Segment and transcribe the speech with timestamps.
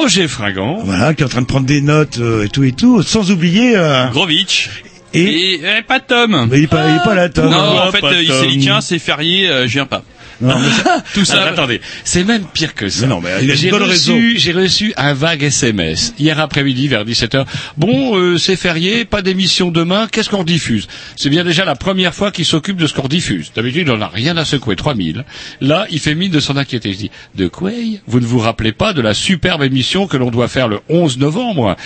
[0.00, 2.72] Roger Fringant, voilà qui est en train de prendre des notes euh, et tout et
[2.72, 6.48] tout, sans oublier euh, Grovitch et, et, eh, pas Tom.
[6.50, 7.50] Mais il est pas, il est pas là, Tom.
[7.50, 10.02] non, en fait, euh, il s'est dit tiens, c'est férié, euh, je viens pas.
[10.40, 11.34] Non, mais ça- Tout ça.
[11.34, 13.06] Alors, attendez, c'est même pire que ça.
[13.06, 17.44] Non, mais il j'ai reçu, j'ai reçu un vague SMS hier après-midi vers 17h.
[17.76, 20.86] Bon, euh, c'est férié, pas d'émission demain, qu'est-ce qu'on diffuse?
[21.16, 23.52] C'est bien déjà la première fois qu'il s'occupe de ce qu'on diffuse.
[23.54, 25.24] D'habitude, on n'a rien à secouer, 3000.
[25.60, 26.92] Là, il fait mine de s'en inquiéter.
[26.92, 27.70] Je dis, de quoi
[28.06, 31.18] Vous ne vous rappelez pas de la superbe émission que l'on doit faire le 11
[31.18, 31.76] novembre,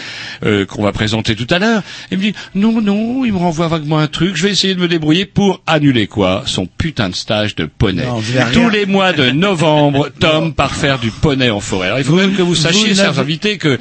[0.45, 1.83] euh, qu'on va présenter tout à l'heure?
[2.11, 4.81] Il me dit, non, non, il me renvoie vaguement un truc, je vais essayer de
[4.81, 6.43] me débrouiller pour annuler quoi?
[6.47, 8.05] Son putain de stage de poney.
[8.05, 8.21] Non,
[8.53, 11.87] Tous les mois de novembre, Tom part faire du poney en forêt.
[11.89, 13.79] Alors il faut même que vous sachiez, vous chers invités, que,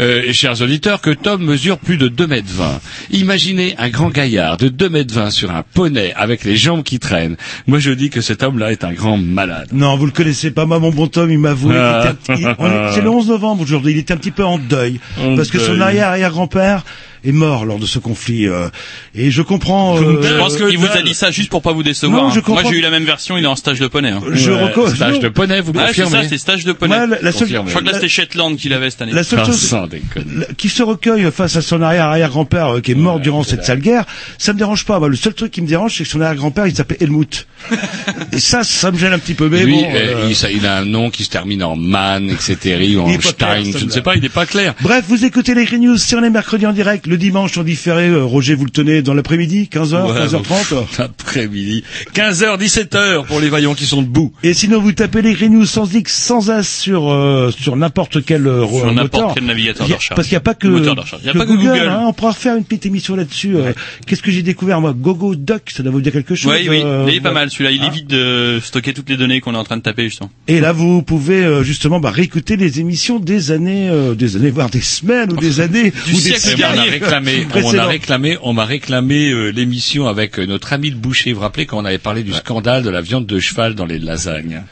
[0.00, 2.80] euh, chers auditeurs, que Tom mesure plus de 2 mètres 20.
[3.10, 6.98] Imaginez un grand gaillard de 2 mètres 20 sur un poney avec les jambes qui
[6.98, 7.36] traînent.
[7.66, 9.68] Moi je dis que cet homme-là est un grand malade.
[9.72, 10.66] Non, vous le connaissez pas.
[10.66, 11.74] Moi, mon bon Tom, il m'a avoué.
[11.76, 12.14] Ah.
[12.28, 13.92] C'est le 11 novembre aujourd'hui.
[13.92, 16.84] Il était un petit peu en deuil En parce que son arrière-arrière-grand-père
[17.24, 18.46] est mort lors de ce conflit.
[18.46, 18.68] euh,
[19.14, 19.96] et je comprends.
[19.98, 21.04] euh, Je pense qu'il vous a dalle.
[21.04, 22.22] dit ça juste pour pas vous décevoir.
[22.24, 22.32] Non, hein.
[22.34, 24.10] je Moi j'ai eu la même version, il est en stage de poney.
[24.10, 24.20] Hein.
[24.32, 25.18] Je Ouais, Stage non.
[25.20, 26.96] de poney, vous Ah, c'est confirmez ça, c'est stage de poney.
[26.96, 27.66] Moi, la, la seule, Confirme.
[27.66, 29.12] Je crois que là c'était Shetland qu'il avait cette année.
[29.12, 29.76] la seule Ah, chose
[30.16, 33.80] le- qui se recueille face à son arrière-arrière-grand-père euh, qui est mort durant cette sale
[33.80, 34.04] guerre,
[34.38, 34.98] ça me dérange pas.
[34.98, 37.46] Moi, le seul truc qui me dérange, c'est que son arrière-grand-père, il s'appelait Helmut.
[38.32, 39.48] Et ça, ça me gêne un petit peu.
[39.48, 41.76] Mais Lui, bon, euh, euh, il, ça- il a un nom qui se termine en
[41.76, 44.74] man, etc., ou en clair, Stein, je ne sais pas, il n'est pas clair.
[44.80, 47.62] Bref, vous écoutez les Green News, c'est on est mercredi en direct, le dimanche en
[47.64, 50.84] différé, euh, Roger vous le tenez dans l'après-midi, 15h, Ouais, 15h30.
[50.98, 51.84] Après-midi.
[52.14, 54.32] 15h, 17h pour les vaillants qui sont debout.
[54.42, 58.24] Et sinon vous tapez les Green News sans X, sans as sur euh, sur n'importe
[58.24, 58.94] quel euh, Sur moteur.
[58.94, 60.14] n'importe quel navigateur de recherche.
[60.16, 60.68] Parce qu'il n'y a pas que.
[60.68, 61.88] Il y a pas que Google.
[61.88, 63.56] hein, on pourra faire une petite émission là-dessus.
[63.56, 63.72] euh,
[64.06, 64.94] Qu'est-ce que j'ai découvert moi?
[64.96, 67.50] Gogo Duck, ça doit vous dire quelque chose Oui, oui, euh, il est pas mal
[67.50, 67.70] celui-là.
[67.72, 70.30] Il hein évite de stocker toutes les données qu'on est en train de taper justement.
[70.48, 74.50] Et là, vous pouvez euh, justement bah, réécouter les émissions des années, euh, des années,
[74.50, 76.99] voire des semaines ou des années Du ou des siècle dernier.
[77.00, 81.32] Réclamé, on a réclamé, on m'a réclamé euh, l'émission avec euh, notre ami le boucher.
[81.32, 83.86] Vous vous rappelez quand on avait parlé du scandale de la viande de cheval dans
[83.86, 84.62] les lasagnes?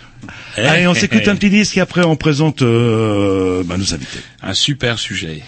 [0.57, 4.21] Allez, on s'écoute un petit disque et après on présente euh, bah, nos invités.
[4.43, 5.43] Un super sujet.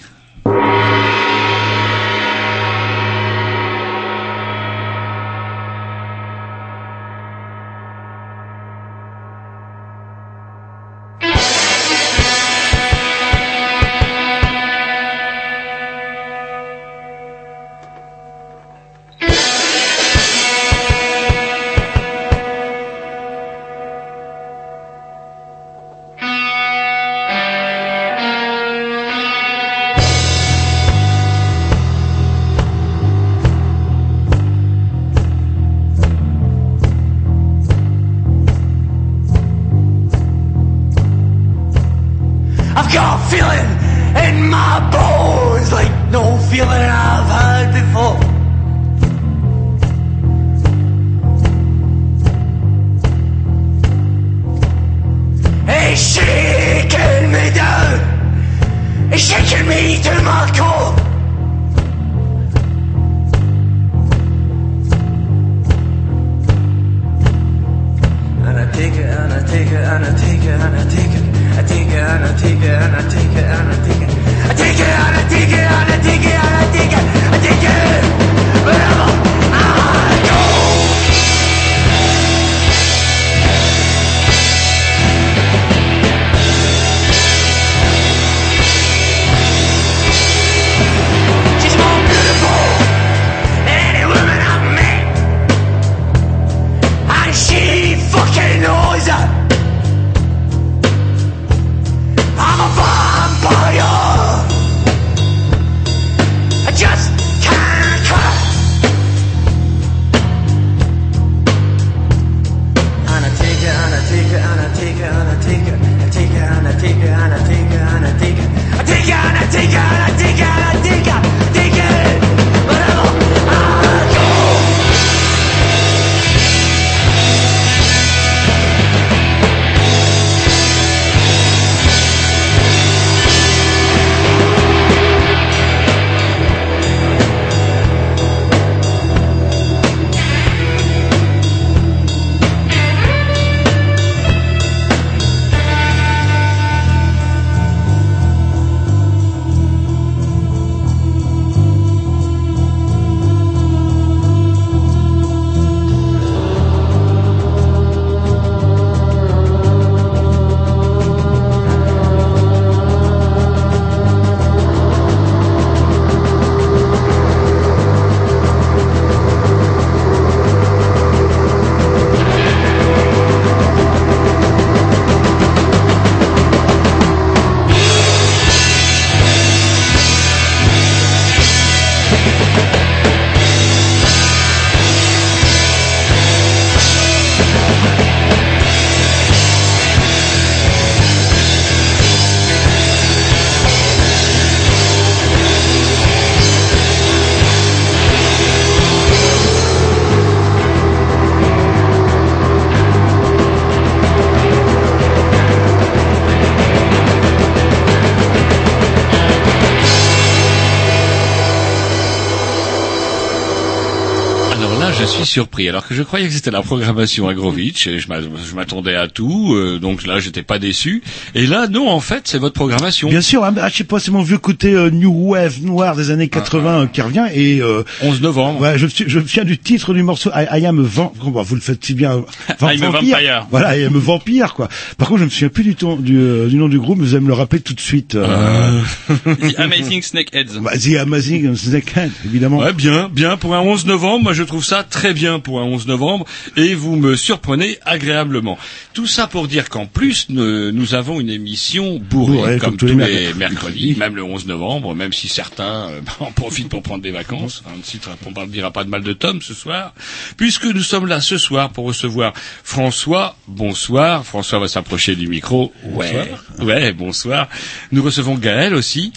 [215.25, 215.69] Suis surpris.
[215.69, 219.09] Alors que je croyais que c'était la programmation Agrovitch, et je m'a- je m'attendais à
[219.09, 221.03] tout, euh, donc là, j'étais pas déçu.
[221.35, 223.09] Et là, non, en fait, c'est votre programmation.
[223.09, 225.97] Bien sûr, hein, ah, je sais pas, c'est mon vieux côté euh, New Wave noir
[225.97, 228.61] des années 80 euh, qui revient et euh, 11 novembre.
[228.61, 230.83] Ouais, je, me suis- je me souviens du titre du morceau I, I am a
[230.83, 232.25] van- bon, vous le faites si bien.
[232.59, 233.47] Van- a vampire.
[233.51, 234.69] Voilà, I am a vampire quoi.
[234.99, 237.05] Par contre, je me souviens plus du, ton, du, euh, du nom du groupe, mais
[237.05, 238.15] vous allez me le rappeler tout de suite.
[238.15, 238.81] Euh,
[239.27, 240.59] The Amazing Snakeheads.
[240.61, 242.59] bah, The Amazing Snakehead, évidemment.
[242.59, 244.25] Ouais, bien, bien pour un 11 novembre.
[244.25, 246.25] Moi, je trouve ça très bien pour un 11 novembre,
[246.57, 248.59] et vous me surprenez agréablement.
[248.95, 252.87] Tout ça pour dire qu'en plus, nous avons une émission bourrée, Bourrée, comme, comme tous
[252.99, 257.03] les, les mercredis, même le 11 novembre, même si certains euh, en profitent pour prendre
[257.03, 257.63] des vacances.
[257.73, 259.93] On ne citera- on ne dira pas de mal de Tom ce soir,
[260.37, 262.33] puisque nous sommes là ce soir pour recevoir
[262.65, 263.37] François.
[263.49, 264.25] Bonsoir.
[264.25, 265.73] François va s'approcher du micro.
[265.85, 267.49] Ouais, ouais, bonsoir.
[267.93, 269.13] Nous recevons Gaël aussi.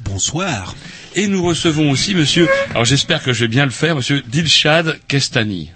[0.00, 0.74] Bonsoir.
[1.16, 4.98] Et nous recevons aussi monsieur, alors j'espère que je vais bien le faire, monsieur Dilshad
[5.08, 5.70] Kestani.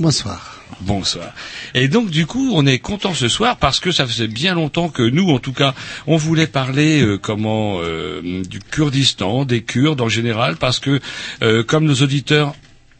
[0.00, 0.56] Bonsoir.
[0.80, 1.34] Bonsoir.
[1.74, 4.88] Et donc du coup, on est content ce soir parce que ça faisait bien longtemps
[4.88, 5.74] que nous, en tout cas,
[6.06, 11.00] on voulait parler euh, comment euh, du Kurdistan, des Kurdes en général, parce que
[11.42, 12.54] euh, comme nos auditeurs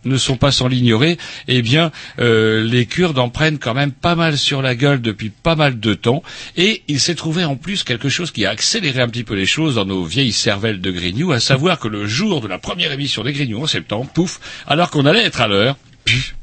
[0.07, 4.15] ne sont pas sans l'ignorer, eh bien, euh, les Kurdes en prennent quand même pas
[4.15, 6.23] mal sur la gueule depuis pas mal de temps.
[6.57, 9.47] Et il s'est trouvé en plus quelque chose qui a accéléré un petit peu les
[9.47, 12.93] choses dans nos vieilles cervelles de Grignou, à savoir que le jour de la première
[12.93, 15.77] émission des Grignou en septembre, pouf, alors qu'on allait être à l'heure,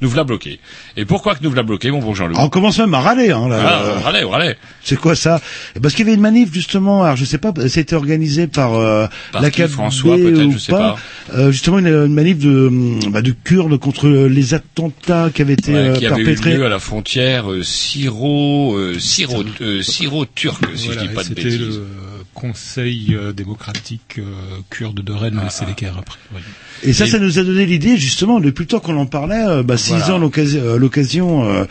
[0.01, 0.59] nous voilà bloqués.
[0.97, 3.47] Et pourquoi que nous voilà bloqués, mon bon Jean-Loup On commence même à râler, hein,
[3.47, 3.59] là.
[3.65, 4.55] ah, Euh, râlez, râlez.
[4.83, 5.39] C'est quoi ça?
[5.81, 9.07] Parce qu'il y avait une manif justement, alors je sais pas, c'était organisé par euh,
[9.33, 10.97] la François, peut-être, ou je sais pas.
[11.33, 15.53] Euh, justement une, une manif de, hum, bah, de Kurdes contre les attentats qui avaient
[15.53, 16.57] été Ouais, euh, qui avait eu perpétrés.
[16.57, 21.23] lieu à la frontière euh, syro, euh, syro, euh, syro-turque, si Voilà, je dis pas
[21.23, 21.59] de bêtises.
[21.59, 21.85] le
[22.33, 24.23] Conseil euh, démocratique euh,
[24.69, 26.17] kurde de Rennes, mais c'est l'équerre après.
[26.33, 26.41] oui.
[26.85, 29.41] Et ça, Et- ça nous a donné l'idée justement depuis le temps qu'on en parlait,
[29.47, 30.15] euh, bah, six Voilà.
[30.15, 31.63] ans l'occasion, euh, l'occasion euh,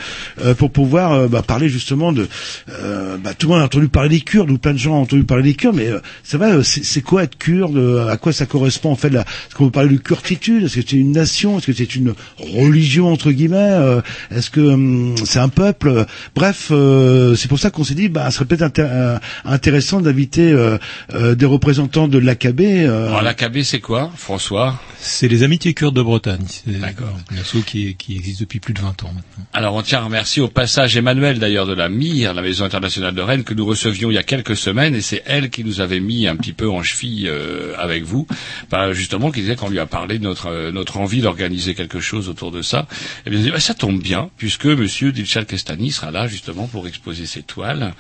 [0.43, 2.29] euh, pour pouvoir euh, bah, parler justement de.
[2.71, 5.03] euh, bah, tout le monde a entendu parler des Kurdes ou plein de gens ont
[5.03, 8.09] entendu parler des Kurdes, mais euh, c'est vrai, euh, c'est c'est quoi être Kurde euh,
[8.09, 10.83] À quoi ça correspond en fait là Est-ce qu'on peut parler de kurditude Est-ce que
[10.89, 14.01] c'est une nation Est-ce que c'est une religion entre guillemets Euh,
[14.31, 18.31] Est-ce que hum, c'est un peuple Bref, euh, c'est pour ça qu'on s'est dit, bah,
[18.31, 20.79] ce serait peut-être intér- intéressant d'inviter euh,
[21.15, 22.61] euh, des représentants de l'AKB.
[22.61, 24.81] euh, Alors, l'AKB, c'est quoi, François?
[24.99, 26.45] C'est les Amitiés Kurdes de Bretagne.
[26.67, 27.19] D'accord.
[27.33, 29.45] une asso qui, qui existe depuis plus de 20 ans maintenant.
[29.53, 33.13] Alors on tient à remercier au passage Emmanuel d'ailleurs de la MIR, la Maison internationale
[33.15, 35.81] de Rennes, que nous recevions il y a quelques semaines, et c'est elle qui nous
[35.81, 38.29] avait mis un petit peu en cheville euh, avec vous,
[38.71, 41.99] Bah, justement qui disait qu'on lui a parlé de notre euh, notre envie d'organiser quelque
[41.99, 42.87] chose autour de ça.
[43.27, 46.69] Et bien on dit, bah, ça tombe bien puisque Monsieur Dilshad Kestani sera là justement
[46.69, 47.93] pour exposer ses toiles,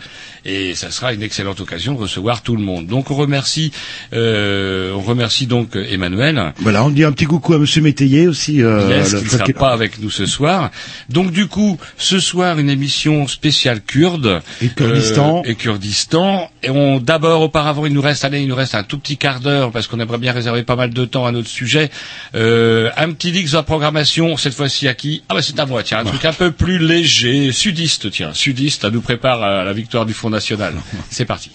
[0.44, 2.86] et ça sera une excellente occasion de recevoir tout le monde.
[2.86, 3.72] Donc on remercie
[4.12, 6.52] euh, on remercie donc Emmanuel.
[6.58, 8.62] Voilà, on dit un petit coucou à Monsieur Métayer aussi.
[8.62, 10.70] Euh, Yes, le qui ne sera pas avec nous ce soir.
[11.08, 15.42] Donc du coup, ce soir une émission spéciale kurde Et Kurdistan.
[15.44, 16.50] euh, et Kurdistan.
[16.62, 19.40] Et on d'abord, auparavant, il nous reste, allez, il nous reste un tout petit quart
[19.40, 21.90] d'heure parce qu'on aimerait bien réserver pas mal de temps à notre sujet.
[22.34, 25.22] Euh, un petit lix de la programmation cette fois-ci à qui?
[25.28, 25.82] Ah bah c'est à moi.
[25.82, 28.10] Tiens, un truc un peu plus léger, sudiste.
[28.10, 30.74] Tiens, sudiste, ça nous prépare à la victoire du Front National.
[31.10, 31.50] C'est parti.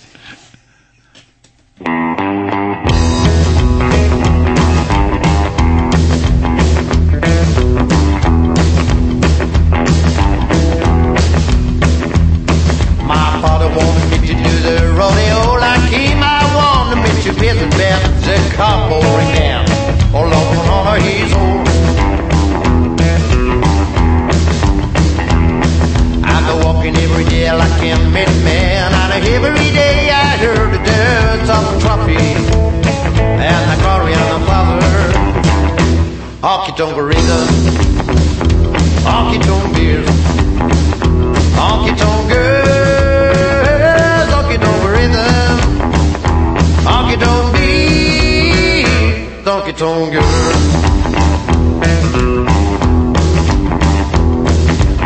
[27.17, 28.46] Every day like a man,
[36.47, 37.47] Honky tonk rhythm,
[39.03, 40.09] honky tonk beers.
[41.59, 45.57] Honky tonk girls, honky tonk rhythm,
[46.87, 50.63] honky tonk beat, honky tonk girls.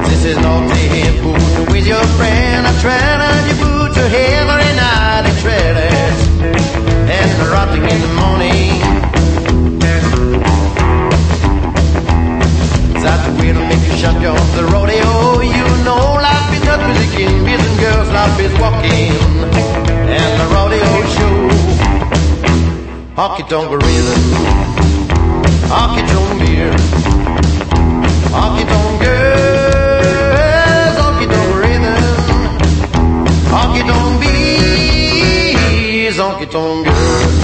[0.10, 2.51] This is not the boot with your friend.
[23.16, 24.36] Honky tonk rhythm.
[25.70, 26.74] Honky tonk beer.
[28.32, 30.98] Honky tonk girls.
[30.98, 31.56] Honky tonk
[36.88, 37.41] rhythm.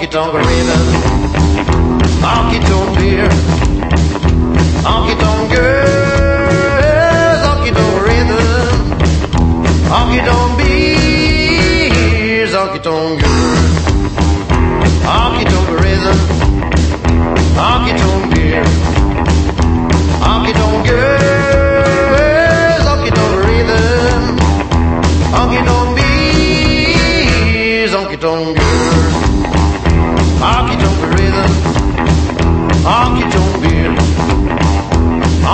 [0.00, 0.89] Honky tonk rhythm,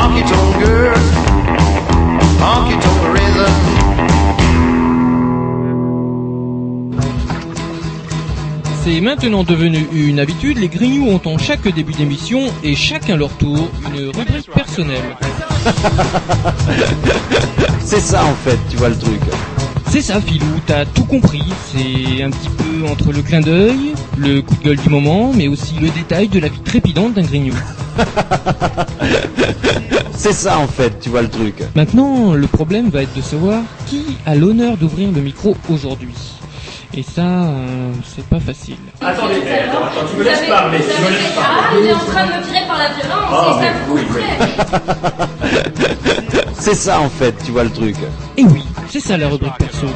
[0.06, 1.00] Honky tonk girl,
[2.40, 3.54] honky tonk rhythm.
[8.84, 13.30] C'est maintenant devenu une habitude, les Grignoux ont en chaque début d'émission et chacun leur
[13.30, 15.16] tour une rubrique personnelle.
[17.80, 19.20] C'est ça en fait, tu vois le truc.
[19.88, 24.40] C'est ça Philou, t'as tout compris, c'est un petit peu entre le clin d'œil, le
[24.42, 27.54] coup de gueule du moment, mais aussi le détail de la vie trépidante d'un Grignou.
[30.16, 31.62] C'est ça en fait, tu vois le truc.
[31.75, 36.14] Maintenant, le problème va être de savoir qui a l'honneur d'ouvrir le micro aujourd'hui.
[36.94, 38.76] Et ça, euh, c'est pas facile.
[39.02, 41.82] Attendez, attends, attends, tu me laisses parler, tu me laisses Ah, parler.
[41.85, 43.99] il est en train de me tirer par la violence, Ah, c'est ça mais vous
[44.14, 44.38] plaît.
[46.58, 47.96] C'est ça en fait, tu vois le truc.
[48.38, 49.87] Et oui, c'est ça la rubrique perso.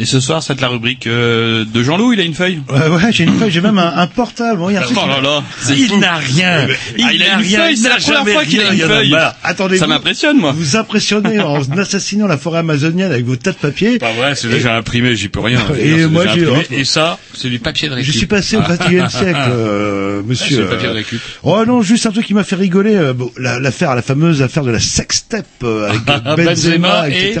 [0.00, 3.12] Et ce soir, c'est la rubrique euh, de Jean-Loup, il a une feuille Ouais, ouais,
[3.12, 4.62] j'ai une feuille, j'ai même un, un portable.
[4.74, 6.66] Un truc Oh là là, c'est Il n'a rien.
[7.02, 7.58] Ah, il a une rien.
[7.60, 8.86] feuille, Il c'est la première fois qu'il a rien.
[8.86, 9.16] une feuille.
[9.44, 9.76] Attendez.
[9.76, 10.52] Ça m'impressionne, moi.
[10.56, 13.98] Vous impressionnez en assassinant la forêt amazonienne avec vos tas de papier.
[13.98, 15.60] Pas vrai, c'est déjà imprimé, j'y peux rien.
[15.78, 16.48] Et moi, j'ai-.
[16.80, 18.14] Et ça, c'est du papier de Je récup.
[18.14, 18.72] suis passé au Ah.
[18.76, 20.56] 21e siècle, euh, Ah, monsieur.
[20.56, 21.20] c'est le papier de euh, récup.
[21.42, 22.98] Oh non, juste un truc qui m'a fait rigoler,
[23.38, 26.04] l'affaire, la fameuse affaire de la sextape avec
[26.46, 27.40] Benzema, etc.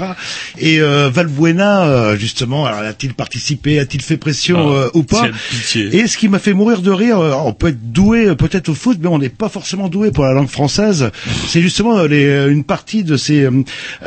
[0.58, 2.16] Et Valbuena, euh,
[2.50, 5.94] justement, alors a-t-il participé, a-t-il fait pression Ah, euh, ou pas pitié.
[5.96, 8.68] Et ce qui m'a fait mourir de rire, euh, on peut être doué euh, peut-être
[8.70, 11.10] au foot, mais on n'est pas forcément doué pour la langue française.
[11.46, 13.50] C'est justement euh, les, une partie de ces euh,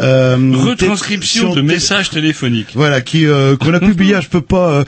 [0.01, 2.69] euh, Retranscription de messages téléphoniques.
[2.73, 4.17] voilà, qui euh, qu'on a publié.
[4.21, 4.83] Je peux pas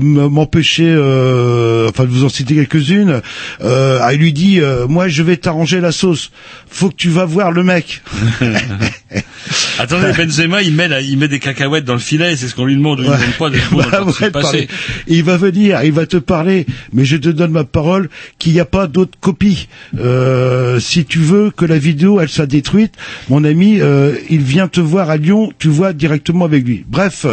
[0.00, 3.20] m'empêcher, euh, enfin de vous en citer quelques-unes.
[3.62, 6.30] Euh, ah, il lui dit, euh, moi je vais t'arranger la sauce.
[6.68, 8.02] Faut que tu vas voir le mec.
[9.78, 12.64] Attendez, Benzema, il met, la- il met des cacahuètes dans le filet, c'est ce qu'on
[12.64, 13.06] lui demande, Ouais.
[13.50, 13.56] de
[14.32, 14.68] Bah, ouais.
[15.06, 18.08] Il va venir, il va te parler, mais je te donne ma parole
[18.38, 19.68] qu'il n'y a pas d'autre copie.
[19.98, 22.94] Euh, si tu veux que la vidéo elle soit détruite,
[23.28, 26.84] mon ami, euh, il vient te voir à Lyon, tu vois directement avec lui.
[26.88, 27.26] Bref,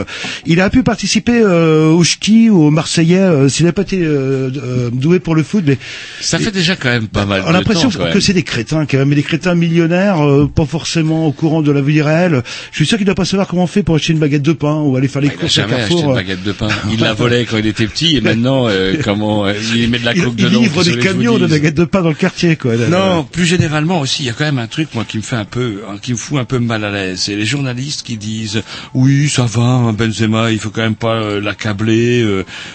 [0.45, 3.99] il a pu participer euh, au ch'ti ou au Marseillais, euh, s'il n'a pas été
[4.01, 5.77] euh, euh, doué pour le foot, mais
[6.21, 8.97] Ça fait déjà quand même pas mal on a l'impression que c'est des crétins quand
[8.97, 12.41] même, mais des crétins millionnaires, euh, pas forcément au courant de la vie réelle.
[12.71, 14.52] Je suis sûr qu'il doit pas savoir comment on fait pour acheter une baguette de
[14.53, 16.13] pain ou aller faire les Il a courses à acheté une euh.
[16.13, 16.67] baguette de pain.
[16.91, 20.05] Il la volait quand il était petit et maintenant, euh, comment, euh, il met de
[20.05, 20.61] la Il, coke il dedans.
[20.61, 22.75] livre pour que des camions de baguettes de pain dans le quartier, quoi.
[22.75, 22.87] là.
[22.87, 25.35] Non, plus généralement aussi, il y a quand même un truc moi qui me fait
[25.35, 27.21] un peu, hein, qui me fout un peu mal à l'aise.
[27.21, 28.61] C'est les journalistes qui disent
[28.93, 32.25] oui, ça va, hein, Benzema, il faut quand même pas euh, l'accabler.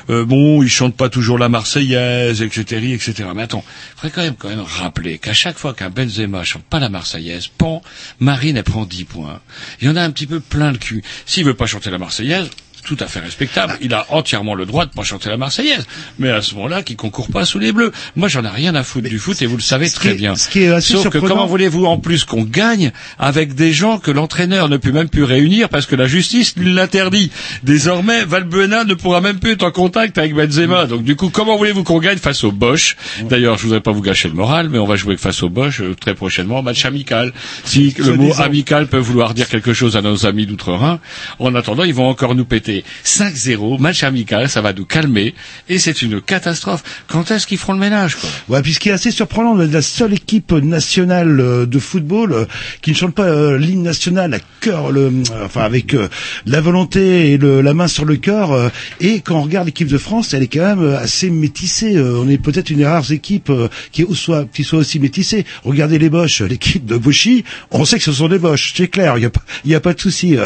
[0.09, 3.29] bon, il chante pas toujours la Marseillaise, etc., etc.
[3.35, 3.65] Mais attends,
[3.97, 7.49] faudrait quand même quand même rappeler qu'à chaque fois qu'un Benzema chante pas la Marseillaise,
[7.49, 7.83] pan,
[8.21, 9.41] Marine elle prend 10 points.
[9.81, 11.03] Il y en a un petit peu plein le cul.
[11.27, 12.51] S'il veut pas chanter la Marseillaise.
[12.89, 13.77] Tout à fait respectable.
[13.83, 15.87] Il a entièrement le droit de pas chanter la Marseillaise.
[16.19, 17.93] Mais à ce moment-là, qu'il concourt pas sous les bleus.
[18.17, 20.19] Moi, j'en ai rien à foutre du foot et vous le savez très qui est-
[20.19, 20.35] bien.
[20.37, 23.99] ce qui est assez Sauf que comment voulez-vous en plus qu'on gagne avec des gens
[23.99, 27.31] que l'entraîneur ne peut même plus réunir parce que la justice l'interdit?
[27.63, 30.87] Désormais, Valbuena ne pourra même plus être en contact avec Benzema.
[30.87, 32.97] Donc du coup, comment voulez-vous qu'on gagne face au Bosch?
[33.25, 35.83] D'ailleurs, je voudrais pas vous gâcher le moral, mais on va jouer face au Bosch
[35.83, 37.35] euh, très prochainement, match amical.
[37.65, 41.01] Si le mot amical peut vouloir dire quelque chose à nos amis d'outre-Rhin,
[41.39, 45.35] en attendant, ils vont encore nous péter 5-0, match amical, ça va nous calmer,
[45.69, 46.83] et c'est une catastrophe.
[47.07, 48.29] Quand est-ce qu'ils feront le ménage, quoi?
[48.49, 52.45] Ouais, puis ce qui est assez surprenant, la- seule équipe nationale euh, de football euh,
[52.83, 55.13] qui ne chante pas euh, l'hymne national à cœur, le,
[55.45, 55.95] enfin avec
[56.47, 58.71] la volonté et le- la main sur le cœur.
[59.01, 61.99] et quand on regarde l'équipe de France, elle est quand même assez métissée.
[62.01, 63.53] On est peut-être une des rares équipes
[63.93, 65.45] qui, soit, qui soit aussi métissée.
[65.65, 69.17] Regardez les Boches, l'équipe de Bochy, on sait que ce sont des Boches, c'est clair.
[69.19, 69.23] Il
[69.71, 70.37] y a a pas de souci.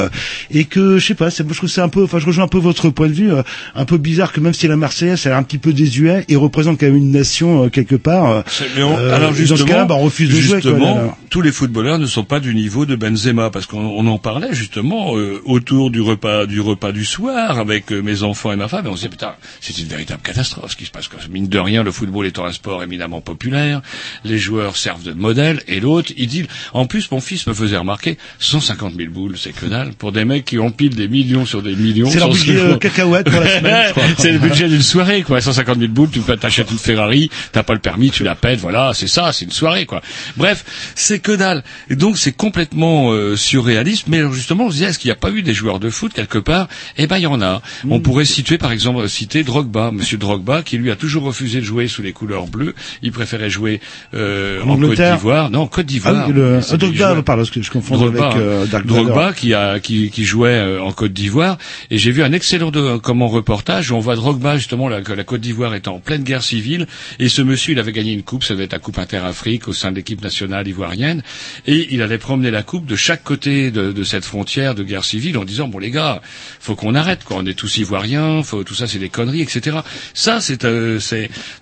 [0.50, 2.58] et que je sais pas, je trouve c'est un peu, enfin je rejoins un peu
[2.58, 3.42] votre point de vue, euh,
[3.74, 6.36] un peu bizarre que même si la Marseillaise elle est un petit peu désuet et
[6.36, 8.30] représente quand même une nation euh, quelque part.
[8.30, 8.42] euh,
[8.76, 10.60] Mais on- euh, alors dans justement, ce cas-là, bah, on refuse de jouer.
[10.60, 11.16] quoi, justement, là, là.
[11.30, 14.54] tous les footballeurs ne sont pas du niveau de Benzema parce qu'on on en parlait
[14.54, 18.86] justement euh, autour du repas du repas du soir avec mes enfants et ma femme
[18.86, 21.08] et on se disait putain c'est une véritable catastrophe ce qui se passe.
[21.08, 21.18] Quoi.
[21.30, 23.82] Mine de rien, le football étant un sport éminemment populaire,
[24.24, 27.76] les joueurs servent de modèle et l'autre il dit en plus mon fils me faisait
[27.76, 31.62] remarquer 150 000 boules c'est que dalle pour des mecs qui empilent des millions sur
[31.62, 32.01] des millions.
[32.10, 34.04] C'est leur budget euh, cacahuète pour la semaine, je crois.
[34.18, 35.40] c'est le budget d'une soirée, quoi.
[35.40, 38.60] 150 000 boules, tu peux t'achètes une Ferrari, t'as pas le permis, tu la pètes,
[38.60, 40.00] voilà, c'est ça, c'est une soirée, quoi.
[40.36, 41.62] Bref, c'est que dalle.
[41.90, 44.06] Et donc, c'est complètement euh, surréaliste.
[44.08, 46.12] Mais justement, on se disait, est-ce qu'il n'y a pas eu des joueurs de foot
[46.12, 46.68] quelque part?
[46.98, 47.62] Eh ben, il y en a.
[47.88, 48.02] On Mm.
[48.02, 51.88] pourrait situer, par exemple, citer Drogba, Monsieur Drogba, qui lui a toujours refusé de jouer
[51.88, 52.74] sous les couleurs bleues.
[53.02, 53.80] Il préférait jouer
[54.14, 55.50] euh, En Côte d'Ivoire.
[55.50, 56.24] Non, Côte d'Ivoire.
[56.26, 60.10] Ah, le, ah, Drogba, pardon, je confonds Drogba, avec euh, Dark Drogba qui a qui,
[60.10, 61.58] qui jouait euh, en Côte d'Ivoire
[61.92, 65.12] et j'ai vu un excellent de, comment reportage où on voit Drogba justement la, que
[65.12, 66.86] la Côte d'Ivoire est en pleine guerre civile
[67.18, 69.74] et ce monsieur il avait gagné une coupe ça devait être la coupe Interafrique au
[69.74, 71.22] sein de l'équipe nationale ivoirienne
[71.66, 75.04] et il allait promener la coupe de chaque côté de, de cette frontière de guerre
[75.04, 76.22] civile en disant bon les gars
[76.60, 79.76] faut qu'on arrête quoi on est tous ivoiriens faut tout ça c'est des conneries etc
[80.14, 80.98] ça c'est euh,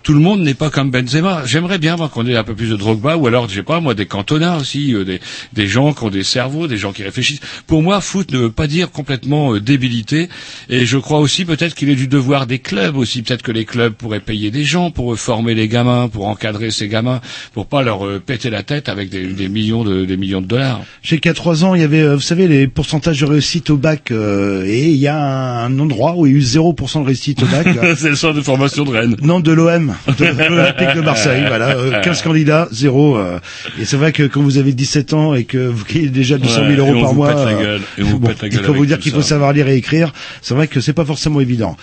[0.04, 1.42] tout le monde n'est pas comme Benzema.
[1.44, 3.80] J'aimerais bien moi qu'on ait un peu plus de Drogba ou alors je sais pas
[3.80, 5.20] moi des Cantona aussi euh, des
[5.52, 7.40] des gens qui ont des cerveaux des gens qui réfléchissent.
[7.66, 10.19] Pour moi foot ne veut pas dire complètement euh, débilité
[10.68, 13.64] et je crois aussi peut-être qu'il est du devoir des clubs aussi peut-être que les
[13.64, 17.20] clubs pourraient payer des gens pour former les gamins pour encadrer ces gamins
[17.54, 20.46] pour pas leur euh, péter la tête avec des, des millions de des millions de
[20.46, 20.80] dollars
[21.24, 23.76] y a trois ans, il y avait, euh, vous savez, les pourcentages de réussite au
[23.76, 25.16] bac, euh, et il y a
[25.64, 27.66] un endroit où il y a eu 0% de réussite au bac.
[27.96, 31.76] c'est le centre de formation de Rennes Non, de l'OM, de l'Olympique de Marseille, voilà,
[31.76, 33.16] euh, 15 candidats, zéro.
[33.16, 33.38] euh,
[33.80, 36.54] et c'est vrai que quand vous avez 17 ans et que vous gagnez déjà 200
[36.54, 38.42] 000 Ouais, et euros on par vous mois, pète la gueule, et vous bon, pète
[38.42, 40.09] la il gueule faut vous dire qu'il faut savoir lire et écrire.
[40.42, 41.76] C'est vrai que c'est pas forcément évident.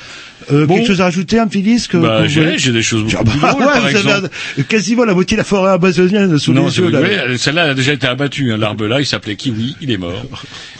[0.52, 0.76] Euh, Bon.
[0.76, 3.32] Quelque chose à rajouter, un petit disque Bah, vous j'ai- des choses beaucoup Ah bah,
[3.32, 4.30] plus drôles, ouais, par vous avez exemple.
[4.60, 6.90] un- quasiment la moitié de la forêt amazonienne sous Non, les yeux.
[6.90, 7.38] là.
[7.38, 8.52] celle-là a déjà été abattue.
[8.54, 8.58] Hein.
[8.58, 10.24] L'arbre là, il s'appelait Kiwi, il est mort.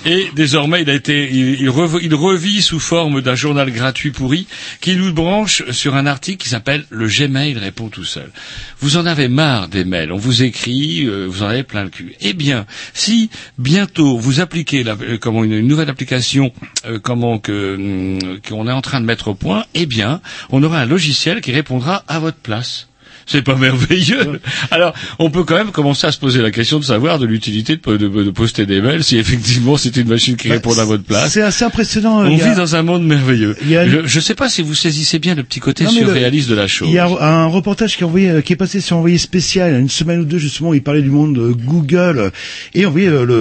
[0.06, 4.12] Et désormais, il a été, il, il, rev- il revit sous forme d'un journal gratuit
[4.12, 4.48] pourri
[4.80, 8.30] qui nous branche sur un article qui s'appelle Le Gmail répond tout seul.
[8.80, 11.90] Vous en avez marre des mails, on vous écrit, euh, vous en avez plein le
[11.90, 12.14] cul.
[12.22, 16.52] Eh bien, si bientôt vous appliquez la, euh, comment une, une nouvelle application,
[16.86, 20.64] euh, comment que hum, qu'on est en train de mettre au point, eh bien, on
[20.64, 22.87] aura un logiciel qui répondra à votre place.
[23.28, 24.40] C'est pas merveilleux.
[24.72, 27.76] Alors, on peut quand même commencer à se poser la question de savoir de l'utilité
[27.76, 30.78] de, po- de- de poster des mails si effectivement c'est une machine qui Bah, répond
[30.80, 31.32] à votre place.
[31.34, 32.20] C'est assez impressionnant.
[32.22, 33.56] On a- vit dans un monde merveilleux.
[33.76, 36.06] a Je ne sais pas si vous saisissez bien le petit côté Non, mais le-
[36.08, 36.88] surréaliste de la chose.
[36.90, 39.78] Il y a un reportage qui est envoyé, euh, qui est passé sur envoyé spécial
[39.80, 40.70] une semaine ou deux justement.
[40.70, 42.32] où Il parlait du monde euh, Google
[42.74, 43.34] et envoyé euh, le.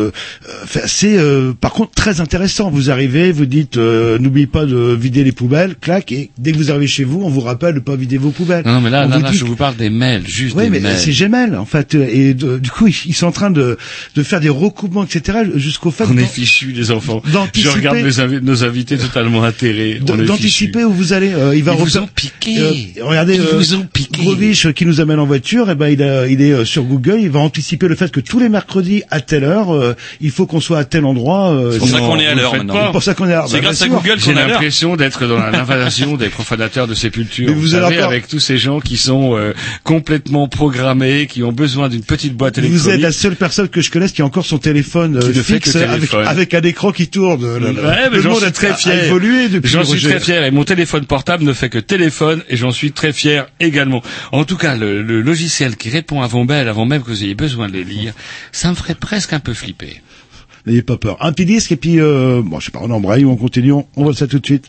[0.49, 2.71] euh, c'est euh, par contre très intéressant.
[2.71, 6.57] Vous arrivez, vous dites euh, n'oubliez pas de vider les poubelles, clac et dès que
[6.57, 8.65] vous arrivez chez vous, on vous rappelle de pas vider vos poubelles.
[8.67, 10.57] Non, non, mais là, On là, vous là, dit je vous parle des mails, juste
[10.57, 10.99] Oui, des mais mails.
[10.99, 13.79] c'est Gmail en fait, et de- du coup ils, ils sont en train de,
[14.15, 15.39] de faire des recoupements, etc.
[15.55, 17.23] jusqu'au fait On est fichus, les enfants.
[17.55, 20.01] Je regarde mes invi- nos invités totalement atterrés.
[20.03, 21.33] d'anticiper où vous allez.
[21.33, 22.59] euh, il va Ils vous ont piqué.
[22.59, 24.23] Euh, regardez, Ils euh, vous ont piqué.
[24.23, 26.85] Grovich, euh, qui nous amène en voiture, et ben il, a- il est euh, sur
[26.85, 27.19] Google.
[27.21, 30.47] Il va anticiper le fait que tous les mercredis à telle heure, euh, il faut
[30.47, 31.51] qu'on soit à tel endroit.
[31.51, 32.75] euh, C'est pour ça qu'on est à l'heure maintenant.
[32.87, 33.49] C'est pour ça qu'on est à l'heure.
[33.49, 33.89] C'est Bah, grâce à.
[33.89, 34.49] Google J'ai qu'on est à l'heure.
[34.49, 37.47] l'impression d'être dans l'invasion des profanateurs de sépulture.
[37.49, 39.53] Mais vous vous savez, avec tous ces gens qui sont euh,
[39.85, 42.83] complètement programmés, qui ont besoin d'une petite boîte électronique.
[42.85, 45.75] Vous êtes la seule personne que je connaisse qui a encore son téléphone euh, fixe
[45.77, 46.27] avec, téléphone.
[46.27, 47.43] avec un écran qui tourne.
[47.43, 49.05] Le- le- Ouais, mais le monde suis a- très a fier.
[49.05, 49.71] évolué depuis.
[49.71, 52.93] J'en suis très fier et mon téléphone portable ne fait que téléphone et j'en suis
[52.93, 54.03] très fier également.
[54.33, 57.23] En tout cas, le, le logiciel qui répond à vos mails avant même que vous
[57.25, 58.13] ayez besoin de les lire,
[58.53, 60.01] ça me ferait presque un peu flipper.
[60.67, 61.17] N'ayez pas peur.
[61.21, 63.73] Un petit disque et puis euh, bon, je sais pas, on embraye ou on continue.
[63.73, 64.67] On, on voit ça tout de suite.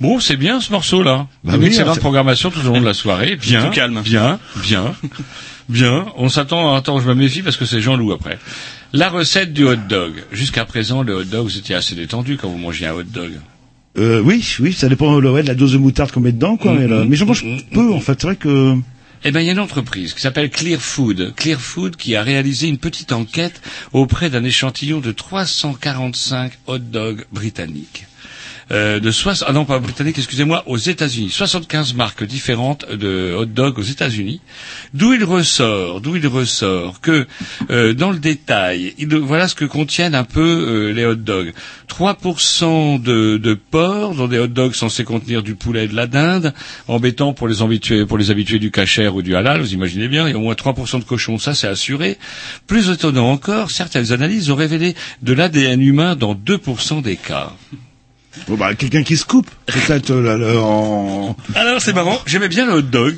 [0.00, 1.26] Bon, c'est bien ce morceau-là.
[1.42, 3.36] Bah Une oui, excellente programmation tout au long de la soirée.
[3.36, 4.02] Bien, Tout calme.
[4.04, 4.94] bien, bien,
[5.68, 6.06] bien.
[6.16, 8.38] On s'attend, attends, je me méfie parce que c'est Jean-Loup après.
[8.92, 10.24] La recette du hot dog.
[10.32, 13.32] Jusqu'à présent, le hot dog, vous étiez assez détendu quand vous mangiez un hot dog.
[13.98, 16.74] Euh, oui, oui, ça dépend ouais, de la dose de moutarde qu'on met dedans, quoi.
[16.74, 18.20] mais, là- mais j'en mange peu, en fait.
[18.20, 18.74] C'est vrai que
[19.24, 21.32] Eh ben, il y a une entreprise qui s'appelle Clear Food.
[21.34, 23.62] Clear Food qui a réalisé une petite enquête
[23.94, 28.06] auprès d'un échantillon de 345 hot dogs britanniques.
[28.72, 33.44] Euh, de soix- ah non pas britannique, excusez-moi, aux États-Unis, 75 marques différentes de hot
[33.46, 34.40] dog aux États-Unis,
[34.94, 37.26] d'où il ressort, d'où il ressort que
[37.70, 41.52] euh, dans le détail, il- voilà ce que contiennent un peu euh, les hot dogs.
[41.88, 46.06] 3% de, de porc dans des hot dogs censés contenir du poulet et de la
[46.06, 46.52] dinde,
[46.88, 50.26] embêtant pour les habitués, pour les habitués du kasher ou du halal, vous imaginez bien,
[50.28, 52.18] il y a au moins 3% de cochon, ça c'est assuré.
[52.66, 57.52] Plus étonnant encore, certaines analyses ont révélé de l'ADN humain dans 2% des cas.
[58.48, 60.10] Bon bah quelqu'un qui se coupe, peut-être
[60.56, 61.36] en.
[61.54, 63.16] Alors c'est marrant, j'aimais bien le hot dog.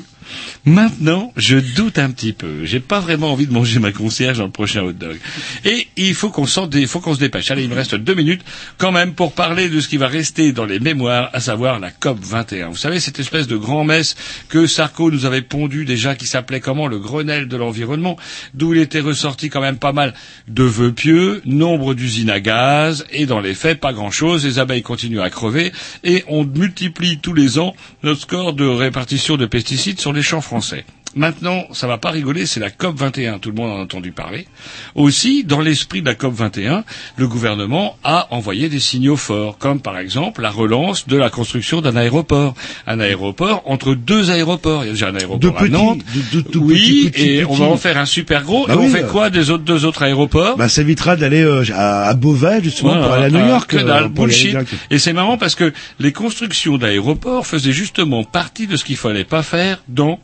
[0.65, 2.65] Maintenant, je doute un petit peu.
[2.65, 5.17] J'ai pas vraiment envie de manger ma concierge dans le prochain hot dog.
[5.65, 7.51] Et il faut qu'on faut qu'on se dépêche.
[7.51, 8.41] Allez, il me reste deux minutes
[8.77, 11.91] quand même pour parler de ce qui va rester dans les mémoires, à savoir la
[11.91, 12.69] COP 21.
[12.69, 14.15] Vous savez, cette espèce de grand-messe
[14.49, 18.17] que Sarko nous avait pondu déjà, qui s'appelait comment le Grenelle de l'environnement,
[18.53, 20.13] d'où il était ressorti quand même pas mal
[20.47, 24.45] de vœux pieux, nombre d'usines à gaz, et dans les faits, pas grand-chose.
[24.45, 25.71] Les abeilles continuent à crever,
[26.03, 30.85] et on multiplie tous les ans notre score de répartition de pesticides les champs français.
[31.15, 34.11] Maintenant, ça va pas rigoler, c'est la COP 21, tout le monde en a entendu
[34.11, 34.47] parler.
[34.95, 36.83] Aussi, dans l'esprit de la COP 21,
[37.17, 41.81] le gouvernement a envoyé des signaux forts, comme par exemple la relance de la construction
[41.81, 42.53] d'un aéroport.
[42.85, 44.83] Un aéroport entre deux aéroports.
[44.83, 45.99] Il y a déjà un aéroport De à Nantes.
[46.33, 48.67] de- de- oui, et on va en faire un super gros.
[48.67, 49.07] Bah et on oui, fait euh.
[49.07, 50.57] quoi des autres deux autres aéroports?
[50.57, 53.69] Bah ça évitera d'aller euh, à, Beauvais justement Voilà, pour aller à New euh, York.
[53.69, 54.55] que dalle, euh, aller bullshit.
[54.91, 59.23] Et c'est marrant parce que les constructions d'aéroports faisaient justement partie de ce qu'il fallait
[59.23, 60.19] pas faire dans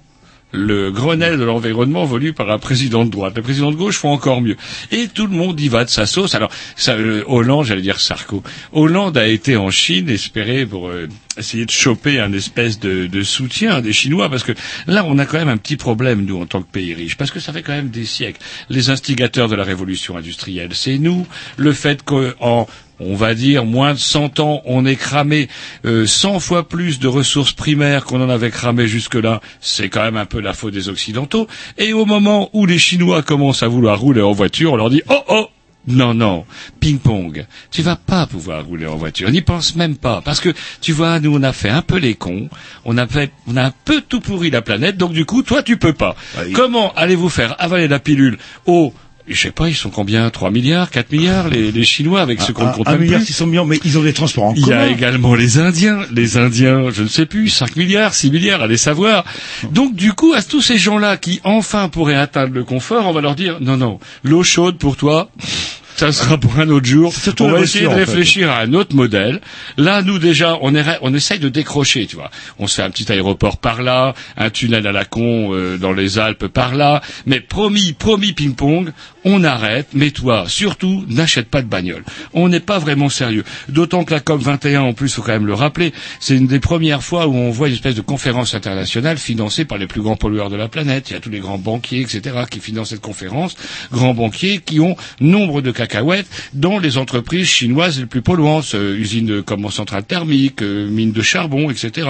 [0.52, 3.34] le Grenelle de l'environnement voulu par un président de droite.
[3.36, 4.56] Les présidents de gauche font encore mieux.
[4.92, 6.36] Et tout le monde y va de sa sauce.
[6.36, 8.42] Alors, ça, euh, Hollande, j'allais dire Sarko.
[8.72, 13.24] Hollande a été en Chine espéré pour euh, essayer de choper un espèce de, de
[13.24, 14.54] soutien des Chinois, parce que
[14.88, 17.32] là, on a quand même un petit problème, nous, en tant que pays riche, parce
[17.32, 18.40] que ça fait quand même des siècles.
[18.70, 21.28] Les instigateurs de la révolution industrielle, c'est nous.
[21.58, 22.68] Le fait qu'en
[23.00, 25.48] on va dire, moins de 100 ans, on ait cramé
[25.86, 30.18] euh, 100 fois plus de ressources primaires qu'on en avait cramé jusque-là, c'est quand même
[30.18, 31.48] un peu la faute des Occidentaux.
[31.78, 35.02] Et au moment où les Chinois commencent à vouloir rouler en voiture, on leur dit
[35.10, 35.48] «Oh, oh
[35.88, 36.46] non, non,
[36.80, 40.50] ping-pong, tu vas pas pouvoir rouler en voiture, n'y pense même pas, parce que,
[40.82, 42.50] tu vois, nous, on a fait un peu les cons,
[42.86, 45.62] on a fait, on a un peu tout pourri la planète, donc du coup, toi,
[45.62, 46.16] tu peux pas.
[46.54, 48.94] Comment allez-vous faire avaler la pilule aux
[49.28, 50.30] je sais pas, ils sont combien?
[50.30, 50.92] 3 milliards?
[50.92, 53.28] 4 milliards les, les Chinois avec ce qu'on ne Un, compte un même milliard plus
[53.28, 56.02] six cents millions, mais ils ont des transports en il y a également les Indiens.
[56.12, 59.24] Les Indiens, je ne sais plus, 5 milliards, 6 milliards, allez savoir.
[59.72, 63.22] Donc du coup, à tous ces gens-là qui enfin pourraient atteindre le confort, on va
[63.22, 65.30] leur dire, non, non, l'eau chaude pour toi,
[65.96, 67.14] ça sera pour un autre jour.
[67.40, 68.12] On va essayer de voiture, en fait.
[68.12, 69.40] réfléchir à un autre modèle.
[69.78, 72.30] Là, nous déjà, on, est, on essaye de décrocher, tu vois.
[72.60, 75.94] On se fait un petit aéroport par là, un tunnel à la con euh, dans
[75.94, 77.02] les Alpes par là.
[77.26, 78.92] Mais promis, promis ping-pong,
[79.24, 79.88] on arrête.
[79.94, 82.04] Mais toi, surtout, n'achète pas de bagnole.
[82.34, 83.46] On n'est pas vraiment sérieux.
[83.70, 86.60] D'autant que la COP 21, en plus, faut quand même le rappeler, c'est une des
[86.60, 90.18] premières fois où on voit une espèce de conférence internationale financée par les plus grands
[90.18, 91.10] pollueurs de la planète.
[91.10, 93.56] Il y a tous les grands banquiers, etc., qui financent cette conférence.
[93.92, 98.96] Grands banquiers qui ont nombre de cacahuètes dans les entreprises chinoises les plus polluantes, euh,
[98.98, 102.10] usines comme centrales thermiques, euh, mines de charbon, etc.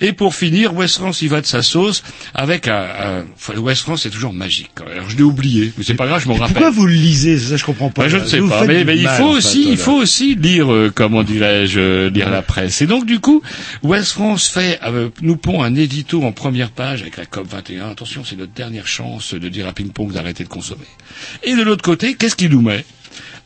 [0.00, 2.02] Et pour finir, West France y va de sa sauce
[2.34, 3.24] avec un,
[3.54, 4.70] un- West France c'est toujours magique.
[4.90, 6.54] Alors je l'ai oublié, mais c'est pas grave, je m'en rappelle.
[6.54, 8.02] Pourquoi vous le lisez Ça, je comprends pas.
[8.02, 10.34] Bah, je ne sais Vous pas, mais, il faut en fait, aussi, il faut aussi
[10.34, 12.82] lire, euh, comment dirais-je, euh, lire la presse.
[12.82, 13.42] Et donc du coup,
[13.82, 17.90] West France fait, euh, nous pond un édito en première page avec la COP 21.
[17.90, 20.86] Attention, c'est notre dernière chance de dire à Ping Pong d'arrêter de consommer.
[21.42, 22.84] Et de l'autre côté, qu'est-ce qu'il nous met?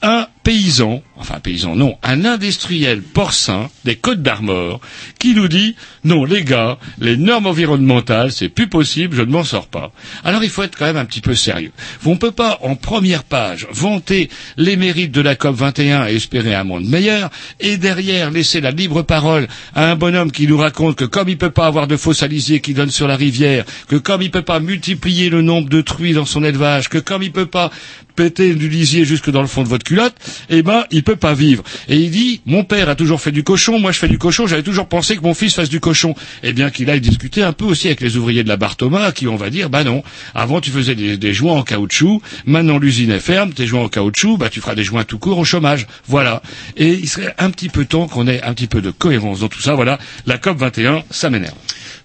[0.02, 4.80] Un paysan, enfin paysan non, un industriel porcin des Côtes d'Armor
[5.20, 9.44] qui nous dit non les gars, les normes environnementales c'est plus possible, je ne m'en
[9.44, 9.92] sors pas.
[10.24, 11.70] Alors il faut être quand même un petit peu sérieux.
[12.04, 16.16] On ne peut pas en première page vanter les mérites de la COP 21 et
[16.16, 20.58] espérer un monde meilleur et derrière laisser la libre parole à un bonhomme qui nous
[20.58, 23.64] raconte que comme il peut pas avoir de faux salisiers qui donnent sur la rivière,
[23.86, 27.22] que comme il peut pas multiplier le nombre de truies dans son élevage, que comme
[27.22, 27.70] il peut pas
[28.16, 30.14] péter du lisier jusque dans le fond de votre culotte,
[30.48, 31.62] eh ben, il peut pas vivre.
[31.88, 34.46] Et il dit, mon père a toujours fait du cochon, moi je fais du cochon,
[34.46, 36.14] j'avais toujours pensé que mon fils fasse du cochon.
[36.42, 39.12] Eh bien, qu'il aille discuter un peu aussi avec les ouvriers de la barre Thomas,
[39.12, 40.02] qui on va dire, bah non,
[40.34, 44.36] avant tu faisais des, joints en caoutchouc, maintenant l'usine est ferme, tes joints en caoutchouc,
[44.36, 45.86] bah tu feras des joints tout court au chômage.
[46.06, 46.42] Voilà.
[46.76, 49.48] Et il serait un petit peu temps qu'on ait un petit peu de cohérence dans
[49.48, 49.98] tout ça, voilà.
[50.26, 51.54] La COP 21, ça m'énerve.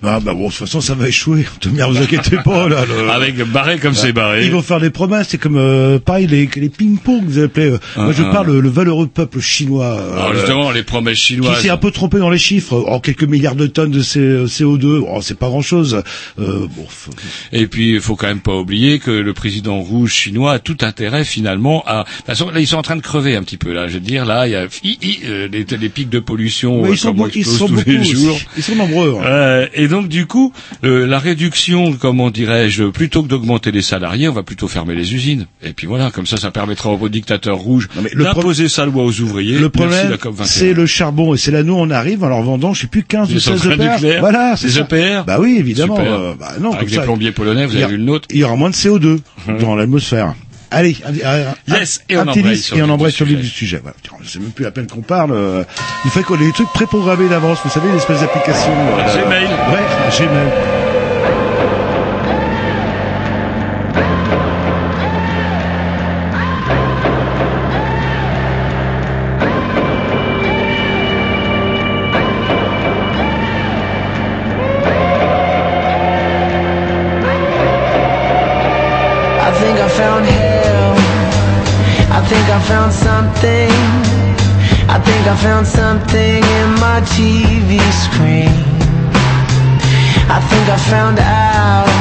[0.03, 1.45] Ah bah bon, de toute façon, ça va échouer.
[1.63, 2.85] Vous inquiétez pas là.
[2.85, 4.45] le- Avec barré comme c'est barré.
[4.45, 7.71] Ils vont faire des promesses, c'est comme euh, pareil les, les ping-pong, vous appelez.
[7.71, 8.31] euh, Ah, moi, je ah.
[8.31, 9.85] parle le, le valeureux peuple chinois.
[9.99, 11.61] euh, Alors justement, les promesses qui chinoises.
[11.61, 12.83] s'est un peu trompé dans les chiffres.
[12.87, 16.01] En quelques milliards de tonnes de C- CO2, oh, c'est pas grand-chose.
[16.39, 16.85] Euh, bon,
[17.51, 20.77] Et puis, il faut quand même pas oublier que le président rouge chinois a tout
[20.81, 22.03] intérêt finalement à.
[22.03, 23.73] De toute façon, là, ils sont en train de crever un petit peu.
[23.73, 26.19] Là, je veux dire, là, il y a hi, hi, euh, les, les pics de
[26.19, 27.89] pollution Mais ils sont, ils sont beaucoup.
[28.57, 29.15] Ils sont nombreux.
[29.19, 29.25] hein.
[29.25, 30.51] Euh, et donc du coup,
[30.83, 35.13] euh, la réduction, comment dirais-je, plutôt que d'augmenter les salariés, on va plutôt fermer les
[35.13, 35.45] usines.
[35.61, 39.59] Et puis voilà, comme ça, ça permettra aux dictateurs rouges d'imposer sa loi aux ouvriers.
[39.59, 40.45] Le problème, la COP21.
[40.45, 43.03] c'est le charbon et c'est là nous on arrive en leur vendant, je sais plus
[43.03, 44.19] 15 ou Les 16 centrales EPR.
[44.21, 44.75] Voilà, c'est.
[44.75, 45.99] EPR Bah oui, évidemment.
[45.99, 48.37] Euh, bah non, Avec comme des ça, plombiers polonais, vous avez vu le nôtre Il
[48.39, 49.19] y aura moins de CO2
[49.59, 50.33] dans l'atmosphère.
[50.75, 53.35] Allez, un, un- un- Yes, et on petit embraye sur et on embraye sur le
[53.35, 53.79] du sujet.
[53.81, 53.95] Voilà.
[54.25, 55.31] C'est même plus la peine qu'on parle.
[55.31, 55.63] euh,
[56.03, 57.59] Il faut qu'on ait des trucs préprogrammés d'avance.
[57.63, 58.71] Vous savez, l'espèce d'application.
[58.71, 59.45] euh, Gmail.
[59.45, 60.74] Ouais, Gmail.
[85.35, 88.55] I found something in my TV screen.
[90.31, 91.91] I think I found out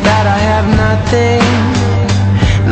[0.00, 1.44] that I have nothing.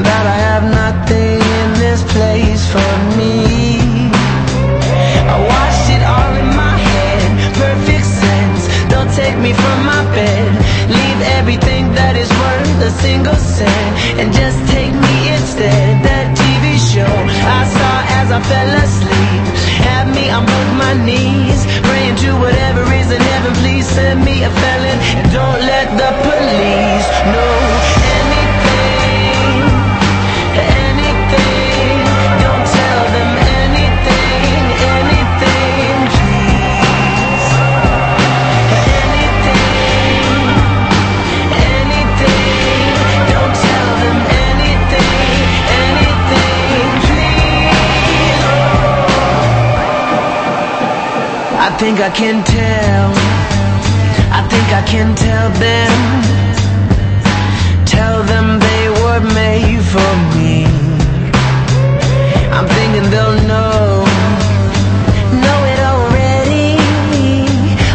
[0.00, 4.08] That I have nothing in this place for me.
[5.28, 7.28] I watched it all in my head,
[7.60, 8.62] perfect sense.
[8.88, 10.48] Don't take me from my bed.
[10.88, 14.53] Leave everything that is worth a single cent and just
[18.24, 19.44] as I fell asleep
[19.84, 23.52] had me on both my knees, praying to whatever is in heaven.
[23.60, 27.73] Please send me a felon and don't let the police know
[51.66, 53.10] I think I can tell,
[54.38, 55.92] I think I can tell them,
[57.86, 60.68] tell them they were made for me.
[62.52, 64.04] I'm thinking they'll know,
[65.44, 66.76] know it already.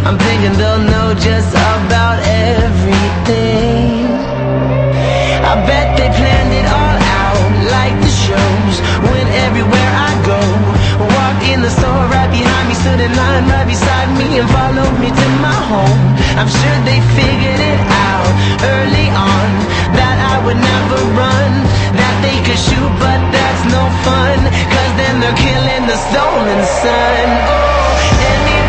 [0.01, 4.09] I'm thinking they'll know just about everything.
[5.45, 8.75] I bet they planned it all out like the shows.
[9.13, 9.88] Went everywhere
[11.59, 15.09] in the store right behind me, stood in line right beside me, and followed me
[15.11, 16.01] to my home.
[16.39, 18.31] I'm sure they figured it out
[18.63, 19.47] early on
[19.99, 21.51] that I would never run,
[21.99, 24.39] that they could shoot, but that's no fun.
[24.71, 27.27] Cause then they're killing the stolen son.
[27.43, 28.68] Oh,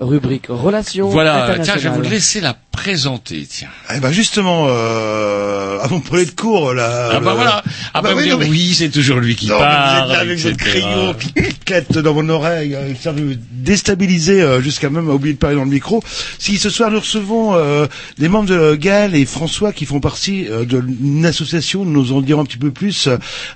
[0.00, 3.68] Rubrique Relations Voilà, tiens, je vais vous laisser la présenter, tiens.
[3.94, 7.10] Eh ben justement, euh, avant de parler de cours, là.
[7.12, 7.62] Ah bah le- voilà.
[7.94, 10.06] Ah Après, vous dire, non, mais- oui, c'est toujours lui qui Non, mais parle.
[10.06, 14.42] vous êtes là avec votre crayon qui claquette dans mon oreille, euh, de me déstabiliser
[14.42, 16.02] euh, jusqu'à même oublier de parler dans le micro.
[16.38, 17.86] Si ce soir nous recevons euh,
[18.18, 22.42] des membres de Gaël et François qui font partie euh, d'une association, nous en dirons
[22.42, 23.08] un petit peu plus,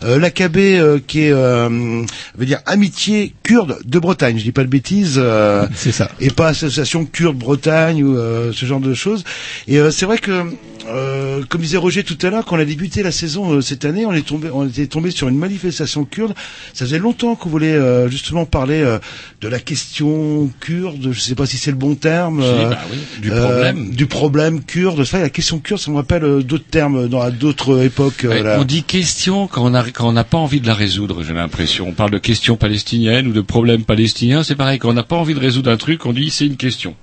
[0.05, 2.03] euh, l'AKB euh, qui est, euh,
[2.37, 4.39] va dire, Amitié Kurde de Bretagne.
[4.39, 5.17] Je dis pas de bêtises.
[5.19, 6.11] euh, C'est ça.
[6.21, 9.25] et pas association Kurde Bretagne ou euh, ce genre de choses.
[9.69, 10.45] Et euh, c'est vrai que,
[10.89, 13.85] euh, comme disait Roger tout à l'heure, quand on a débuté la saison euh, cette
[13.85, 16.35] année, on est tombé, on était tombé sur une manifestation kurde.
[16.73, 18.99] Ça faisait longtemps qu'on voulait euh, justement parler euh,
[19.41, 21.11] de la question kurde.
[21.13, 22.41] Je sais pas si c'est le bon terme.
[22.41, 23.91] Bah oui, du problème.
[23.91, 25.05] du problème kurde.
[25.13, 28.25] La question kurde, ça me rappelle d'autres termes dans à d'autres époques.
[28.25, 28.59] Ouais, là.
[28.61, 31.35] on dit question quand on a- quand on n'a pas envie de la résoudre, j'ai
[31.35, 31.87] l'impression.
[31.89, 34.79] On parle de question palestinienne ou de problème palestinien, c'est pareil.
[34.79, 36.95] Quand on n'a pas envie de résoudre un truc, on dit c'est une question.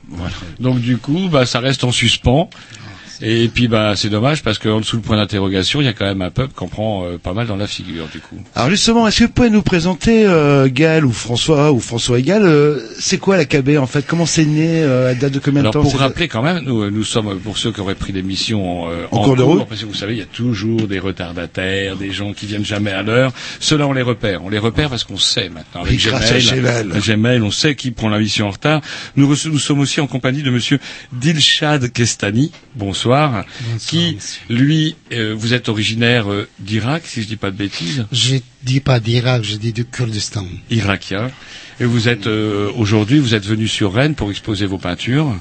[0.59, 2.49] Donc du coup, bah, ça reste en suspens.
[3.23, 6.05] Et puis bah c'est dommage parce qu'en dessous le point d'interrogation, il y a quand
[6.05, 8.37] même un peuple qu'on prend euh, pas mal dans la figure du coup.
[8.55, 12.23] Alors justement, est-ce que vous pouvez nous présenter euh, Gaël ou François ou François et
[12.23, 14.05] Gaël euh, C'est quoi la KB en fait?
[14.07, 15.83] Comment c'est né euh, À date de combien de Alors temps?
[15.83, 19.23] pour rappeler quand même, nous, nous sommes pour ceux qui auraient pris l'émission euh, En
[19.23, 19.67] cours de route.
[19.67, 22.91] parce que vous savez, il y a toujours des retardataires, des gens qui viennent jamais
[22.91, 23.31] à l'heure.
[23.59, 24.43] Ceux-là, on les repère.
[24.43, 25.83] On les repère parce qu'on sait maintenant.
[25.83, 26.87] Avec Gmail, Gmail.
[26.99, 28.81] Gmail, on sait qui prend l'émission en retard.
[29.15, 30.79] Nous, nous sommes aussi en compagnie de Monsieur
[31.13, 32.51] Dilshad Kestani.
[32.75, 33.10] Bonsoir.
[33.79, 34.17] Qui,
[34.49, 38.05] lui, euh, vous êtes originaire euh, d'Irak, si je dis pas de bêtises.
[38.11, 40.45] Je dis pas d'Irak, je dis du Kurdistan.
[40.69, 41.31] Irakien.
[41.79, 45.35] Et vous êtes euh, aujourd'hui, vous êtes venu sur Rennes pour exposer vos peintures.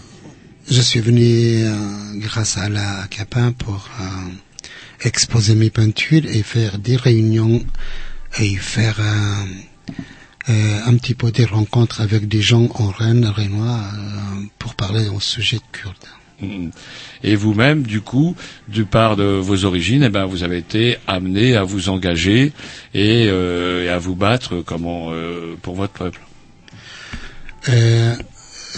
[0.70, 1.74] Je suis venu euh,
[2.16, 3.88] grâce à la Capin pour
[5.02, 7.64] exposer mes peintures et faire des réunions
[8.38, 9.00] et faire
[10.48, 15.20] un petit peu des rencontres avec des gens en Rennes, Rennois, euh, pour parler au
[15.20, 15.94] sujet de Kurde.
[16.40, 16.70] Mm.
[17.22, 18.34] Et vous-même, du coup,
[18.68, 22.52] du part de vos origines, eh ben, vous avez été amené à vous engager
[22.94, 26.20] et, euh, et à vous battre comment euh, pour votre peuple.
[27.68, 28.14] Euh,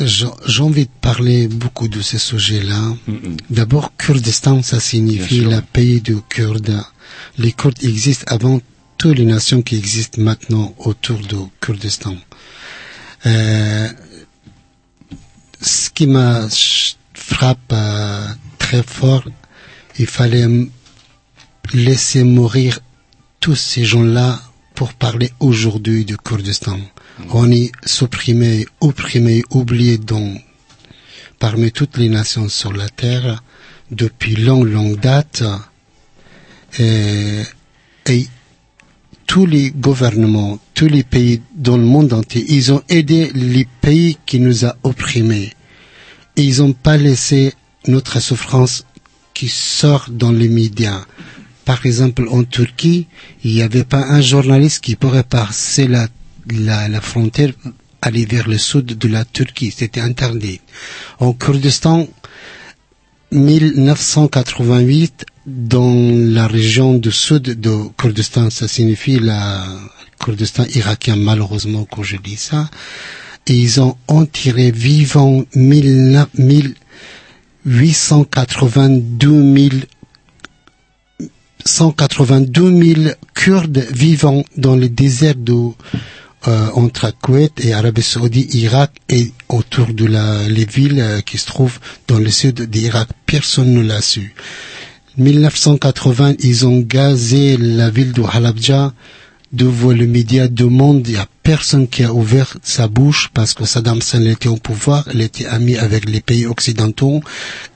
[0.00, 2.94] j'ai envie de parler beaucoup de ces sujets-là.
[3.50, 6.82] D'abord, Kurdistan, ça signifie le pays de Kurdes.
[7.38, 8.60] Les Kurdes existent avant
[8.96, 12.16] toutes les nations qui existent maintenant autour de Kurdistan.
[13.26, 13.88] Euh,
[15.60, 16.48] ce qui m'a
[17.32, 18.26] frappe euh,
[18.58, 19.24] très fort,
[19.98, 20.46] il fallait
[21.72, 22.80] laisser mourir
[23.40, 24.40] tous ces gens-là
[24.74, 26.78] pour parler aujourd'hui du Kurdistan.
[27.30, 30.34] On est supprimé, opprimé, oublié dans,
[31.38, 33.42] parmi toutes les nations sur la terre
[33.90, 35.42] depuis longue, longue date.
[36.78, 37.42] Et,
[38.06, 38.26] et
[39.26, 44.18] tous les gouvernements, tous les pays dans le monde entier, ils ont aidé les pays
[44.26, 45.52] qui nous a opprimés.
[46.36, 47.52] Ils n'ont pas laissé
[47.86, 48.84] notre souffrance
[49.34, 51.04] qui sort dans les médias.
[51.64, 53.06] Par exemple, en Turquie,
[53.44, 56.08] il n'y avait pas un journaliste qui pourrait passer la,
[56.50, 57.52] la, la frontière,
[58.00, 59.72] aller vers le sud de la Turquie.
[59.76, 60.60] C'était interdit.
[61.20, 62.08] En Kurdistan,
[63.30, 69.64] 1988, dans la région du sud de Kurdistan, ça signifie la
[70.18, 72.68] Kurdistan irakien, malheureusement, quand je dis ça,
[73.46, 76.26] ils ont enterré vivant 1000
[77.64, 79.68] 882 000
[81.64, 83.00] 182 000
[83.34, 85.70] Kurdes vivant dans le désert de,
[86.48, 91.38] euh, entre Koweït et Arabie Saoudite, Irak et autour de la, les villes euh, qui
[91.38, 91.78] se trouvent
[92.08, 93.08] dans le sud d'Irak.
[93.26, 94.34] Personne ne l'a su.
[95.18, 98.92] 1980, ils ont gazé la ville de Halabja
[99.52, 101.06] devant le média du monde.
[101.06, 104.56] Il n'y a personne qui a ouvert sa bouche parce que Saddam Hussein était au
[104.56, 105.08] pouvoir.
[105.12, 107.20] Il était ami avec les pays occidentaux.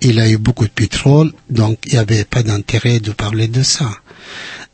[0.00, 1.32] Il a eu beaucoup de pétrole.
[1.50, 3.90] Donc, il n'y avait pas d'intérêt de parler de ça.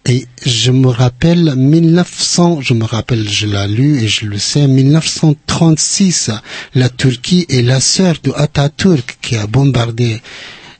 [0.04, 4.66] Et je me rappelle 1900, je me rappelle, je l'ai lu et je le sais,
[4.66, 6.30] 1936,
[6.74, 10.20] la Turquie est la sœur de Atatürk qui a bombardé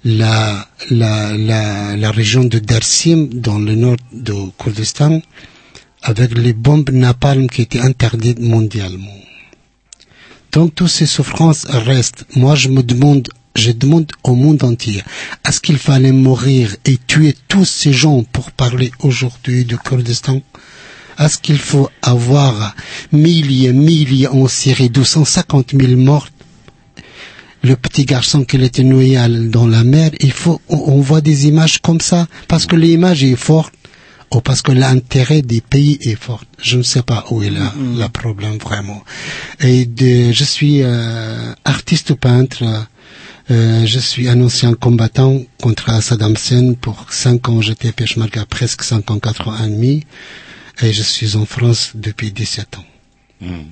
[0.05, 5.21] la, la, la, la région de Dersim dans le nord de Kurdistan
[6.03, 9.17] avec les bombes napalm qui étaient interdites mondialement.
[10.53, 12.25] Donc toutes ces souffrances restent.
[12.37, 15.03] Moi je me demande, je demande au monde entier,
[15.49, 20.43] est-ce qu'il fallait mourir et tuer tous ces gens pour parler aujourd'hui du Kurdistan?
[21.19, 22.75] Est-ce qu'il faut avoir
[23.13, 26.29] milliers, milliers en Syrie, 250 000 morts?
[27.63, 31.79] Le petit garçon qui était noyé dans la mer, il faut, on voit des images
[31.79, 33.73] comme ça, parce que l'image est forte,
[34.35, 36.45] ou parce que l'intérêt des pays est fort.
[36.61, 39.03] Je ne sais pas où est là, le problème vraiment.
[39.61, 42.65] Et de, je suis euh, artiste peintre,
[43.51, 46.75] Euh, je suis un ancien combattant contre Saddam Hussein.
[46.75, 50.05] Pour cinq ans, j'étais Peshmerga, presque cinq ans, quatre ans et demi.
[50.81, 52.85] Et je suis en France depuis 17 ans.
[53.41, 53.63] Hmm.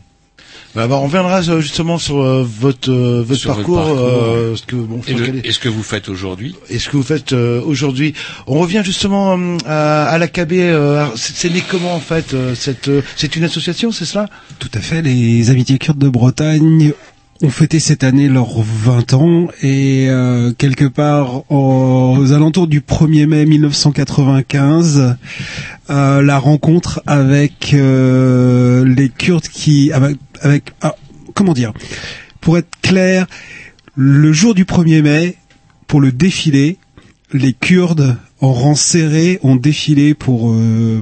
[0.74, 3.98] Bah, bah, on reviendra euh, justement sur euh, votre euh, votre Sur votre parcours, parcours,
[4.04, 6.54] euh, ce que bon, Et, le- et ce que vous faites aujourd'hui?
[6.68, 8.14] Et ce que vous faites euh, aujourd'hui.
[8.46, 10.52] On revient justement euh, à, à l'AKB.
[10.52, 14.28] euh, c'est c'est né comment en fait euh, cette euh, c'est une association, c'est cela?
[14.60, 15.02] Tout à fait.
[15.02, 16.92] Les Amitiés Kurdes de Bretagne
[17.42, 23.26] ont fêté cette année leurs 20 ans et euh, quelque part aux alentours du 1er
[23.26, 25.16] mai 1995,
[25.88, 30.94] euh, la rencontre avec euh, les Kurdes qui avec, ah,
[31.34, 31.72] comment dire?
[32.42, 33.26] Pour être clair,
[33.94, 35.36] le jour du 1er mai
[35.86, 36.76] pour le défilé,
[37.32, 40.54] les Kurdes en rang serré ont défilé pour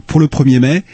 [0.06, 0.84] pour le 1er mai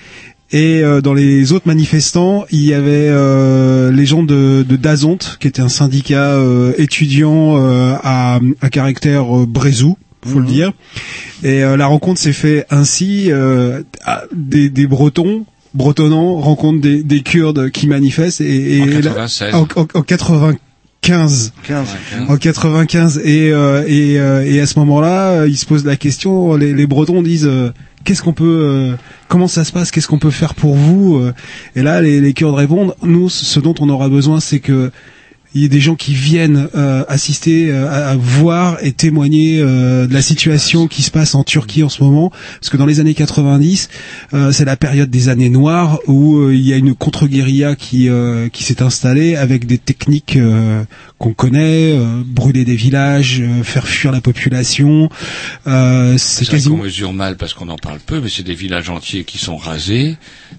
[0.55, 5.19] et euh, dans les autres manifestants, il y avait euh, les gens de, de Dazont,
[5.41, 10.73] qui était un syndicat euh, étudiant euh, à, à caractère euh, brésou, faut le dire.
[11.43, 13.83] Et euh, la rencontre s'est fait ainsi euh,
[14.35, 15.45] des, des Bretons
[15.75, 19.55] bretonnants rencontrent des, des Kurdes qui manifestent et, et En là- 96.
[19.55, 20.57] en, en- en 95
[21.03, 21.53] 15.
[22.29, 26.55] en 95 et euh, et, euh, et à ce moment-là, ils se posent la question.
[26.57, 27.71] Les, les Bretons disent euh,
[28.05, 28.97] qu'est-ce qu'on peut, euh,
[29.29, 31.33] comment ça se passe, qu'est-ce qu'on peut faire pour vous euh?
[31.77, 32.95] Et là, les, les Kurdes répondent.
[33.03, 34.91] Nous, ce dont on aura besoin, c'est que
[35.55, 39.61] il y ait des gens qui viennent euh, assister, euh, à, à voir et témoigner
[39.61, 42.31] euh, de la situation qui se passe en Turquie en ce moment,
[42.61, 43.89] parce que dans les années 90,
[44.35, 48.09] euh, c'est la période des années noires où euh, il y a une contre-guérilla qui
[48.53, 50.39] qui s'est installée avec des techniques
[51.19, 55.09] qu'on connaît, euh, brûler des villages, euh, faire fuir la population.
[55.67, 58.91] Euh, c'est quasiment qu'on mesure mal parce qu'on en parle peu, mais c'est des villages
[58.91, 60.17] entiers qui sont rasés,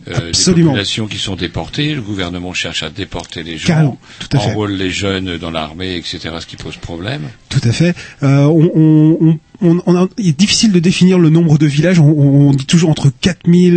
[0.07, 1.93] euh, des populations qui sont déportées.
[1.93, 4.49] Le gouvernement cherche à déporter les gens, Carrément, tout à fait.
[4.49, 6.19] enrôle les jeunes dans l'armée, etc.
[6.39, 7.23] Ce qui pose problème.
[7.49, 7.95] Tout à fait.
[8.23, 11.65] Euh, on, on, on, on- on a- il est difficile de définir le nombre de
[11.65, 11.99] villages.
[11.99, 13.73] On, on dit toujours entre 4000,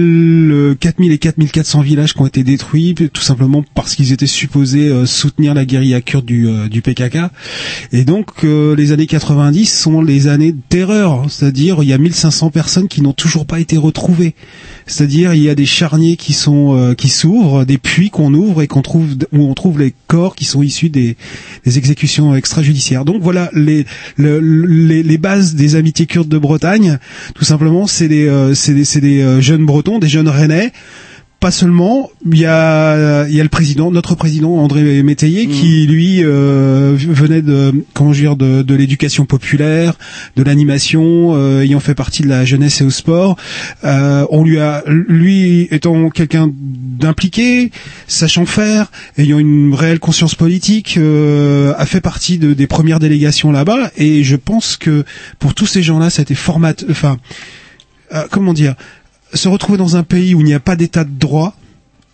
[0.53, 4.89] euh, 4000 et 4400 villages qui ont été détruits, tout simplement parce qu'ils étaient supposés
[4.89, 7.19] euh, soutenir la guérilla kurde du, euh, du PKK.
[7.93, 11.27] Et donc, euh, les années 90 sont les années de terreur.
[11.29, 14.35] C'est-à-dire, il y a 1500 personnes qui n'ont toujours pas été retrouvées.
[14.89, 18.63] C'est-à-dire, il y a des charniers qui sont euh, qui s'ouvrent, des puits qu'on ouvre
[18.63, 21.17] et qu'on trouve où on trouve les corps qui sont issus des,
[21.65, 23.05] des exécutions extrajudiciaires.
[23.05, 23.87] Donc voilà les,
[24.17, 26.99] le- les bases des amitiés kurdes de Bretagne.
[27.35, 30.73] Tout simplement, c'est des euh, c'est des, des euh, jeunes Bretons, des jeunes Rennais.
[31.41, 36.25] Pas seulement, il y a y a le président, notre président André Métayer, qui lui
[36.25, 39.95] euh, venait de comment dire de, de l'éducation populaire,
[40.35, 43.37] de l'animation, euh, ayant fait partie de la jeunesse et au sport.
[43.85, 47.71] Euh, on lui a, lui étant quelqu'un d'impliqué,
[48.09, 53.53] sachant faire, ayant une réelle conscience politique, euh, a fait partie de, des premières délégations
[53.53, 53.93] là-bas.
[53.97, 55.05] Et je pense que
[55.39, 57.19] pour tous ces gens-là, ça a été format, enfin,
[58.13, 58.75] euh, comment dire,
[59.35, 61.55] se retrouver dans un pays où il n'y a pas d'état de droit,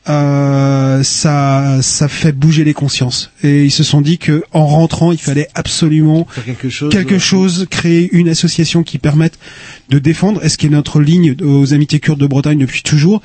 [0.06, 3.30] euh, ça, ça fait bouger les consciences.
[3.42, 6.92] Et ils se sont dit que en rentrant, il fallait absolument Faire quelque chose.
[6.92, 9.38] quelque chose, créer une association qui permette
[9.88, 13.22] de défendre, et ce qui est notre ligne aux amitiés kurdes de Bretagne depuis toujours,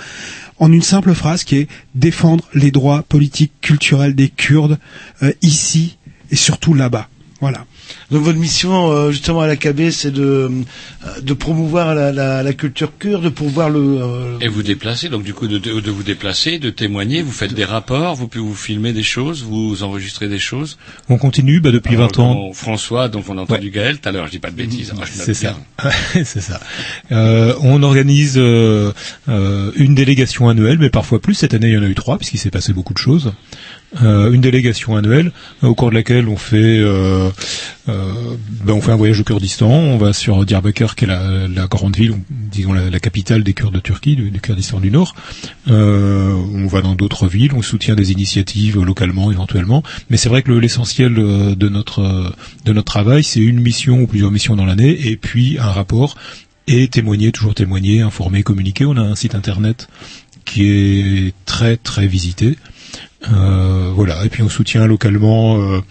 [0.59, 4.77] en une simple phrase qui est défendre les droits politiques, culturels des Kurdes
[5.23, 5.97] euh, ici
[6.31, 7.09] et surtout là-bas.
[7.41, 7.65] Voilà.
[8.11, 12.53] Donc votre mission euh, justement à l'AKB, c'est de euh, de promouvoir la, la, la
[12.53, 15.91] culture kurde, de pouvoir le euh, Et vous déplacez, donc du coup de, de, de
[15.91, 19.83] vous déplacer, de témoigner, vous faites des rapports, vous pouvez vous filmer des choses, vous
[19.83, 20.77] enregistrez des choses.
[21.09, 22.53] On continue bah, depuis Alors, 20 ans.
[22.53, 24.91] François, donc on a entendu Gaël tout à l'heure, je dis pas de bêtises.
[24.91, 25.57] hein, C'est ça.
[26.13, 26.59] c'est ça.
[27.11, 28.91] Euh, on organise euh,
[29.27, 31.33] euh, une délégation annuelle, mais parfois plus.
[31.35, 33.33] Cette année, il y en a eu trois, puisqu'il s'est passé beaucoup de choses.
[34.03, 35.31] Euh, une délégation annuelle
[35.63, 37.29] au cours de laquelle on fait euh,
[37.87, 39.67] euh, ben, on fait un voyage au Kurdistan.
[39.67, 43.79] On va sur Diyarbakir, qui est la, grande ville, disons la, capitale des Kurdes de
[43.79, 45.15] Turquie, du, Kurdistan du Nord.
[45.69, 49.81] Euh, on va dans d'autres villes, on soutient des initiatives localement éventuellement.
[50.11, 52.29] Mais c'est vrai que le- l'essentiel euh, de notre euh,
[52.65, 56.15] de notre travail, c'est une mission ou plusieurs missions dans l'année, et puis un rapport
[56.67, 58.85] et témoigner, toujours témoigner, informer, communiquer.
[58.85, 59.87] On a un site internet
[60.45, 62.55] qui est très très visité.
[63.31, 65.81] Euh, voilà, et puis on soutient localement euh,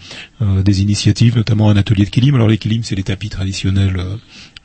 [0.41, 2.35] euh, des initiatives, notamment un atelier de kilim.
[2.35, 4.15] Alors les kilim, c'est les tapis traditionnels euh,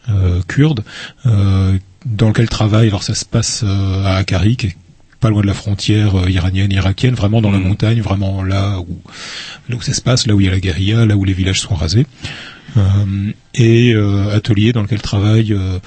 [0.08, 0.82] euh, kurdes,
[1.26, 2.88] euh, dans lequel travaille.
[2.88, 4.76] Alors ça se passe euh, à Akari, qui est
[5.20, 9.00] pas loin de la frontière iranienne, irakienne, vraiment dans la montagne, vraiment là où,
[9.68, 11.32] là où ça se passe, là où il y a la guérilla, là où les
[11.32, 12.06] villages sont rasés.
[12.76, 15.78] euh, et euh, atelier dans lequel travaillent euh,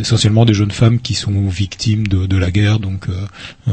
[0.00, 3.12] essentiellement des jeunes femmes qui sont victimes de, de la guerre, donc euh,
[3.68, 3.72] euh,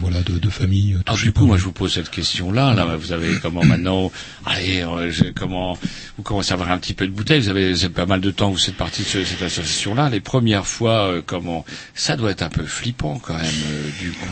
[0.00, 2.74] voilà, de, de familles euh, Alors touchées du coup, moi, je vous pose cette question-là.
[2.74, 4.10] Là, vous avez comment maintenant
[4.46, 5.76] Allez, euh, je- comment
[6.16, 7.40] vous commencez à avoir un petit peu de bouteille?
[7.40, 8.50] Vous avez, vous avez pas mal de temps.
[8.50, 10.08] Vous êtes partie de ce- cette association-là.
[10.10, 14.10] Les premières fois, euh, comment Ça doit être un peu flippant quand même, euh, du
[14.10, 14.26] coup.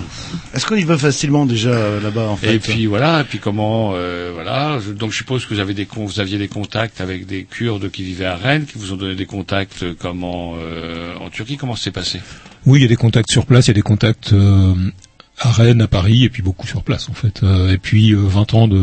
[0.54, 3.20] Est-ce qu'on y va facilement déjà euh, là-bas en fait Et puis voilà.
[3.20, 4.78] Et puis comment euh, Voilà.
[4.80, 7.44] Je- donc je suppose que vous avez des con- vous aviez des contacts avec des
[7.44, 9.82] Kurdes qui vivaient à Rennes, qui vous ont donné des contacts.
[9.82, 12.20] euh, comment euh, en Turquie Comment ça s'est passé?
[12.66, 14.74] Oui, il y a des contacts sur place, il y a des contacts euh,
[15.40, 17.42] à Rennes, à Paris, et puis beaucoup sur place en fait.
[17.42, 18.76] Euh, et puis euh, 20 ans de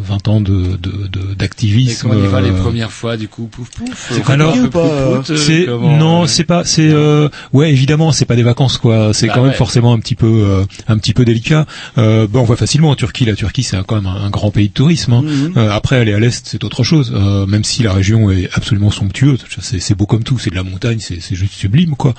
[0.00, 2.08] 20 ans de de- de- Et d'activisme.
[2.08, 3.46] comment on y va les euh, premières fois du coup?
[3.50, 4.12] Pouf pouf.
[4.12, 8.12] C'est alors, un peu prout-prout, euh, c'est comment, non, c'est pas, c'est euh, ouais, évidemment,
[8.12, 9.12] c'est pas des vacances quoi.
[9.12, 9.56] C'est Bah quand même ouais.
[9.56, 11.66] forcément un petit peu, euh, un petit peu délicat.
[11.98, 13.24] Euh, bon, on voit facilement en Turquie.
[13.24, 15.12] La Turquie, c'est quand même un, un grand pays de tourisme.
[15.12, 15.24] hein.
[15.56, 17.12] Euh, après, aller à l'est, c'est autre chose.
[17.14, 20.38] Euh, même si la région est absolument somptueuse, c'est c'est beau comme tout.
[20.38, 22.14] C'est de la montagne, c'est c'est juste sublime quoi.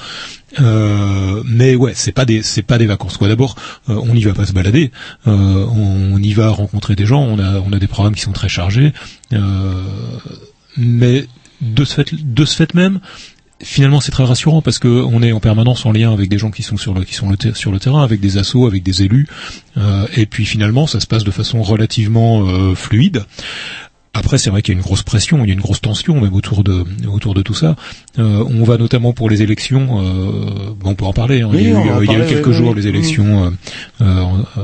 [0.60, 3.28] Euh, mais ouais, c'est pas des c'est pas des vacances quoi.
[3.28, 3.56] D'abord,
[3.90, 4.92] euh, on n'y va pas se balader,
[5.28, 7.22] euh, on, y va rencontrer des gens.
[7.22, 8.94] On a on a des programmes qui sont très chargés,
[9.34, 9.84] euh,
[10.78, 11.28] mais
[11.62, 13.00] de ce fait de ce fait même,
[13.62, 16.52] finalement c'est très rassurant parce que on est en permanence en lien avec des gens
[16.52, 19.28] qui sont sur le qui sont sur le terrain, avec des assos, avec des élus,
[19.78, 23.24] euh, et puis finalement ça se passe de façon relativement euh, fluide.
[24.12, 26.20] Après, c'est vrai qu'il y a une grosse pression, il y a une grosse tension
[26.20, 27.76] même autour de autour de tout ça.
[28.18, 30.02] Euh, on va notamment pour les élections.
[30.04, 31.42] Euh, bon, on peut en parler.
[31.42, 31.50] hein.
[31.52, 32.82] Oui, il y a eu, en il y a eu quelques oui, jours oui.
[32.82, 33.50] les élections euh,
[34.02, 34.24] euh,
[34.58, 34.62] euh,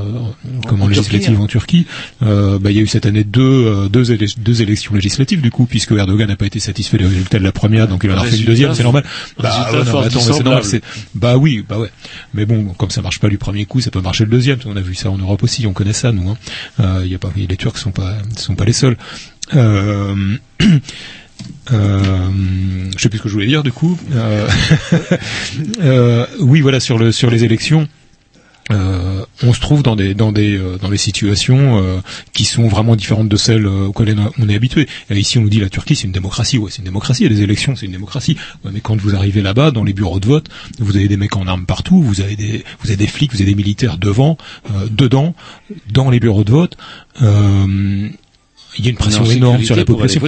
[0.66, 1.44] comment En législatives hein.
[1.44, 1.86] en Turquie.
[2.22, 5.40] Euh, bah, il y a eu cette année deux euh, deux, élec- deux élections législatives
[5.40, 8.10] du coup, puisque Erdogan n'a pas été satisfait des résultats de la première, donc il
[8.10, 8.74] en a refait une deuxième.
[8.74, 9.04] C'est normal.
[9.38, 10.62] Bah, ouais, non, attends, c'est normal.
[11.14, 11.90] Bah oui, bah ouais.
[12.34, 14.58] Mais bon, comme ça marche pas du premier coup, ça peut marcher le deuxième.
[14.66, 16.28] On a vu ça en Europe aussi, on connaît ça nous.
[16.30, 16.36] Hein.
[16.80, 18.96] Euh, il y a pas, les Turcs sont pas sont pas les seuls.
[19.54, 20.36] Euh,
[21.72, 22.30] euh,
[22.96, 23.98] je sais plus ce que je voulais dire du coup.
[24.14, 24.48] Euh,
[26.40, 27.88] oui, voilà sur le sur les élections.
[29.42, 33.36] On se trouve dans des dans des dans des situations qui sont vraiment différentes de
[33.36, 34.88] celles auxquelles on est habitué.
[35.10, 36.58] Ici, on nous dit la Turquie, c'est une démocratie.
[36.58, 37.24] Ouais, c'est une démocratie.
[37.24, 38.36] Il y a élections, c'est une démocratie.
[38.64, 40.48] Mais quand vous arrivez là-bas, dans les bureaux de vote,
[40.80, 42.02] vous avez des mecs en armes partout.
[42.02, 44.36] Vous avez des vous avez des flics, vous avez des militaires devant,
[44.90, 45.36] dedans,
[45.92, 46.76] dans les bureaux de vote.
[48.78, 50.20] Il y a une pression énorme sur la population.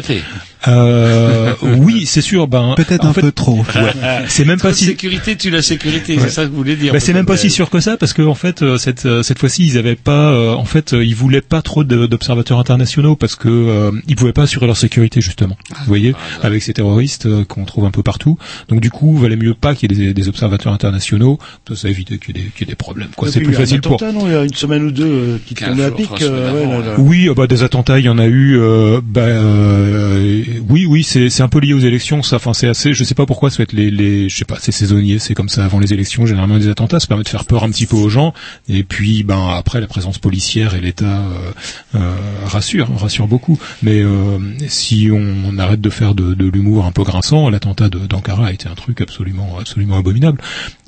[0.68, 2.46] Euh, oui, c'est sûr.
[2.46, 3.58] Ben Peut-être un fait, peu trop.
[3.74, 6.22] ouais, c'est même pas Trop si sécurité, tu la sécurité, Ouais.
[6.24, 6.92] c'est ça que vous voulez dire.
[6.92, 9.22] bah, c'est même pas si sûr que ça parce que en fait euh, cette euh,
[9.22, 13.36] cette fois-ci ils avaient pas euh, en fait ils voulaient pas trop d'observateurs internationaux parce
[13.36, 15.56] que euh, ils pouvaient pas assurer leur sécurité justement.
[15.70, 18.38] Vous voyez avec ces terroristes euh, qu'on trouve un peu partout.
[18.68, 21.38] Donc du coup, valait mieux pas qu'il y ait des, des observateurs internationaux.
[21.68, 23.08] Ça, ça évite qu'il y, ait des- qu'il y ait des problèmes.
[23.16, 23.94] Quoi, c'est plus il y a un facile pour.
[23.94, 26.10] attentat, non, il y a une semaine ou deux euh, qui tombait à pic.
[26.22, 26.94] euh, ouais, là, là.
[26.98, 28.56] Oui, ah bah, des attentats, il y en a eu.
[28.58, 32.22] euh, bah, euh, oui, oui, c'est un peu lié aux élections.
[32.22, 32.92] Ça, enfin, c'est assez.
[32.92, 33.50] Je sais pas pourquoi.
[33.50, 35.18] Ça va être les, les, je sais pas, c'est saisonnier.
[35.18, 36.26] C'est comme ça avant les élections.
[36.26, 38.34] Généralement, des attentats, ça permet de faire peur un petit peu aux gens.
[38.68, 41.52] Et puis, ben après, la présence policière et l'État euh,
[41.96, 43.59] euh, rassure, rassure beaucoup.
[43.82, 44.38] Mais euh,
[44.68, 48.68] si on, arrête de faire de, de l'humour un peu grinçant, l'attentat d'Ankara a été
[48.68, 50.40] un truc absolument, absolument abominable.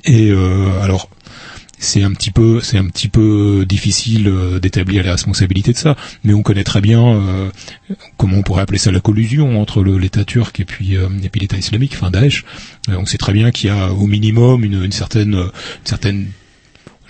[0.05, 1.09] Et euh, alors
[1.81, 5.97] c'est un petit peu c'est un petit peu difficile euh, d'établir les responsabilités de ça.
[6.23, 7.49] Mais on connaît très bien euh,
[8.17, 11.41] comment on pourrait appeler ça la collusion entre l'État turc et puis euh, et puis
[11.41, 12.45] l'État islamique enfin Daesh.
[12.89, 15.85] Euh, on sait très bien qu'il y a au minimum une, une certaine euh, une
[15.85, 16.27] certaine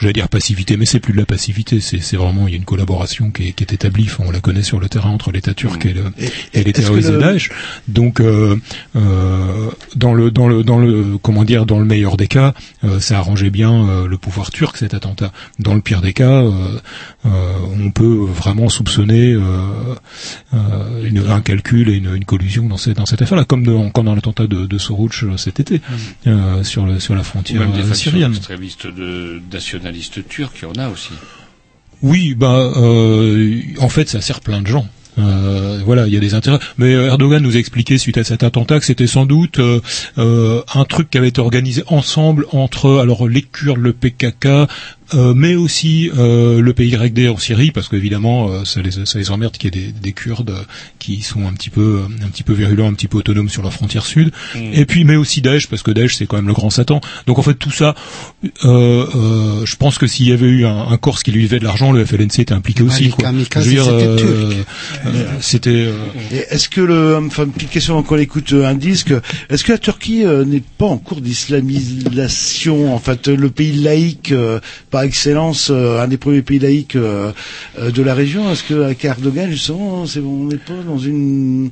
[0.01, 2.57] j'allais dire passivité, mais c'est plus de la passivité, c'est c'est vraiment il y a
[2.57, 5.31] une collaboration qui est, qui est établie, Enfin, on la connaît sur le terrain entre
[5.31, 6.03] l'État turc et, le,
[6.53, 7.49] et, les terroristes le- Daesh.
[7.87, 8.57] Donc euh,
[8.95, 12.99] euh, dans le dans le dans le comment dire dans le meilleur des cas, euh,
[12.99, 15.31] ça arrangeait bien euh, le pouvoir turc cet attentat.
[15.59, 16.51] Dans le pire des cas, euh,
[17.25, 17.29] euh,
[17.79, 19.39] on peut vraiment soupçonner euh,
[20.53, 23.89] euh, une- un calcul et une, une collusion dans cette dans cette affaire-là, comme dans,
[23.89, 25.81] comme dans l'attentat de, de Sorouch cet été
[26.27, 28.31] euh, sur le sur la Ou frontière même des syrienne.
[28.31, 29.41] extrémistes de
[29.91, 31.13] nationalistes il y en a aussi.
[32.01, 34.87] Oui, bah euh, en fait, ça sert plein de gens.
[35.19, 36.59] Euh, voilà, il y a des intérêts.
[36.77, 39.59] Mais euh, Erdogan nous a expliqué suite à cet attentat que c'était sans doute
[40.17, 44.69] un truc qui avait été organisé ensemble entre alors les Kurdes, le PKK,
[45.13, 49.31] euh, mais aussi euh, le PYD en Syrie, parce qu'évidemment euh, ça les ça les
[49.31, 50.53] emmerde qu'il y ait des, des Kurdes
[50.99, 53.61] qui sont un petit peu euh, un petit peu virulents, un petit peu autonomes sur
[53.63, 54.31] leur frontière sud.
[54.55, 54.59] Mm.
[54.73, 57.01] Et puis mais aussi Daesh, parce que Daesh c'est quand même le grand Satan.
[57.27, 57.95] Donc en fait tout ça,
[58.65, 61.59] euh, euh, je pense que s'il y avait eu un, un Corse qui lui devait
[61.59, 63.09] de l'argent, le FLNC était impliqué aussi.
[63.09, 63.25] Quoi.
[63.25, 63.85] kamikazes, Je veux dire,
[65.39, 65.91] c'était euh, euh,
[66.31, 69.13] euh, Et Est-ce que le, enfin, une petite question quand on écoute un disque,
[69.49, 74.31] est-ce que la Turquie euh, n'est pas en cours d'islamisation En fait, le pays laïque
[74.31, 74.59] euh,
[75.01, 77.31] par excellence, euh, un des premiers pays laïques euh,
[77.79, 78.51] euh, de la région.
[78.51, 81.71] Est-ce que avec Erdogan justement, c'est on n'est pas dans une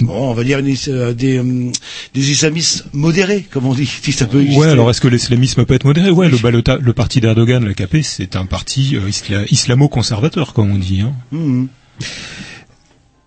[0.00, 1.70] bon, on va dire une is- euh, des, hum,
[2.12, 4.60] des islamistes modérés, comme on dit, si ça peut exister.
[4.60, 6.10] Ouais, alors est-ce que l'islamisme peut être modéré?
[6.10, 10.78] Ouais, le, bah, le, parti d'Erdogan, l'AKP, c'est un parti euh, isla- islamo-conservateur, comme on
[10.78, 11.02] dit.
[11.02, 11.12] Hein.
[11.30, 11.68] Mhm.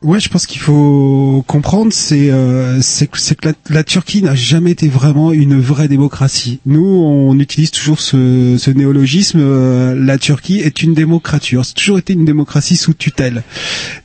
[0.02, 4.72] Ouais, je pense qu'il faut comprendre, c'est euh, c'est que la, la Turquie n'a jamais
[4.72, 6.60] été vraiment une vraie démocratie.
[6.66, 9.39] Nous, on utilise toujours ce, ce néologisme.
[9.41, 11.66] euh, la Turquie est une démocrature.
[11.66, 13.43] C'est toujours été une démocratie sous tutelle.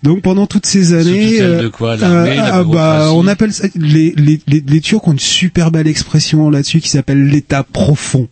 [0.03, 4.15] Donc pendant toutes ces années, tutelle de quoi, l'armée, la bah, on appelle ça, les,
[4.17, 8.27] les, les, les Turcs ont une super belle expression là-dessus qui s'appelle l'État profond.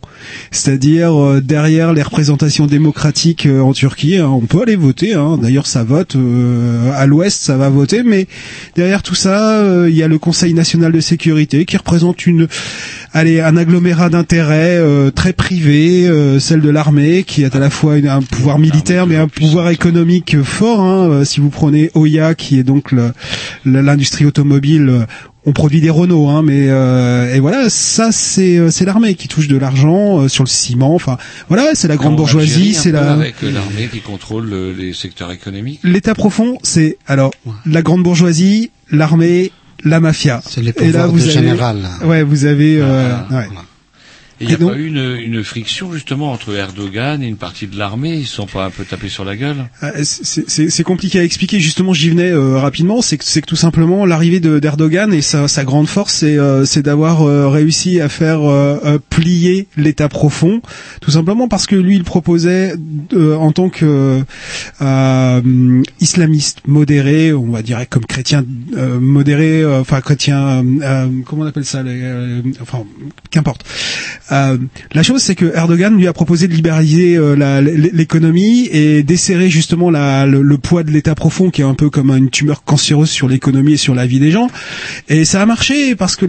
[0.51, 5.13] C'est-à-dire euh, derrière les représentations démocratiques euh, en Turquie, hein, on peut aller voter.
[5.13, 8.25] Hein, D'ailleurs, ça vote euh, à l'Ouest, ça va voter, mais
[8.75, 12.47] derrière tout ça, euh, il y a le Conseil national de sécurité qui représente une,
[13.13, 17.69] allez, un agglomérat d'intérêts euh, très privé, euh, celle de l'armée, qui est à la
[17.69, 20.81] fois une- un pouvoir militaire mais un pouvoir économique fort.
[20.81, 21.09] Hein.
[21.09, 22.93] Euh, Si vous prenez Oya, qui est donc
[23.65, 24.87] l'industrie automobile.
[24.89, 25.05] euh,
[25.45, 29.27] on produit des Renault, hein, mais euh, et voilà, ça c'est euh, c'est l'armée qui
[29.27, 30.95] touche de l'argent euh, sur le ciment.
[30.95, 31.17] Enfin,
[31.49, 35.81] voilà, c'est la grande bourgeoisie, c'est la Avec l'armée qui contrôle les secteurs économiques.
[35.83, 37.31] L'état profond, c'est alors
[37.65, 39.51] la grande bourgeoisie, l'armée,
[39.85, 40.41] la mafia.
[40.47, 41.77] C'est les Et là, pouvoirs vous de avez, général.
[42.05, 42.79] Ouais, vous avez.
[42.81, 43.47] euh, ouais.
[43.47, 43.57] Et
[44.41, 47.77] il n'y a pas eu une, une friction justement entre Erdogan et une partie de
[47.77, 49.57] l'armée Ils se sont pas un peu tapés sur la gueule?
[49.83, 51.59] Euh, c'est- C'est c'est compliqué à expliquer.
[51.59, 53.01] Justement, j'y venais euh, rapidement.
[53.01, 56.37] C'est que, c'est que tout simplement l'arrivée de- d'Erdogan et sa, sa grande force, c'est
[56.37, 60.61] euh, c'est d'avoir euh, réussi à faire euh, euh, plier l'État profond,
[61.01, 62.75] tout simplement parce que lui, il proposait
[63.13, 64.21] euh, en tant que
[64.81, 68.43] euh, islamiste modéré, on va dire comme chrétien
[68.75, 72.83] euh, modéré, euh, enfin chrétien, euh, comment on appelle ça, les, euh, enfin
[73.31, 73.63] qu'importe.
[74.31, 74.57] Euh,
[74.93, 79.89] la chose, c'est que Erdogan lui a proposé de libéraliser euh, l'économie et desserrer justement
[79.89, 83.73] le, poids de l'État profond, qui est un peu comme une tumeur cancéreuse sur l'économie
[83.73, 84.49] et sur la vie des gens.
[85.09, 86.25] Et ça a marché parce que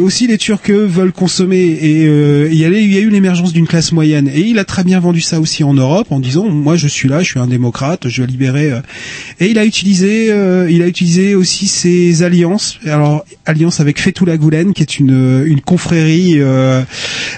[0.00, 3.92] aussi les Turcs eux, veulent consommer et euh, il y, a, eu l'émergence d'une classe
[3.92, 4.30] moyenne.
[4.32, 7.08] Et il a très bien vendu ça aussi en Europe en disant moi je suis
[7.08, 8.72] là, je suis un démocrate, je vais libérer.
[9.40, 12.78] Et il a utilisé, il a utilisé aussi ses alliances.
[12.86, 16.40] Alors alliance avec Fethullah Gulen, qui est une confrérie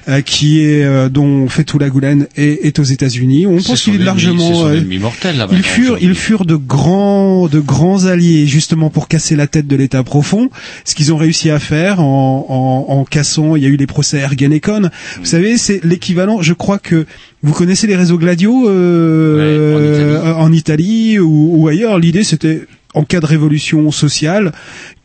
[0.08, 3.46] euh, qui est euh, dont Fethullah Gulen est, est aux États-Unis.
[3.46, 4.66] On pense qu'il est largement.
[4.66, 9.36] euh, ennemi mortel, Ils furent, ils furent de grands, de grands alliés justement pour casser
[9.36, 10.50] la tête de l'État profond.
[10.84, 12.46] Ce qu'ils ont réussi à faire en,
[12.88, 14.90] en, en cassant, il y a eu les procès Ergenekon.
[15.18, 16.42] Vous savez, c'est l'équivalent.
[16.42, 17.06] Je crois que
[17.42, 21.98] vous connaissez les réseaux Gladio euh, en Italie, ou, ou ailleurs.
[21.98, 22.62] L'idée, c'était
[22.94, 24.52] en cas de révolution sociale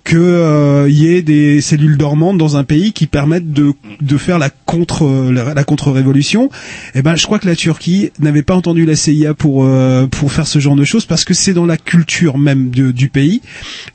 [0.03, 4.39] que euh, y ait des cellules dormantes dans un pays qui permettent de, de faire
[4.39, 6.49] la contre la, la contre-révolution.
[6.95, 10.31] Et ben je crois que la Turquie n'avait pas entendu la CIA pour euh, pour
[10.31, 13.41] faire ce genre de choses parce que c'est dans la culture même du pays.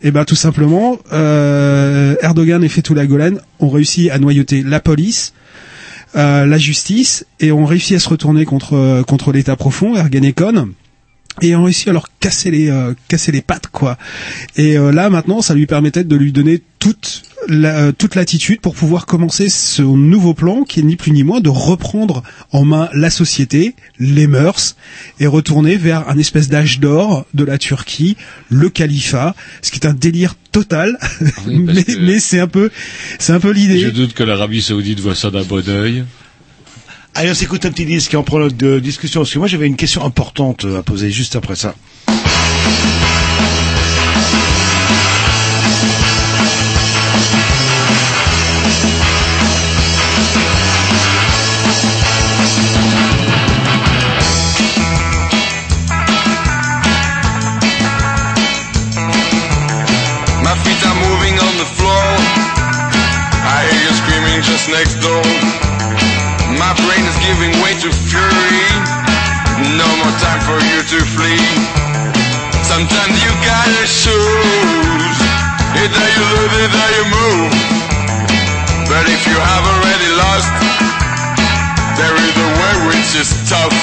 [0.02, 5.32] Et ben tout simplement euh, Erdogan et Fethullah Gulen ont réussi à noyauter la police
[6.16, 10.68] euh, la justice et ont réussi à se retourner contre euh, contre l'État profond, Ergenekon
[11.42, 13.98] et ont réussi à leur casser les euh, casser les pattes quoi.
[14.56, 18.60] Et euh, là maintenant, ça lui permettait de lui donner toute la, euh, toute l'attitude
[18.60, 22.22] pour pouvoir commencer son nouveau plan qui est ni plus ni moins de reprendre
[22.52, 24.76] en main la société, les mœurs
[25.18, 28.16] et retourner vers un espèce d'âge d'or de la Turquie,
[28.48, 30.98] le califat, ce qui est un délire total,
[31.46, 32.70] Oui, parce mais, mais c'est un peu
[33.18, 33.80] c'est un peu l'idée.
[33.80, 36.04] Je doute que l'Arabie Saoudite voit ça d'un bon œil.
[37.16, 39.20] Allez, on s'écoute un petit disque prend notre euh, discussion.
[39.20, 41.74] Parce que moi, j'avais une question importante à poser juste après ça.
[67.08, 68.64] Is giving way to fury.
[69.76, 71.44] No more time for you to flee.
[72.64, 75.18] Sometimes you gotta choose.
[75.80, 77.52] Either you lose, either you move.
[78.88, 80.52] But if you have already lost,
[81.98, 83.76] there is a way which is tough.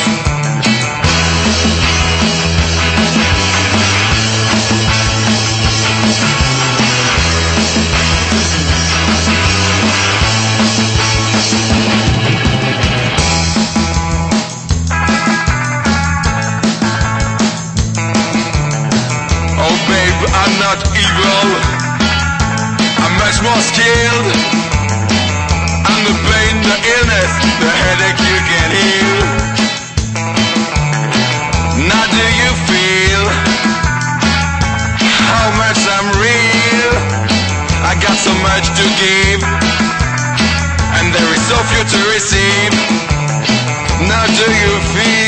[20.72, 21.47] Not evil.
[23.03, 24.28] I'm much more skilled.
[25.84, 29.19] I'm the pain, the illness, the headache you can heal.
[31.91, 33.24] Now do you feel
[35.28, 36.93] how much I'm real?
[37.91, 39.43] I got so much to give,
[40.95, 42.72] and there is so few to receive.
[44.07, 45.20] Now do you feel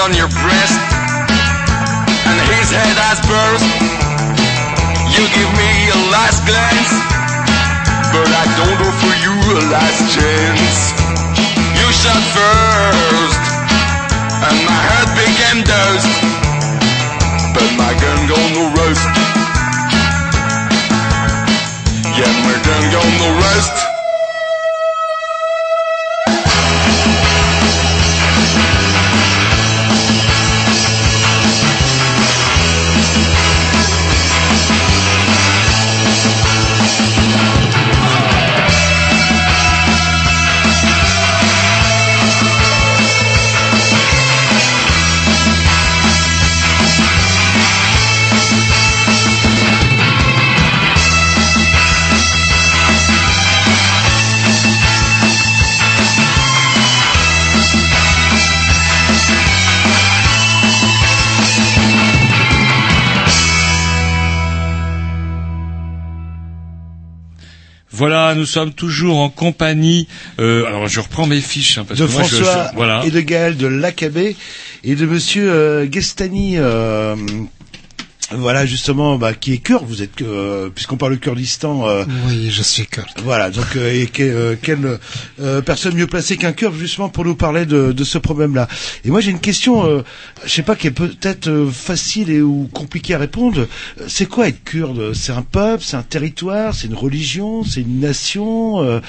[0.00, 0.80] on your breast,
[2.24, 3.68] and his head has burst.
[5.12, 6.92] You give me a last glance,
[8.08, 10.96] but I don't offer you a last chance.
[11.76, 13.42] You shot first,
[14.48, 16.08] and my heart became dust,
[17.52, 19.04] but my gun gonna roast.
[22.16, 23.89] Yeah, my gun gonna roast.
[68.40, 70.08] Nous sommes toujours en compagnie.
[70.38, 73.02] euh, alors je reprends mes fiches hein, parce de que moi, François je- voilà.
[73.04, 74.34] et de Gaël de l'AKB
[74.84, 76.56] et de Monsieur euh, Gestani.
[78.32, 79.84] Voilà justement, bah, qui est kurde.
[79.86, 81.88] Vous êtes, euh, puisqu'on parle Kurdistan.
[81.88, 83.06] euh, Oui, je suis kurde.
[83.24, 84.98] Voilà, donc euh, et que- euh, quelle
[85.40, 88.68] euh, personne mieux placée qu'un kurde justement pour nous parler de, de ce problème-là.
[89.04, 90.02] Et moi j'ai une question, euh,
[90.44, 93.66] je sais pas qui est peut-être facile et ou compliquée à répondre.
[94.06, 95.12] C'est quoi être kurde?
[95.14, 98.80] C'est un peuple, c'est un territoire, c'est une religion, c'est une nation?
[98.82, 99.00] Euh,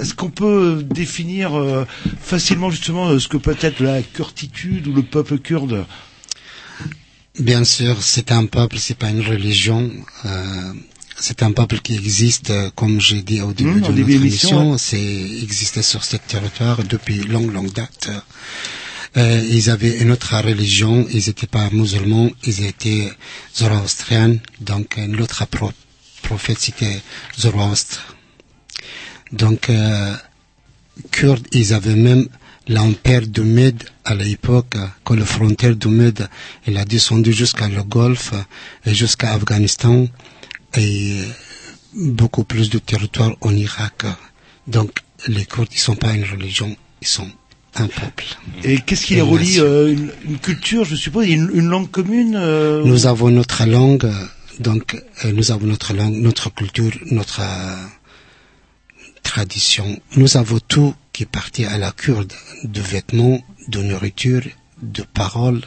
[0.00, 1.86] Est-ce qu'on peut définir euh,
[2.20, 5.84] facilement justement ce que peut être la kurditude ou le peuple kurde?
[7.38, 9.90] Bien sûr, c'est un peuple, c'est pas une religion.
[10.26, 10.72] Euh,
[11.18, 14.24] c'est un peuple qui existe, euh, comme j'ai dit au début Mmh, de début notre
[14.24, 14.78] l'émission, émission, ouais.
[14.78, 18.10] c'est existé sur ce territoire depuis longue, longue date.
[19.16, 23.10] Euh, ils avaient une autre religion, ils n'étaient pas musulmans, ils étaient
[23.54, 25.72] zoroastriens, donc l'autre pro-
[26.22, 27.00] prophète c'était
[27.38, 28.14] Zoroastre.
[29.32, 30.14] Donc, euh,
[31.10, 32.28] Kurdes, ils avaient même
[32.68, 36.28] l'empire Med à l'époque, quand le frontière de Med,
[36.66, 38.32] il a descendu jusqu'à le Golfe
[38.86, 40.06] et jusqu'à Afghanistan
[40.76, 41.16] et
[41.94, 44.04] beaucoup plus de territoire en Irak.
[44.66, 44.90] Donc,
[45.28, 47.28] les Kurdes, ils sont pas une religion, ils sont
[47.74, 48.24] un peuple.
[48.64, 52.34] Et qu'est-ce qui les relie euh, une, une culture, je suppose, une, une langue commune
[52.36, 54.10] euh, Nous avons notre langue,
[54.60, 57.74] donc euh, nous avons notre langue, notre culture, notre euh,
[59.22, 60.00] tradition.
[60.16, 62.32] Nous avons tout qui partit à la kurde,
[62.64, 64.42] de vêtements, de nourriture,
[64.82, 65.62] de paroles,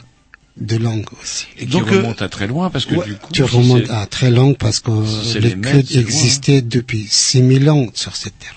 [0.56, 1.46] de langue aussi.
[1.58, 4.30] Et qui remonte à très loin parce que du coup, tu si remontes à très
[4.30, 7.86] loin parce que si c'est les les Mèdes, Kurdes c'est loin, existaient depuis 6000 ans
[7.94, 8.54] sur cette terre.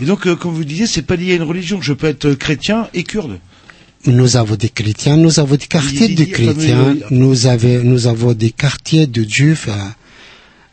[0.00, 1.80] Et donc, euh, comme vous disiez, c'est pas lié à une religion.
[1.80, 3.38] Je peux être euh, chrétien et kurde.
[4.04, 8.50] Nous avons des chrétiens, nous avons des quartiers de chrétiens, nous, avons, nous avons des
[8.50, 9.68] quartiers de juifs.
[9.68, 9.72] euh,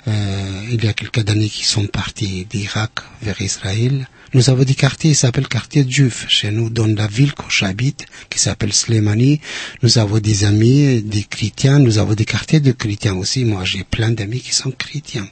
[0.08, 2.92] euh, il y a quelques années qui sont partis d'Irak
[3.22, 4.08] vers Israël.
[4.34, 6.26] Nous avons des quartiers, ils s'appellent quartiers de juifs.
[6.28, 9.42] Chez nous, dans la ville où j'habite, qui s'appelle Slemani,
[9.82, 13.46] nous avons des amis, des chrétiens, nous avons des quartiers de chrétiens aussi.
[13.46, 15.28] Moi, j'ai plein d'amis qui sont chrétiens.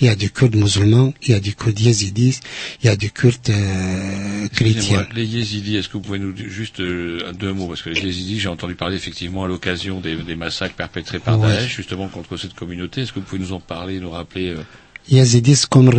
[0.00, 2.40] Il y a des Kurdes musulmans, il y a des Kurdes yézidis,
[2.82, 5.06] il y a des Kurdes euh, chrétiens.
[5.14, 7.66] Les yézidis, est-ce que vous pouvez nous dire juste euh, deux mots?
[7.68, 11.38] Parce que les yézidis, j'ai entendu parler effectivement à l'occasion des, des massacres perpétrés par
[11.38, 11.48] Ouais.
[11.48, 13.02] Daesh, justement contre cette communauté.
[13.02, 14.62] Est-ce que vous pouvez nous en parler, nous rappeler euh,
[15.10, 15.90] Yézidis, comme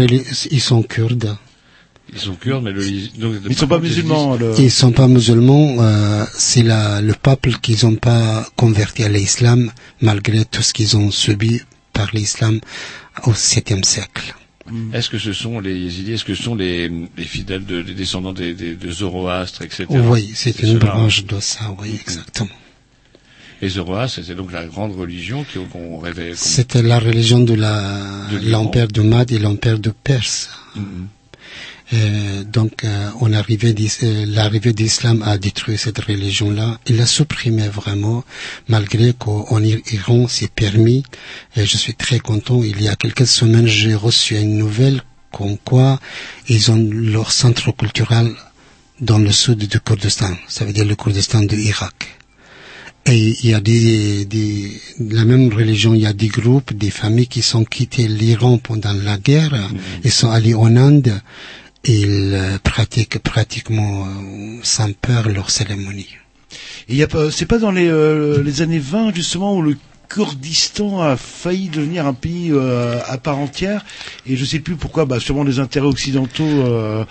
[0.49, 1.37] ils sont kurdes.
[2.13, 2.81] Ils sont kurdes, mais le,
[3.19, 4.35] donc, Ils sont pas musulmans.
[4.35, 4.53] Le...
[4.59, 9.71] Ils sont pas musulmans, euh, c'est la, le peuple qu'ils ont pas converti à l'islam,
[10.01, 11.61] malgré tout ce qu'ils ont subi
[11.93, 12.59] par l'islam
[13.23, 14.35] au 7e siècle.
[14.93, 17.93] Est-ce que ce sont les yézidis Est-ce que ce sont les, les fidèles de, les
[17.93, 19.85] descendants des, des, de Zoroastre, etc.
[19.89, 20.95] Oui, c'est une cela, hein.
[20.95, 22.49] branche de ça, oui, exactement.
[23.61, 26.31] Et Zoroastre, c'était donc la grande religion qui- qu'on rêvait.
[26.31, 30.49] qu'on- C'était la religion de De l'empire de Mad et l'empire de Perse.
[30.75, 31.07] Mhm.
[31.93, 33.75] Euh, donc, euh, on arrivait
[34.25, 36.79] l'arrivée d'islam a détruit cette religion-là.
[36.87, 38.23] Il a supprimé vraiment,
[38.69, 41.03] malgré qu'en Iran c'est permis.
[41.55, 42.63] Et je suis très content.
[42.63, 45.99] Il y a quelques semaines, j'ai reçu une nouvelle comme quoi
[46.47, 48.31] ils ont leur centre culturel
[48.99, 50.33] dans le sud du Kurdistan.
[50.47, 52.17] Ça veut dire le Kurdistan de Irak.
[53.07, 56.91] Et il y a des, des, la même religion, il y a des groupes, des
[56.91, 59.69] familles qui sont quittés l'Iran pendant la guerre,
[60.03, 61.19] ils sont allés en Inde,
[61.83, 66.17] ils pratiquent pratiquement euh, sans peur leur cérémonie.
[66.89, 69.77] Il y a pas, c'est pas dans les, euh, les années 20 justement où le
[70.13, 73.85] Kurdistan a failli devenir un pays euh, à part entière.
[74.27, 77.05] Et je sais plus pourquoi bah sûrement des intérêts occidentaux euh,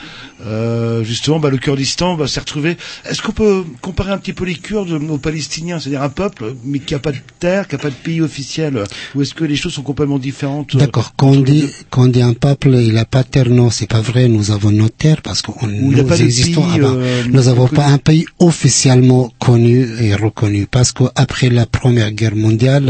[0.45, 2.77] euh, justement bah, le Kurdistan bah, s'est retrouvé.
[3.09, 5.81] Est-ce qu'on peut comparer un petit peu les Kurdes aux Palestiniens?
[5.81, 8.85] C'est-à-dire un peuple mais qui a pas de terre qui a pas de pays officiel.
[9.15, 11.15] Ou est-ce que les choses sont complètement différentes euh, D'accord.
[11.17, 13.89] Quand on dit, quand on dit un peuple, il a pas de terre, non, c'est
[13.89, 14.29] pas vrai.
[14.29, 16.63] Nous avons nos terres parce que nous pas existons.
[16.63, 20.67] pays, ah euh, nous n'avons pas un pays officiellement connu et reconnu.
[20.71, 22.90] Parce qu'après la Première Guerre mondiale,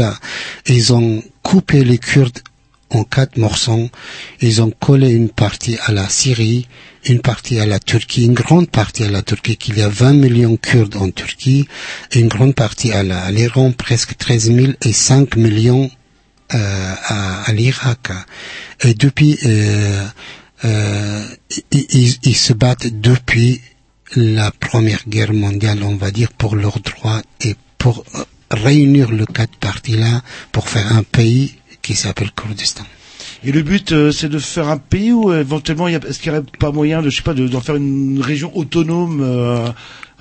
[0.67, 2.39] ils ont coupé les Kurdes
[2.89, 3.89] en quatre morceaux.
[4.41, 6.67] Ils ont collé une partie à la Syrie,
[7.05, 10.13] une partie à la Turquie, une grande partie à la Turquie, qu'il y a 20
[10.13, 11.67] millions de Kurdes en Turquie,
[12.13, 15.89] une grande partie à l'Iran, presque 13 000 et 5 millions
[16.53, 18.09] euh, à, l'Irak.
[18.83, 20.05] Et depuis, euh,
[20.65, 21.25] euh,
[21.71, 23.61] ils, ils- se battent depuis
[24.17, 28.03] la Première Guerre mondiale, on va dire, pour leurs droits et pour
[28.51, 30.21] réunir le quatre parties-là
[30.51, 32.83] pour faire un pays qui s'appelle Kurdistan.
[33.43, 36.37] Et le but, euh, c'est de faire un pays ou euh, éventuellement, est-ce qu'il n'y
[36.37, 39.67] aurait pas moyen de, je sais pas, de- d'en faire une région autonome euh,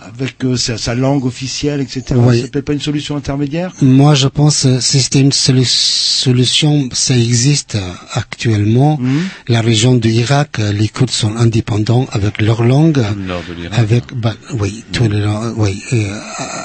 [0.06, 2.02] avec euh, sa, sa langue officielle, etc.
[2.16, 2.40] Oui.
[2.42, 3.72] C'est peut-être pas une solution intermédiaire?
[3.82, 8.98] Moi, je pense que si c'était une solu- solution, ça existe euh, actuellement.
[9.48, 12.98] La région de Irak, euh, les Kurdes sont indépendants avec leur langue.
[13.16, 13.78] le nord de l'Irak.
[13.78, 16.18] Avec, bah, oui, tous les, lang- oui, euh,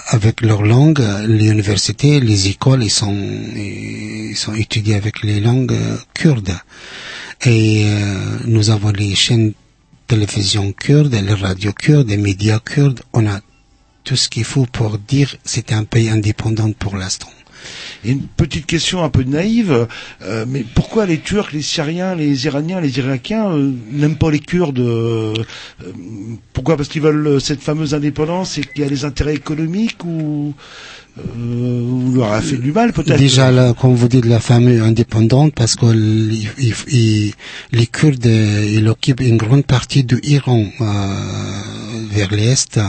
[0.10, 3.16] avec leur langue, euh, les universités, les écoles, ils sont,
[3.56, 6.56] ils sont étudiés avec les langues euh, kurdes.
[7.46, 9.54] Et euh, nous avons les chaînes
[10.08, 13.02] télévision kurdes, les radios kurdes, les médias kurdes.
[13.14, 13.40] On a
[14.04, 17.30] tout ce qu'il faut pour dire c'est un pays indépendant pour l'instant.
[18.04, 19.88] Une petite question un peu naïve,
[20.22, 24.40] euh, mais pourquoi les Turcs, les Syriens, les Iraniens, les Irakiens euh, n'aiment pas les
[24.40, 25.34] Kurdes euh,
[25.84, 25.92] euh,
[26.54, 26.78] Pourquoi?
[26.78, 30.54] Parce qu'ils veulent cette fameuse indépendance et qu'il y a des intérêts économiques ou
[31.18, 35.54] ou leur a fait du mal peut-être Déjà, là, comme vous dites, la famille indépendante,
[35.54, 40.86] parce que les Kurdes, ils occupent une grande partie de l'Iran euh,
[42.12, 42.80] vers l'Est,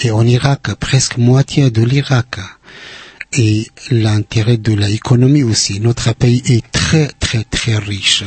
[0.00, 2.38] et en Irak, presque moitié de l'Irak.
[3.36, 5.80] Et l'intérêt de l'économie aussi.
[5.80, 8.22] Notre pays est très, très, très riche.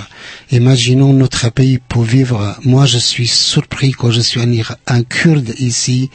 [0.51, 2.57] Imaginons notre pays pour vivre.
[2.65, 4.51] Moi, je suis surpris quand je suis un,
[4.87, 6.09] un Kurde ici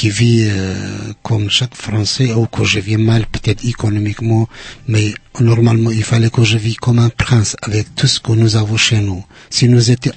[0.00, 4.48] qui vit euh, comme chaque Français ou que je vis mal peut-être économiquement,
[4.88, 8.56] mais normalement il fallait que je vis comme un prince avec tout ce que nous
[8.56, 9.22] avons chez nous.
[9.50, 10.12] Si nous étions,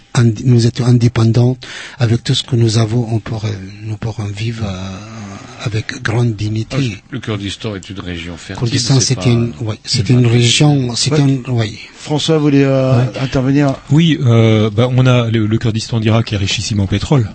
[0.45, 1.57] nous étions indépendants
[1.99, 6.97] avec tout ce que nous avons, on pourrait, nous pourrons vivre euh, avec grande dignité.
[7.11, 8.63] Le Kurdistan est une région fertile.
[8.65, 11.11] Kurdistan, c'est pas- une, ouais, c'est une région, c'est
[11.49, 11.73] Ouais.
[11.93, 13.75] François voulait euh, intervenir?
[13.91, 17.27] Oui, euh, bah, on a le, le Kurdistan d'Irak est richissime en pétrole.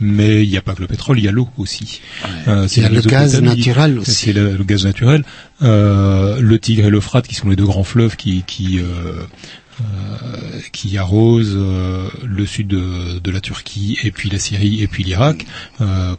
[0.00, 2.00] Mais il n'y a pas que le pétrole, il y a l'eau aussi.
[2.48, 4.10] Euh, Il y a la le gaz naturel aussi.
[4.10, 5.24] C'est le, le gaz naturel.
[5.62, 9.22] Euh, le Tigre et l'Euphrate, qui sont les deux grands fleuves qui qui euh,
[9.80, 9.84] euh,
[10.72, 15.46] qui arrosent le sud de, de la Turquie et puis la Syrie et puis l'Irak,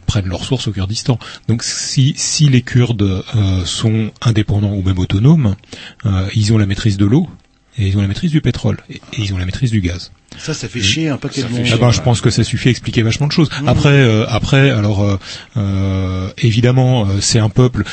[0.06, 1.18] prennent leur source au Kurdistan.
[1.48, 3.22] Donc si si les Kurdes
[3.66, 5.56] sont indépendants ou même autonomes,
[6.34, 7.28] ils ont la maîtrise de l'eau
[7.78, 10.10] et ils ont la maîtrise du pétrole et, et ils ont la maîtrise du gaz.
[10.38, 11.60] Ça, ça fait chier un paquet de monde.
[11.72, 13.48] Ah ben, je pense que ça suffit à expliquer vachement de choses.
[13.66, 15.18] Après, euh, après, alors euh,
[15.56, 17.84] euh, évidemment, euh, c'est un peuple.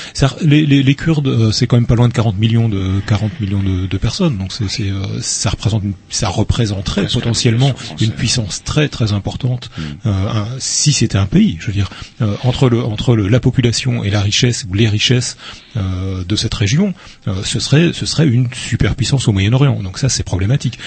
[0.42, 3.40] Les, les, les Kurdes, euh, c'est quand même pas loin de 40 millions de 40
[3.40, 4.38] millions de, de personnes.
[4.38, 9.70] Donc c'est, c'est, euh, ça représente, une- ça représenterait potentiellement une puissance très très importante.
[10.06, 11.90] Euh, un- si c'était un pays, je veux dire,
[12.22, 15.38] euh, entre le entre le, la population et la richesse ou les richesses
[15.78, 16.94] euh, de cette région,
[17.28, 19.82] euh, ce serait ce serait une superpuissance au Moyen-Orient.
[19.82, 20.78] Donc ça c'est problématique.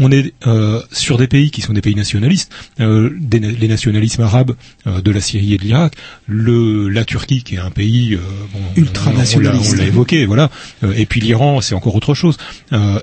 [0.00, 4.22] On est euh, sur des pays qui sont des pays nationalistes, euh, des les nationalismes
[4.22, 4.52] arabes
[4.86, 5.94] euh, de la Syrie et de l'Irak,
[6.28, 8.18] la Turquie qui est un pays euh,
[8.52, 9.72] bon, Ultra on l'a- nationaliste.
[9.74, 10.50] On l'a évoqué, voilà.
[10.84, 12.36] Euh, et puis l'Iran, c'est encore autre chose.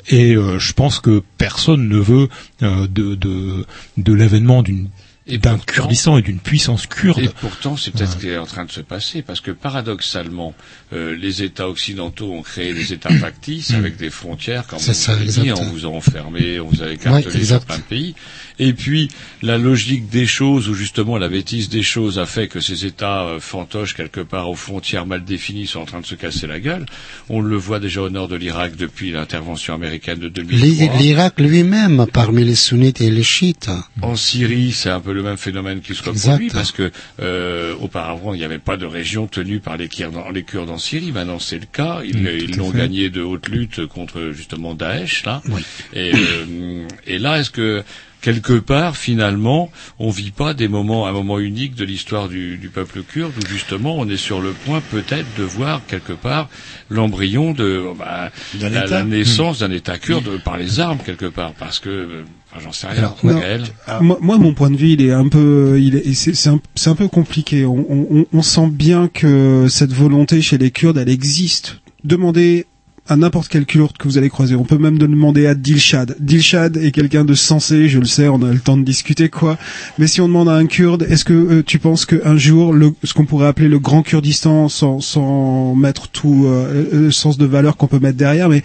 [0.09, 2.29] Et je pense que personne ne veut
[2.61, 3.65] de de
[3.97, 4.89] de l'avènement d'une
[5.25, 7.19] Et d'un Kurdistan et d'une puissance kurde.
[7.19, 10.53] Et pourtant, c'est peut-être ce qui est en train de se passer, parce que paradoxalement,
[10.91, 15.19] euh, les États occidentaux ont créé des États factices avec des frontières, comme ça, vous
[15.25, 18.15] l'a dit, on vous a enfermé, on vous a écartelé Ouais, sur plein de pays.
[18.59, 19.07] Et puis,
[19.41, 23.23] la logique des choses, ou justement la bêtise des choses, a fait que ces États
[23.23, 26.59] euh, fantoches, quelque part aux frontières mal définies, sont en train de se casser la
[26.59, 26.85] gueule.
[27.29, 30.67] On le voit déjà au nord de l'Irak depuis l'intervention américaine de 2003.
[30.67, 33.69] L'I- L'Irak lui-même, parmi les sunnites et les chiites.
[34.01, 36.91] En Syrie, c'est un peu peu le même phénomène qui se reproduit parce que
[37.21, 40.69] euh, auparavant il n'y avait pas de région tenue par les Kurdes, en- les Kurdes
[40.69, 41.11] en Syrie.
[41.11, 42.01] Maintenant c'est le cas.
[42.03, 45.41] Ils l'ont gagné de haute lutte contre justement Daesh là.
[45.49, 45.61] Oui.
[45.93, 47.83] Et, euh, et là est-ce que
[48.21, 52.69] quelque part, finalement, on vit pas des moments, un moment unique de l'histoire du, du
[52.69, 56.47] peuple kurde où justement on est sur le point peut-être de voir quelque part
[56.89, 61.89] l'embryon de bah, la, naissance d'un État kurde par les armes quelque part, parce que
[61.89, 62.23] euh,
[62.53, 62.97] enfin, j'en sais rien.
[62.99, 63.63] Alors, non, Gaël
[64.01, 66.95] moi, moi, mon point de vue, il est un peu, il est, c'est, un, un
[66.95, 67.65] peu compliqué.
[67.65, 71.79] On, on, on sent bien que cette volonté chez les Kurdes, elle existe.
[72.03, 72.65] Demandez
[73.07, 74.55] à n'importe quel Kurde que vous allez croiser.
[74.55, 76.15] On peut même demander à Dilshad.
[76.19, 79.57] Dilshad est quelqu'un de sensé, je le sais, on a le temps de discuter quoi.
[79.99, 82.93] Mais si on demande à un Kurde, est-ce que euh, tu penses qu'un jour, le,
[83.03, 87.45] ce qu'on pourrait appeler le Grand Kurdistan, sans, sans mettre tout euh, le sens de
[87.45, 88.63] valeur qu'on peut mettre derrière, mais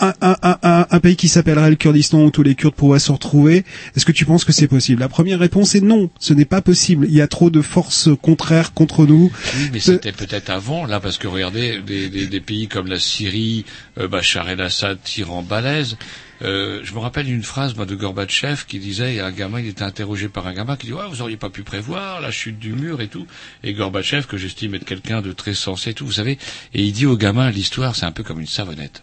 [0.00, 2.98] un, un, un, un, un pays qui s'appellerait le Kurdistan où tous les Kurdes pourraient
[2.98, 3.64] se retrouver,
[3.96, 5.00] est-ce que tu penses que c'est possible?
[5.00, 7.06] La première réponse est non, ce n'est pas possible.
[7.08, 9.30] Il y a trop de forces contraires contre nous.
[9.56, 12.98] Oui, mais c'était peut-être avant, là, parce que regardez, des, des, des pays comme la
[12.98, 13.64] Syrie,
[13.98, 15.96] euh, Bachar el-Assad, tyran balèze.
[16.42, 19.60] Euh, je me rappelle une phrase de Gorbatchev qui disait, il y a un gamin,
[19.60, 22.30] il était interrogé par un gamin qui dit, ouais, vous auriez pas pu prévoir la
[22.30, 23.26] chute du mur et tout.
[23.62, 26.38] Et Gorbatchev, que j'estime être quelqu'un de très sensé et tout, vous savez,
[26.72, 29.02] et il dit au gamin, l'histoire, c'est un peu comme une savonnette.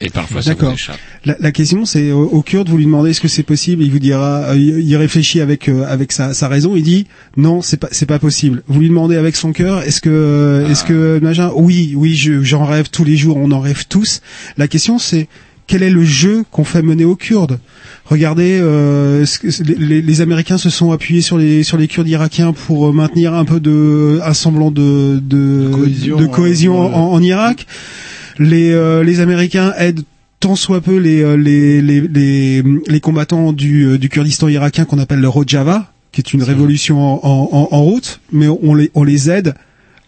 [0.00, 0.74] Et parfois, ça vous D'accord.
[0.74, 0.98] échappe.
[1.24, 3.90] La, la question, c'est au, au Kurde, vous lui demandez est-ce que c'est possible, il
[3.90, 7.78] vous dira, euh, il réfléchit avec euh, avec sa, sa raison, il dit non, c'est
[7.78, 8.62] pas c'est pas possible.
[8.68, 12.42] Vous lui demandez avec son cœur, est-ce que euh, est-ce que machin, oui, oui, je-
[12.42, 14.20] j'en rêve tous les jours, on en rêve tous.
[14.56, 15.26] La question, c'est
[15.66, 17.58] quel est le jeu qu'on fait mener aux Kurdes
[18.06, 22.08] Regardez, euh, ce que- les, les- Américains se sont appuyés sur les sur les Kurdes
[22.08, 26.94] irakiens pour euh, maintenir un peu de un semblant de de, cohésion, de cohésion euh,
[26.94, 27.66] en, en Irak.
[28.38, 30.02] Les euh, les Américains aident
[30.40, 34.84] tant soit peu les euh, les les les, les combattants du euh, du Kurdistan irakien
[34.84, 38.90] qu'on appelle le Rojava, qui est une révolution en, en, en route, mais on les
[38.94, 39.54] on les aide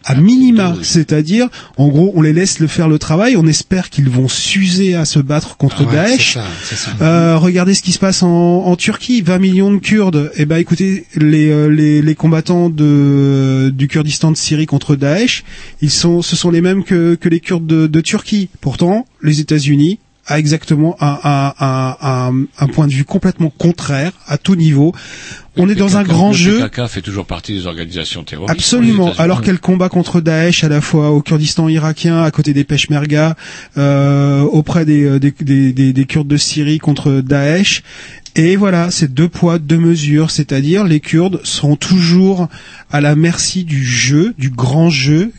[0.03, 1.47] à minima, c'est-à-dire,
[1.77, 5.05] en gros, on les laisse le faire le travail, on espère qu'ils vont s'user à
[5.05, 6.33] se battre contre Ouais, Daesh.
[6.33, 6.43] ça,
[6.75, 6.91] ça.
[7.01, 10.31] Euh, regardez ce qui se passe en, en Turquie, 20 millions de Kurdes.
[10.37, 15.43] Eh ben, écoutez, les, euh, les, les combattants de, du Kurdistan de Syrie contre Daesh,
[15.81, 18.49] ils sont, ce sont les mêmes que, que les Kurdes de, de Turquie.
[18.61, 24.37] Pourtant, les États-Unis a exactement un, un, un, un, point de vue complètement contraire à
[24.37, 24.93] tout niveau.
[25.57, 26.67] On est dans un grand le jeu.
[26.67, 28.51] PKK fait toujours partie des organisations terroristes.
[28.51, 29.11] Absolument.
[29.17, 33.35] Alors qu'elle combat contre Daesh à la fois au Kurdistan irakien, à côté des Peshmerga,
[33.77, 37.83] euh, auprès des, euh, des, des, des, des Kurdes de Syrie contre Daesh.
[38.35, 42.47] Et voilà, c'est deux poids, deux mesures, c'est-à-dire les Kurdes seront toujours
[42.89, 45.33] à la merci du jeu, du grand jeu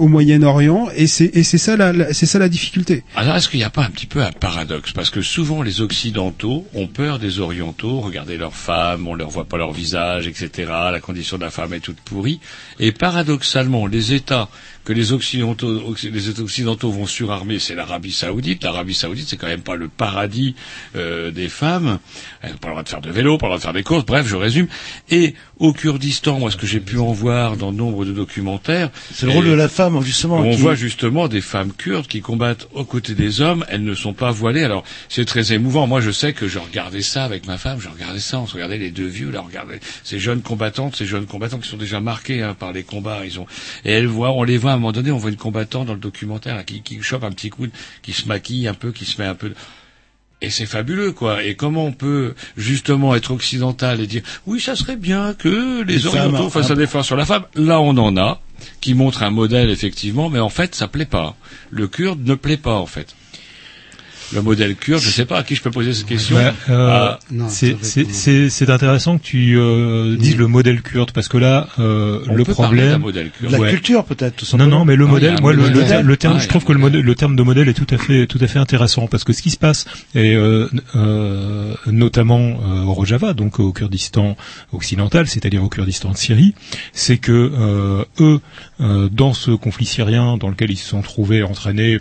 [0.00, 3.04] au Moyen-Orient, et c'est c'est ça la, la- c'est ça la difficulté.
[3.14, 4.92] Alors, est-ce qu'il n'y a pas un petit peu un paradoxe?
[4.92, 8.00] Parce que souvent, les Occidentaux ont peur des Orientaux.
[8.00, 10.50] Regardez leurs femmes, on leur voit pas leur visage, etc.
[10.92, 12.40] La condition de la femme est toute pourrie.
[12.78, 14.48] Et paradoxalement, les États
[14.84, 18.64] que les Occidentaux, occ- les occidentaux vont surarmer, c'est l'Arabie Saoudite.
[18.64, 20.54] L'Arabie Saoudite, c'est quand même pas le paradis
[20.96, 21.98] euh, des femmes.
[22.42, 23.82] Elles n'ont pas le droit de faire de vélo, pas le droit de faire des
[23.82, 24.06] courses.
[24.06, 24.68] Bref, je résume.
[25.10, 29.26] Et au Kurdistan, moi, ce que j'ai pu en voir dans nombre de documentaires, C'est
[29.26, 30.38] le rôle de la femme, justement.
[30.38, 33.64] on qui- voit justement des femmes kurdes qui combattent aux côtés des hommes.
[33.68, 34.64] Elles ne sont pas voilées.
[34.64, 35.86] Alors c'est très émouvant.
[35.86, 37.78] Moi, je sais que je regardais ça avec ma femme.
[37.80, 38.40] Je regardais ça.
[38.40, 39.30] On se regardait les deux vieux.
[39.30, 42.82] Là, regardez ces jeunes combattantes, ces jeunes combattants qui sont déjà marqués hein, par les
[42.82, 43.20] combats.
[43.26, 43.46] Ils ont
[43.84, 45.10] et elles voient, on les voit à un moment donné.
[45.10, 47.66] On voit une combattante dans le documentaire là, qui, qui chope un petit coup,
[48.02, 49.52] qui se maquille un peu, qui se met un peu.
[50.42, 51.44] Et c'est fabuleux, quoi.
[51.44, 55.96] Et comment on peut justement être occidental et dire oui, ça serait bien que les,
[55.96, 57.44] Les orientaux fassent un effort sur la femme.
[57.54, 58.40] Là, on en a
[58.80, 61.36] qui montre un modèle effectivement, mais en fait, ça plaît pas.
[61.70, 63.14] Le kurde ne plaît pas en fait.
[64.32, 66.36] Le modèle kurde, je sais pas à qui je peux poser cette question.
[66.36, 67.18] Ouais, euh, Ah,
[67.48, 71.68] c'est- c'est c'est- c'est intéressant que tu euh, dises le modèle kurde parce que là
[71.80, 73.52] euh, On le peut problème modèle kurde.
[73.52, 73.70] La Ouais.
[73.70, 74.78] culture, peut-être, tout non simplement.
[74.80, 76.78] non mais le Ah, modèle moi le, le, le terme Ah, je trouve que le,
[76.78, 77.00] modèle.
[77.02, 79.42] le terme de modèle est tout à fait tout à fait intéressant parce que ce
[79.42, 84.36] qui se passe et euh, euh, notamment euh, au Rojava donc au Kurdistan
[84.72, 86.54] occidental c'est-à-dire au Kurdistan de Syrie
[86.92, 88.40] c'est que euh, eux
[88.80, 91.98] euh, dans ce conflit syrien dans lequel ils se sont trouvés entraînés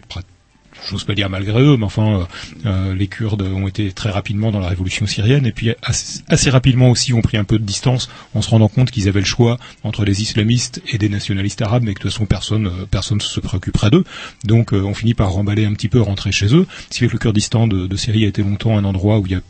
[0.87, 2.25] j'ose pas dire malgré eux, mais enfin, euh,
[2.65, 6.89] euh, les Kurdes ont été très rapidement dans la révolution syrienne, et puis assez, rapidement
[6.89, 9.57] aussi ont pris un peu de distance en se rendant compte qu'ils avaient le choix
[9.83, 13.21] entre les islamistes et des nationalistes arabes, mais que de toute façon personne euh, personne
[13.21, 14.03] se préoccuperait d'eux.
[14.43, 16.67] Donc euh, on finit par remballer un petit peu, rentrer chez eux.
[16.89, 19.25] Ce qui fait que le Kurdistan de, de Syrie a été longtemps un endroit où
[19.25, 19.41] il y a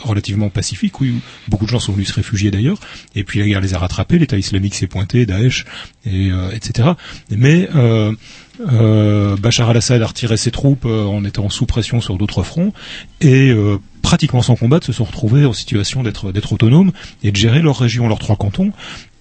[0.00, 1.06] relativement pacifique, où
[1.48, 2.78] beaucoup de gens sont venus se réfugier d'ailleurs,
[3.14, 5.64] et puis la guerre les a rattrapés, l'État islamique s'est pointé, Daesh,
[6.04, 6.90] et, euh, etc.
[7.30, 8.12] Mais euh,
[8.60, 12.72] euh, Bachar al-Assad a retiré ses troupes euh, en étant sous pression sur d'autres fronts,
[13.20, 16.92] et euh, pratiquement sans combattre, se sont retrouvés en situation d'être d'être autonomes
[17.22, 18.72] et de gérer leur région, leurs trois cantons.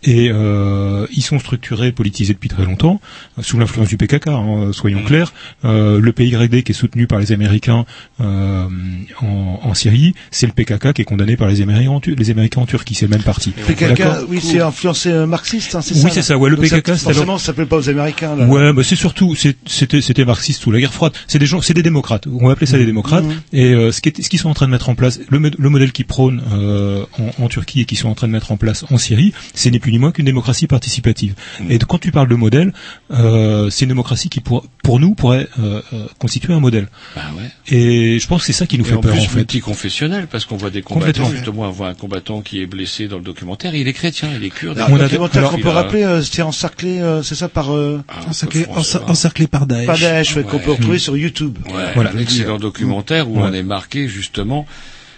[0.06, 3.02] Et euh, ils sont structurés, politisés depuis très longtemps,
[3.42, 5.34] sous l'influence du PKK, hein, soyons clairs.
[5.66, 7.86] Euh, le PYD qui est soutenu par les Américains
[8.22, 8.66] euh,
[9.22, 12.62] en, en Syrie, c'est le PKK qui est condamné par les Américains en, les Américains
[12.62, 13.52] en Turquie, c'est le même parti.
[13.52, 16.50] PKK, D'accord oui, c'est influencé euh, marxiste, hein, c'est Oui, ça c'est là ça, ouais,
[16.50, 18.46] le Donc ça- PKK, c'est Forcément, ça s'appelle pas aux Américains, là.
[18.46, 21.14] Ouais, bah c'est surtout c'est- c'était c'était marxiste sous la guerre froide.
[21.28, 22.28] C'est des gens, c'est des démocrates.
[22.28, 23.24] On va appeler ça des démocrates.
[23.26, 23.34] Mhm.
[23.54, 25.40] Et euh, ce qui est- ce qu'ils sont en train de mettre en place, le,
[25.40, 28.32] mo- le modèle qu'ils prônent euh, en, en Turquie et qu'ils sont en train de
[28.34, 31.34] mettre en place en Syrie, c'est plus ni moins qu'une démocratie participative.
[31.70, 32.74] Et de- quand tu parles de modèle,
[33.12, 36.88] euh, c'est une démocratie qui pour pour nous pourrait euh, euh, constituer un modèle.
[37.16, 37.50] Bah ouais.
[37.76, 39.38] Et je pense que c'est ça qui nous Et fait en peur plus en fait.
[39.38, 43.18] multiconfessionnel parce qu'on voit des combattants justement on voit un combattant qui est blessé dans
[43.18, 45.64] le documentaire il est chrétien il est kurde Alors, il le a- documentaire qu'on il
[45.64, 47.74] peut a- rappeler, euh, c'était encerclé, euh, c'est ça, par...
[47.74, 48.04] Euh...
[48.28, 49.86] Encerclé, encer- encerclé par Daesh.
[49.88, 51.58] Par Daesh, ouais, qu'on peut retrouver sur YouTube.
[51.74, 52.12] Ouais, Voilà.
[52.12, 54.66] un excellent documentaire où on est marqué justement.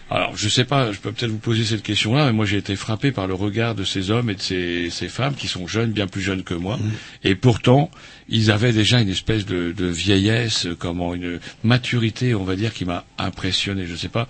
[0.10, 2.78] Alors, je sais pas, je peux peut-être vous poser cette question-là, mais moi j'ai été
[2.78, 5.92] frappé par le regard de ces hommes et de ces, ces femmes qui sont jeunes,
[5.92, 6.80] bien plus jeunes que moi,
[7.26, 7.92] et pourtant
[8.30, 12.86] ils avaient déjà une espèce de, de vieillesse, comment une maturité, on va dire, qui
[12.86, 13.86] m'a impressionné.
[13.86, 14.30] Je sais pas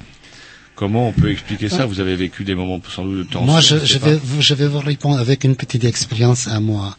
[0.75, 1.81] comment on peut expliquer ça.
[1.81, 1.85] Ouais.
[1.87, 3.45] Vous avez vécu des moments sans doute de tension.
[3.45, 6.97] Moi, je, je vais, vous- je vais vous répondre avec une petite expérience à moi.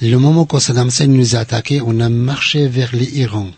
[0.00, 3.50] Le moment quand Saddam Hussein nous a attaqués, on a marché vers l'Iran.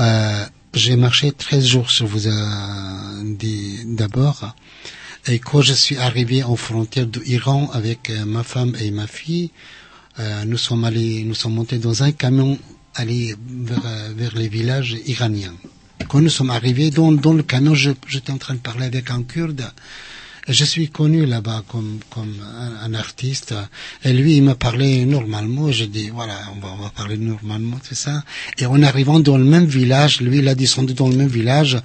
[0.00, 0.44] Euh,
[0.74, 2.32] j'ai marché 13 jours, je vous ai
[3.22, 4.54] dit d'abord.
[5.26, 9.06] Et quand je suis arrivé en frontière de l'Iran avec euh, ma femme et ma
[9.06, 9.50] fille,
[10.18, 12.58] euh, nous sommes allés, nous sommes montés dans un camion
[12.94, 15.54] aller vers, euh, vers les villages iraniens.
[16.08, 19.22] Quand nous sommes arrivés dans, dans le camion, j'étais en train de parler avec un
[19.22, 19.64] Kurde.
[20.46, 22.34] Je suis connu là-bas comme, comme
[22.82, 23.54] un, artiste.
[24.04, 25.72] Et lui, il m'a parlé normalement.
[25.72, 28.22] Je dis, voilà, on va, on va parler normalement, tout ça.
[28.58, 31.78] Et en arrivant dans le même village, lui, il a descendu dans le même village.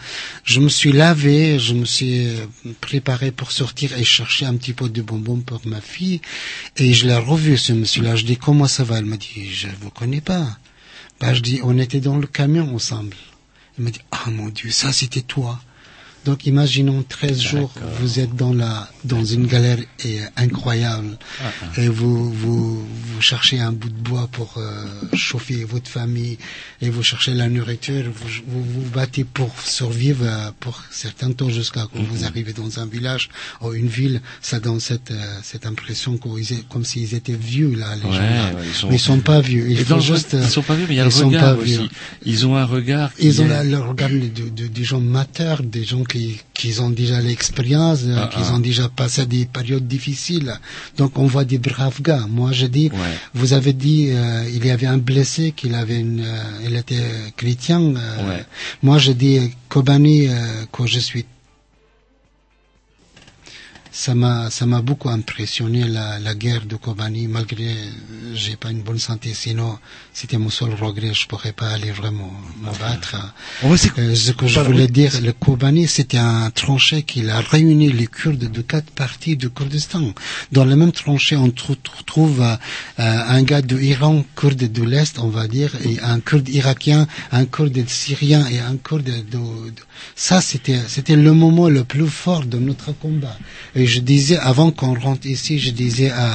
[0.43, 2.45] Je me suis lavé, je me suis euh,
[2.81, 6.19] préparé pour sortir et chercher un petit pot de bonbons pour ma fille.
[6.75, 8.17] Et je l'ai revu, ce monsieur-là.
[8.17, 8.99] Je dis, comment ça va?
[8.99, 10.57] Il m'a dit, je vous connais pas.
[11.21, 13.15] Bah, je dis, on était dans le camion ensemble.
[13.77, 15.61] Il m'a dit, ah mon Dieu, ça c'était toi.
[16.25, 17.71] Donc imaginons 13 jours,
[18.01, 21.17] vous êtes dans la dans une galère et, incroyable
[21.77, 26.37] et vous, vous vous cherchez un bout de bois pour euh, chauffer votre famille
[26.81, 31.49] et vous cherchez la nourriture, vous vous, vous battez pour survivre euh, pour certains temps
[31.49, 33.29] jusqu'à quand vous arrivez dans un village
[33.61, 37.95] ou une ville, ça donne cette euh, cette impression qu'ils comme s'ils étaient vieux là
[37.95, 38.53] les Ouais, gens là.
[38.55, 40.49] ouais, ils sont- Mais ils sont pas vieux, il Et faut dans le- juste ils
[40.49, 41.77] sont pas vieux, mais il y a ils le sont regard aussi.
[41.77, 41.89] vieux.
[42.25, 43.13] Ils ont un regard.
[43.15, 46.39] qui Ils ont la- le regard de, de- de- des gens mateurs, des gens qui,
[46.53, 48.53] qui ont déjà l'expérience, euh, Ah, qui ah.
[48.55, 50.51] ont déjà passé des périodes difficiles.
[50.97, 52.25] Donc on voit des braves gars.
[52.29, 52.89] Moi je dis,
[53.33, 57.07] vous avez dit, euh, il y avait un blessé, qu'il avait une, euh, il était
[57.37, 57.81] chrétien.
[57.81, 58.43] euh, Ouais.
[58.83, 59.37] Moi je dis,
[59.69, 60.27] Kobani,
[60.71, 61.25] quand je suis
[64.03, 67.23] ça m'a ça m'a beaucoup impressionné la, la guerre de Kobani.
[67.27, 67.69] Malgré
[68.41, 69.71] j'ai pas une bonne santé sinon
[70.19, 71.13] c'était mon seul regret.
[71.21, 72.31] Je pourrais pas aller vraiment
[72.63, 73.15] me battre.
[73.99, 78.07] Euh, ce que je voulais dire le Kobani c'était un tranchée qui a réuni les
[78.07, 80.03] Kurdes de quatre parties du Kurdistan.
[80.55, 82.55] Dans le même tranchée on trou- trou- trouve euh,
[82.99, 87.01] euh, un gars de Iran kurde de l'Est on va dire et un kurde irakien
[87.39, 89.37] un kurde syrien et un kurde de,
[89.73, 89.83] de-
[90.15, 93.37] ça c'était c'était le moment le plus fort de notre combat.
[93.75, 96.29] Et je disais avant qu'on rentre ici je disais à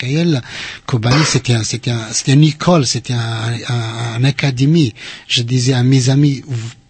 [0.00, 0.42] Gaël
[0.86, 4.92] Kobani c'était un, c'était un, c'était une école c'était un, un, un académie.
[5.28, 6.42] Je disais à mes amis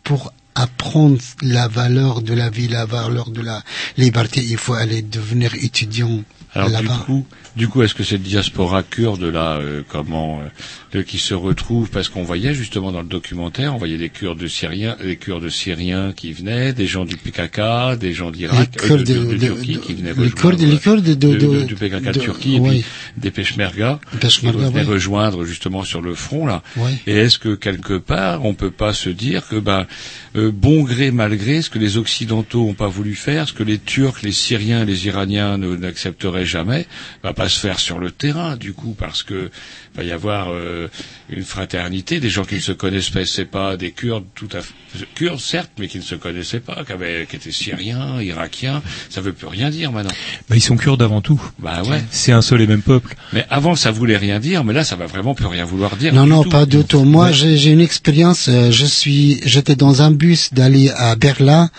[0.04, 3.62] pour apprendre la valeur de la vie la valeur de la
[3.96, 6.16] liberté il faut aller devenir étudiant
[6.54, 7.00] Alors du là-bas.
[7.06, 7.22] coup,
[7.58, 10.48] du coup, est-ce que cette diaspora kurde là, euh, comment, euh,
[10.98, 11.90] de- qui se retrouve?
[11.90, 16.12] Parce qu'on voyait justement dans le documentaire, on voyait des Kurdes syriens, des Kurdes syriens
[16.16, 19.78] qui venaient, des gens du PKK, des gens d'Irak, Les Kurdes euh, de, de- Turquie
[19.78, 22.60] qui venaient les rejoindre, Kurdes- les Kurdes de- de- de- du PKK de, Turquie et
[22.60, 22.68] oui.
[22.70, 22.84] puis
[23.16, 24.92] des Peshmerga, Peshmerga, qui venaient oui.
[24.94, 26.62] rejoindre justement sur le front là.
[26.76, 26.92] Oui.
[27.08, 29.86] Et est-ce que quelque part on peut pas se dire que ben
[30.36, 33.62] euh, bon gré mal gré, ce que les occidentaux ont pas voulu faire, ce que
[33.64, 36.86] les Turcs, les Syriens, les Iraniens n'accepteraient jamais,
[37.48, 39.50] va se faire sur le terrain du coup parce que
[39.96, 40.88] va y avoir euh,
[41.30, 44.74] une fraternité, des gens qui ne se connaissaient pas, des Kurdes tout à fait
[45.14, 49.20] Kurdes certes, mais qui ne se connaissaient pas, qui, avaient, qui étaient Syriens, Irakiens, ça
[49.22, 50.10] veut plus rien dire maintenant.
[50.48, 51.40] Bah, ils sont kurdes avant tout.
[51.58, 52.02] Bah ouais.
[52.10, 53.14] C'est un seul et même peuple.
[53.32, 56.12] Mais avant ça voulait rien dire, mais là ça va vraiment plus rien vouloir dire.
[56.14, 56.50] Non, du non, tout.
[56.50, 57.04] pas du tout.
[57.04, 58.48] Moi, j'ai j'ai une expérience.
[58.48, 61.70] euh, je suis, j'étais dans un bus d'aller à Berlin.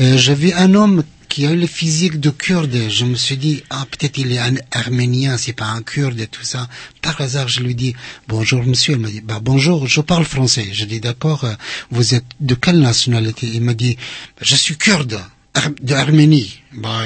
[0.00, 2.88] Euh, J'ai vu un homme qui a eu le physique de kurde.
[2.88, 6.26] Je me suis dit, ah, peut-être il est un arménien, c'est pas un kurde et
[6.26, 6.68] tout ça.
[7.02, 7.94] Par hasard, je lui dis,
[8.28, 8.94] bonjour monsieur.
[8.94, 10.68] Il m'a dit, bah, bonjour, je parle français.
[10.72, 11.54] Je dis, d'accord, euh,
[11.90, 13.46] vous êtes de quelle nationalité?
[13.52, 13.96] Il m'a dit,
[14.40, 15.20] je suis kurde.
[15.54, 16.60] Ar- de Arménie.
[16.74, 17.02] Bah,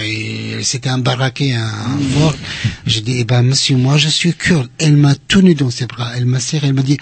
[0.62, 1.70] c'était un baraquet, un,
[2.15, 2.35] fort.
[2.86, 4.69] Je dis, eh ben, monsieur, moi, je suis kurde.
[4.78, 6.12] Elle m'a tenu dans ses bras.
[6.16, 6.69] Elle m'a serré.
[6.69, 6.99] Elle m'a dit.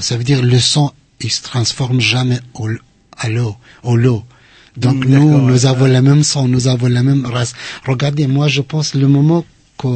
[0.00, 2.68] Ça veut dire, le sang, il se transforme jamais au,
[3.18, 4.24] à l'eau, au lot.
[4.76, 7.54] Donc, Mm, nous, nous avons la même sang, nous avons la même race.
[7.86, 9.44] Regardez, moi, je pense le moment
[9.78, 9.88] que,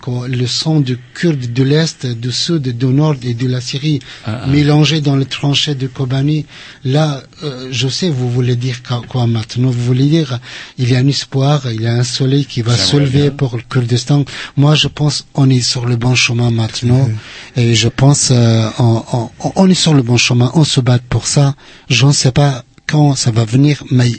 [0.00, 3.98] que le sang de Kurdes de l'Est, du Sud, du Nord et de la Syrie
[4.24, 4.46] Ah, ah.
[4.46, 6.46] mélangé dans les tranchées de Kobani,
[6.84, 9.70] là, euh, je sais, vous voulez dire quoi, quoi maintenant?
[9.70, 10.38] Vous voulez dire,
[10.78, 13.56] il y a un espoir, il y a un soleil qui va se lever pour
[13.56, 14.24] le Kurdistan.
[14.56, 17.08] Moi, je pense on est sur le bon chemin maintenant.
[17.56, 20.98] Et je pense euh, on, on, on est sur le bon chemin, on se bat
[21.08, 21.54] pour ça.
[21.88, 24.12] Je ne sais pas quand ça va venir, mais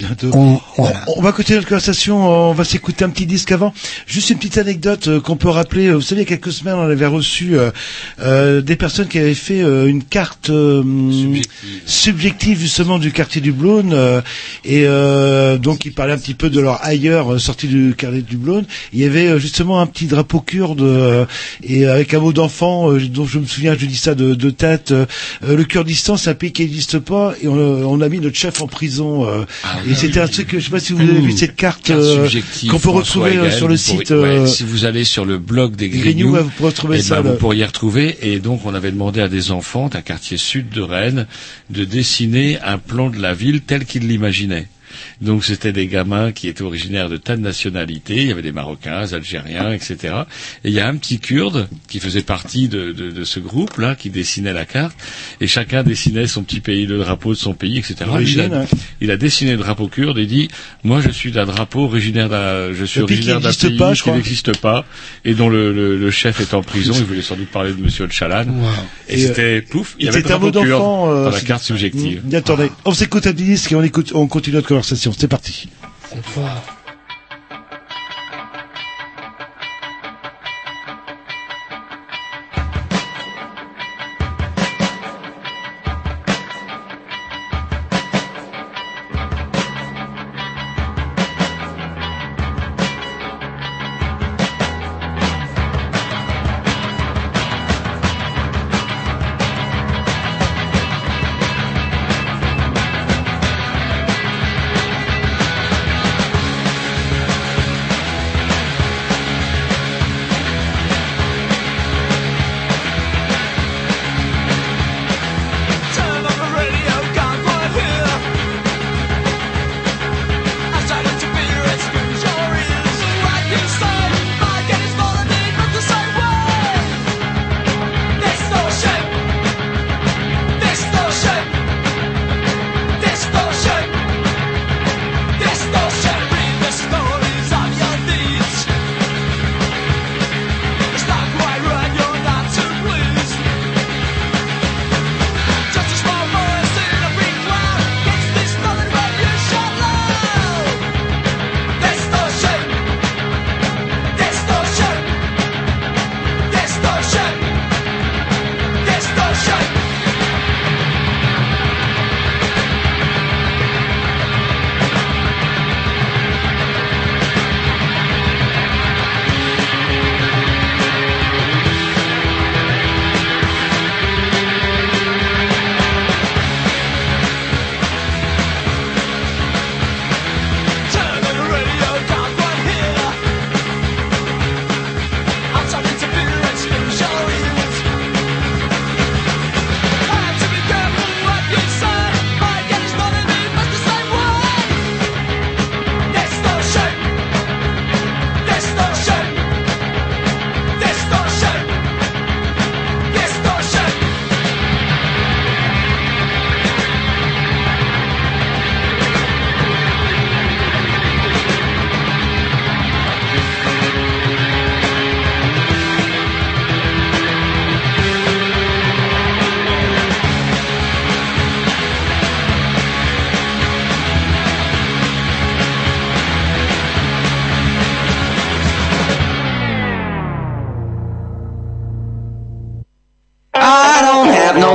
[0.00, 0.30] Bientôt.
[0.32, 1.04] on, On, voilà.
[1.16, 3.72] on va continuer notre conversation, on va s'écouter un petit disque avant.
[4.06, 5.86] Juste une petite anecdote euh, qu'on peut rappeler.
[5.88, 7.70] Euh, Vous savez, il y a quelques semaines, on avait reçu euh,
[8.20, 10.82] euh, des personnes qui avaient fait euh, une carte euh,
[11.86, 14.20] subjective justement du quartier du Blône euh,
[14.64, 18.22] et euh, donc ils parlaient un petit peu de leur ailleurs euh, sorti du quartier
[18.22, 18.64] du Blône.
[18.92, 21.26] Il y avait euh, justement un petit drapeau kurde euh,
[21.62, 24.50] et avec un mot d'enfant euh, dont je me souviens, je dis ça de, de
[24.50, 24.92] tête.
[25.46, 28.62] le Kurdistan, c'est un pays qui n'existe pas et on, on a mis notre chef
[28.62, 29.26] en prison.
[29.28, 29.44] euh,
[29.90, 32.28] et c'était un truc, que- je sais pas si vous avez vu cette carte, euh,
[32.70, 34.10] qu'on peut retrouver euh, sur le pourrez- site.
[34.10, 37.22] ouais, euh, si vous allez sur le blog des Grignoux, vous pourrez retrouver eh ça,
[37.22, 38.16] ben, vous pourriez retrouver.
[38.22, 41.26] Et donc, on avait demandé à des enfants d'un quartier sud de Rennes
[41.70, 44.68] de dessiner un plan de la ville tel qu'ils l'imaginaient.
[45.20, 48.16] Donc c'était des gamins qui étaient originaires de tas de nationalités.
[48.16, 50.14] Il y avait des Marocains, des Algériens, etc.
[50.64, 53.94] Et il y a un petit Kurde qui faisait partie de, de, de ce groupe-là,
[53.94, 54.96] qui dessinait la carte.
[55.40, 57.96] Et chacun dessinait son petit pays, le drapeau de son pays, etc.
[58.06, 58.66] L'origine, il, a, hein.
[59.00, 60.48] il a dessiné le drapeau kurde et dit
[60.84, 63.94] moi je suis d'un drapeau originaire d'un je suis Le originaire d'un n'existe pays pas,
[63.94, 64.84] qui n'existe pas
[65.24, 66.94] et dont le, le, le chef est en prison.
[66.96, 68.46] Il voulait sans doute parler de Monsieur Öcalan.
[69.08, 72.22] Et, Et, c'était pouf, il y avait un mot d'enfant euh, dans la carte subjective.
[72.24, 75.09] Mm, Attendez, on s'écoute un disque et on écoute, on continue notre conversation.
[75.18, 75.68] C'est parti.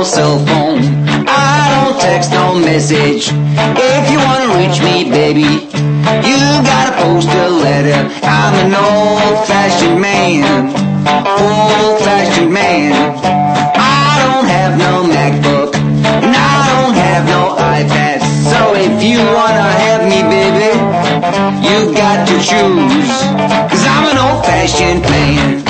[0.06, 0.78] Cell phone.
[1.26, 3.26] I don't text no message.
[3.28, 5.66] If you wanna reach me, baby.
[6.22, 7.98] You gotta post a letter.
[8.22, 10.70] I'm an old-fashioned man,
[11.26, 12.92] old-fashioned man.
[13.74, 18.18] I don't have no MacBook, and I don't have no iPad.
[18.50, 20.70] So if you wanna have me, baby,
[21.66, 23.10] you got to choose.
[23.70, 25.65] Cause I'm an old-fashioned man.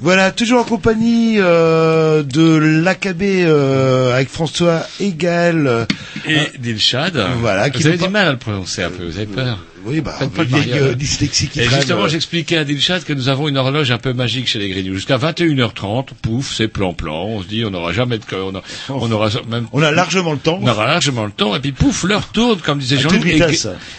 [0.00, 5.86] Voilà, toujours en compagnie euh, de l'AKB euh, avec François Egal.
[6.26, 7.22] Et Dilshad.
[7.40, 10.00] Voilà, qui vous avez du mal à le prononcer un peu, vous avez peur Oui,
[10.00, 12.08] bah, pas vieille, euh, dyslexie qui Et traîne, justement, euh.
[12.08, 14.94] j'expliquais à Dilshad que nous avons une horloge un peu magique chez les Grignoux.
[14.94, 17.24] Jusqu'à 21h30, pouf, c'est plan-plan.
[17.24, 20.32] On se dit, on n'aura jamais de, on, a- on aura même, On a largement
[20.32, 20.58] le temps.
[20.60, 21.54] on aura largement le temps.
[21.56, 23.24] Et puis pouf, l'heure tourne, comme disait Jean-Luc.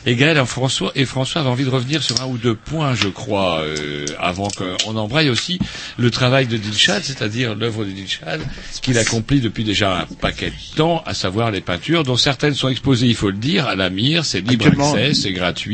[0.06, 2.94] Et, Gaël et François, et François avait envie de revenir sur un ou deux points,
[2.96, 5.60] je crois, euh, avant qu'on embraye aussi
[5.98, 8.42] le travail de Dilshad, c'est-à-dire l'œuvre de Dilshad,
[8.82, 12.70] qu'il accomplit depuis déjà un paquet de temps, à savoir les peintures, dont certaines sont
[12.70, 15.71] exposées, il faut le dire, à la mire, c'est libre accès, c'est gratuit,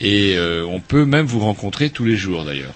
[0.00, 2.74] et euh, on peut même vous rencontrer tous les jours d'ailleurs.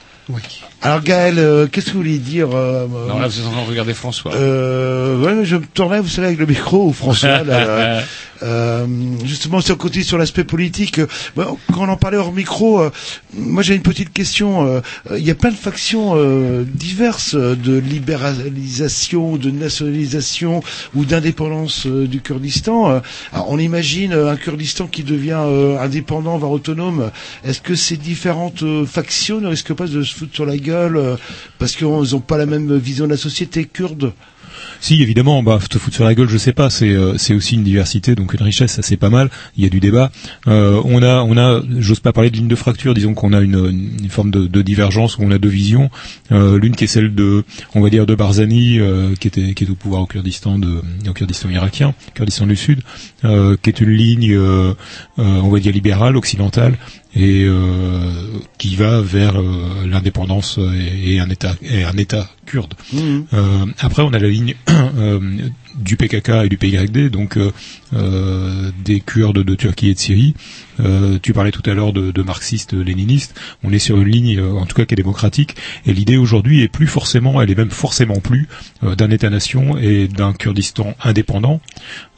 [0.80, 3.62] Alors Gaël, euh, qu'est-ce que vous vouliez dire euh, Non, là, vous êtes en train
[3.64, 4.32] de regarder François.
[4.34, 7.42] Euh, ouais, mais je me tournais, vous savez, avec le micro François.
[7.42, 8.00] là, euh,
[8.44, 8.86] euh,
[9.24, 12.80] justement, si on continue sur l'aspect politique, euh, bon, quand on en parlait hors micro,
[12.80, 12.90] euh,
[13.34, 14.80] moi j'ai une petite question.
[15.10, 20.62] Il y a plein de factions euh, diverses de libéralisation, de nationalisation
[20.94, 23.00] ou d'indépendance du Kurdistan.
[23.32, 27.10] Alors, on imagine un Kurdistan qui devient euh, indépendant, voire autonome.
[27.44, 31.16] Est-ce que ces différentes factions ne risquent pas de se foutre sur la gueule euh,
[31.58, 34.12] parce qu'ils n'ont pas la même vision de la société kurde
[34.80, 36.70] Si, évidemment, bah, te foutre sur la gueule, je sais pas.
[36.70, 39.30] C'est euh, aussi une diversité, donc une richesse, ça c'est pas mal.
[39.56, 40.10] Il y a du débat.
[40.46, 42.94] Euh, on a, on a, j'ose pas parler de ligne de fracture.
[42.94, 45.90] Disons qu'on a une, forme de, divergence où on a deux visions.
[46.30, 48.80] L'une qui est celle de, on va dire, de Barzani,
[49.20, 50.60] qui est au pouvoir au Kurdistan,
[51.08, 52.80] au Kurdistan irakien, Kurdistan du Sud,
[53.22, 54.38] qui est une ligne,
[55.16, 56.76] on va dire libérale, occidentale,
[57.14, 58.10] et euh,
[58.58, 62.74] qui va vers euh, l'indépendance et, et un État, et un État kurde.
[62.92, 63.26] Mhm.
[63.32, 65.20] Euh, après, on a la ligne euh,
[65.76, 67.52] du PKK et du PYD, donc euh,
[67.94, 70.34] euh, des Kurdes de Turquie et de Syrie.
[70.80, 73.34] Euh, tu parlais tout à l'heure de, de marxistes-léninistes.
[73.64, 75.56] On est sur une ligne, euh, en tout cas, qui est démocratique.
[75.86, 78.48] Et l'idée aujourd'hui est plus forcément, elle est même forcément plus
[78.84, 81.60] euh, d'un État-nation et d'un Kurdistan indépendant.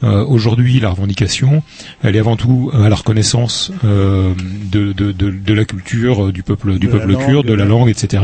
[0.03, 1.63] Euh, aujourd'hui, la revendication,
[2.03, 4.33] elle est avant tout à la reconnaissance euh,
[4.71, 7.65] de, de, de, de la culture euh, du peuple du peuple langue, kurde, de la
[7.65, 8.23] langue, etc.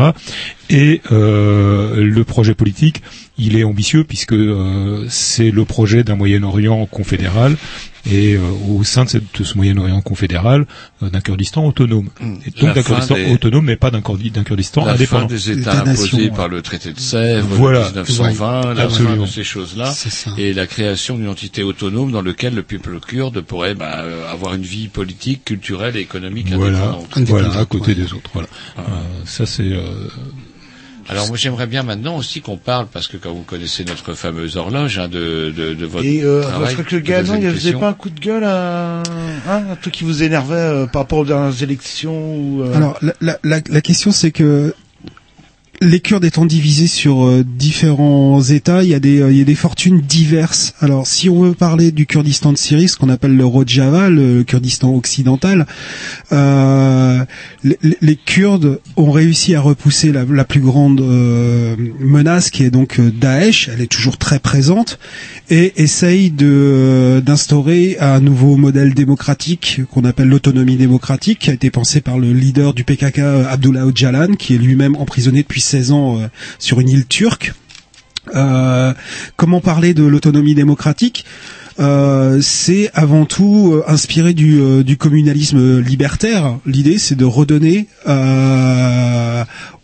[0.69, 3.01] Et euh, le projet politique,
[3.37, 7.55] il est ambitieux puisque euh, c'est le projet d'un Moyen-Orient confédéral
[8.09, 10.65] et euh, au sein de, cette- de ce Moyen-Orient confédéral,
[11.03, 12.09] euh, d'un Kurdistan autonome.
[12.21, 15.27] Et La donc d'un Kurdistan des- autonome, mais pas d'un Kurdi- d'un Kurdistan la indépendant.
[15.29, 17.89] fin des États imposés par le traité de Sèvres Voilà.
[17.89, 19.15] de 1920, la Absolument.
[19.15, 19.93] fin de ces choses-là,
[20.37, 24.53] et la création d'une entité autonome dans laquelle le peuple kurde pourrait bah, euh, avoir
[24.55, 27.07] une vie politique, culturelle et économique Voilà, indépendante.
[27.27, 28.29] voilà, à côté des autres.
[28.33, 28.47] Voilà.
[28.79, 28.81] Euh,
[29.25, 29.71] ça c'est.
[31.09, 34.57] Alors moi j'aimerais bien maintenant aussi qu'on parle, parce que quand vous connaissez notre fameuse
[34.57, 37.49] horloge hein, de, de, de votre Et euh, travail, je crois que le une il
[37.51, 37.79] faisait question.
[37.79, 39.03] pas un coup de gueule à hein,
[39.71, 43.13] un truc qui vous énervait euh, par rapport aux dernières élections ou, euh, Alors la,
[43.21, 44.73] la, la, la question c'est que
[45.81, 49.41] les Kurdes étant divisés sur euh, différents États, il y a des euh, il y
[49.41, 50.73] a des fortunes diverses.
[50.81, 54.43] Alors si on veut parler du Kurdistan de Syrie, ce qu'on appelle le Rojava, le
[54.43, 55.67] Kurdistan occidental,
[56.31, 57.23] euh,
[57.63, 62.71] les, les- Kurdes ont réussi à repousser la, la plus grande euh, menace qui est
[62.71, 63.69] donc euh, Daesh.
[63.71, 64.99] Elle est toujours très présente
[65.49, 71.69] et essaye de d'instaurer un nouveau modèle démocratique qu'on appelle l'autonomie démocratique, qui a été
[71.69, 76.19] pensé par le leader du PKK, Abdullah Öcalan, qui est lui-même emprisonné depuis 16 ans
[76.19, 76.27] euh,
[76.59, 77.53] sur une île turque.
[78.35, 78.93] Euh,
[79.35, 81.25] comment parler de l'autonomie démocratique?
[81.79, 86.57] Euh, c'est avant tout inspiré du, du communalisme libertaire.
[86.65, 87.87] L'idée, c'est de redonner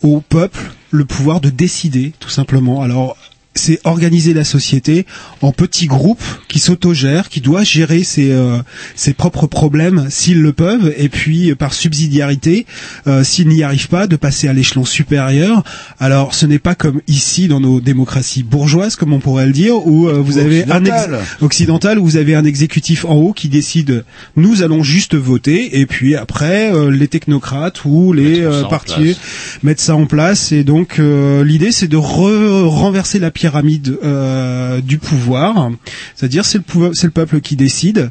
[0.02, 2.82] au peuple le pouvoir de décider, tout simplement.
[2.82, 3.16] Alors,
[3.56, 5.06] c'est organiser la société
[5.42, 8.58] en petits groupes qui s'autogèrent, qui doivent gérer ses, euh,
[8.96, 12.66] ses propres problèmes s'ils le peuvent, et puis euh, par subsidiarité,
[13.08, 15.64] euh, s'ils n'y arrivent pas, de passer à l'échelon supérieur.
[16.00, 19.86] Alors, ce n'est pas comme ici dans nos démocraties bourgeoises, comme on pourrait le dire,
[19.88, 21.20] où euh, vous Ou avez un ex- occidentales.
[21.42, 24.04] occidental où vous avez un exécutif en haut qui décide
[24.36, 29.60] nous allons juste voter et puis après euh, les technocrates ou les euh, partis place.
[29.64, 34.80] mettre ça en place et donc euh, l'idée c'est de re- renverser la pyramide euh,
[34.80, 35.70] du pouvoir.
[36.16, 38.10] C'est-à-dire c'est le peuple qui décide.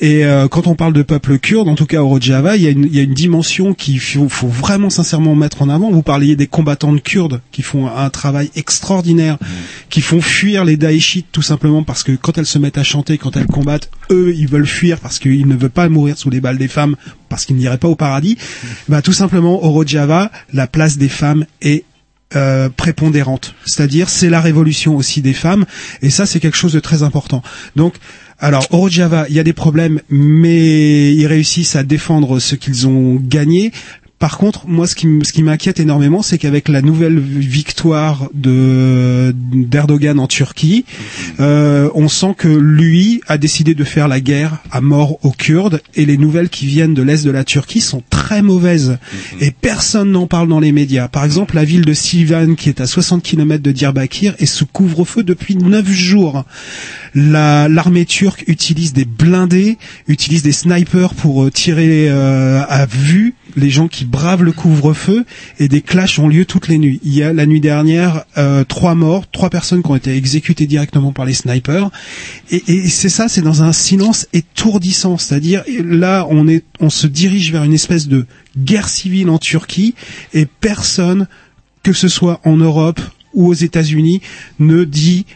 [0.00, 2.66] Et euh, quand on parle de peuple kurde en tout cas au Rojava il y
[2.66, 5.90] a une il y a une dimension qu'il faut, faut vraiment sincèrement mettre en avant.
[5.90, 9.36] Vous parliez des combattantes kurdes qui font un travail extraordinaire
[9.90, 13.18] qui font fuir les daeshites tout simplement parce que quand elles se mettent à chanter
[13.18, 16.40] quand elles combattent eux ils veulent fuir parce qu'ils ne veulent pas mourir sous les
[16.40, 16.96] balles des femmes
[17.28, 18.38] parce qu'ils n'iraient pas au paradis.
[18.88, 21.84] Bah tout simplement au Rojava la place des femmes est
[22.36, 25.64] euh, prépondérante, c'est-à-dire c'est la révolution aussi des femmes,
[26.02, 27.42] et ça c'est quelque chose de très important.
[27.76, 27.94] Donc,
[28.38, 32.88] alors au Rojava, il y a des problèmes, mais ils réussissent à défendre ce qu'ils
[32.88, 33.72] ont gagné.
[34.20, 38.28] Par contre, moi, ce qui, m- ce qui m'inquiète énormément, c'est qu'avec la nouvelle victoire
[38.34, 40.84] de d'Erdogan en Turquie,
[41.40, 45.80] euh, on sent que lui a décidé de faire la guerre à mort aux Kurdes,
[45.94, 48.98] et les nouvelles qui viennent de l'est de la Turquie sont très mauvaises,
[49.40, 51.08] et personne n'en parle dans les médias.
[51.08, 54.66] Par exemple, la ville de Sivan, qui est à 60 km de Diyarbakir, est sous
[54.66, 56.44] couvre-feu depuis 9 jours.
[57.14, 59.78] La- L'armée turque utilise des blindés,
[60.08, 65.24] utilise des snipers pour euh, tirer euh, à vue les gens qui bravent le couvre-feu
[65.58, 67.00] et des clashs ont lieu toutes les nuits.
[67.02, 70.66] Il y a la nuit dernière euh, trois morts, trois personnes qui ont été exécutées
[70.66, 71.90] directement par les snipers.
[72.50, 75.18] Et, et c'est ça, c'est dans un silence étourdissant.
[75.18, 79.94] C'est-à-dire là, on est, on se dirige vers une espèce de guerre civile en Turquie
[80.32, 81.26] et personne,
[81.82, 83.00] que ce soit en Europe
[83.34, 84.20] ou aux États-Unis,
[84.58, 85.26] ne dit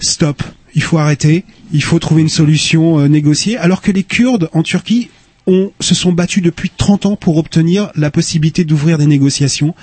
[0.00, 0.42] stop,
[0.74, 4.62] il faut arrêter, il faut trouver une solution euh, négociée, alors que les Kurdes en
[4.62, 5.08] Turquie
[5.46, 9.74] ont, se sont battus depuis 30 ans pour obtenir la possibilité d'ouvrir des négociations.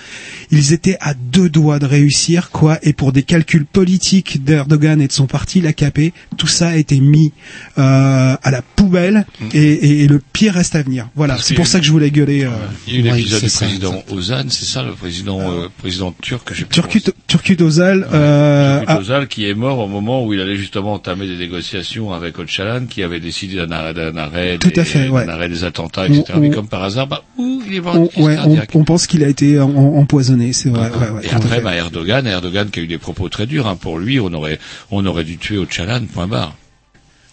[0.52, 5.08] Ils étaient à deux doigts de réussir, quoi, et pour des calculs politiques d'Erdogan et
[5.08, 7.34] de son parti, l'AKP, tout ça a été mis
[7.78, 11.10] euh, à la poubelle, et, et- et le pire reste à venir.
[11.16, 12.44] Voilà, c'est pour ça que je voulais gueuler.
[12.46, 12.50] euh.
[12.88, 16.14] Il y a eu l'épisode du ça, président Ozan, c'est ça le président euh, président
[16.22, 20.56] turc, je Turcut, Turcut Ozal, euh, Özal, qui est mort au moment où il allait
[20.56, 24.84] justement entamer des négociations avec Öcalan, qui avait décidé d'un arrêt, d'un arrêt, Tout à
[24.84, 25.28] fait, ouais.
[25.28, 26.24] arrêt des attentats, etc.
[26.36, 28.38] On- Mais comme par hasard, bah, ouh, il est mort on, ouais,
[28.74, 30.90] on, pense qu'il a été en- empoisonné, c'est vrai.
[30.90, 33.76] ouais, ouais, Et après, bah, Erdogan, Erdogan qui a eu des propos très durs, hein,
[33.76, 34.60] pour lui, on aurait,
[34.92, 36.56] on aurait dû tuer Öcalan, point barre.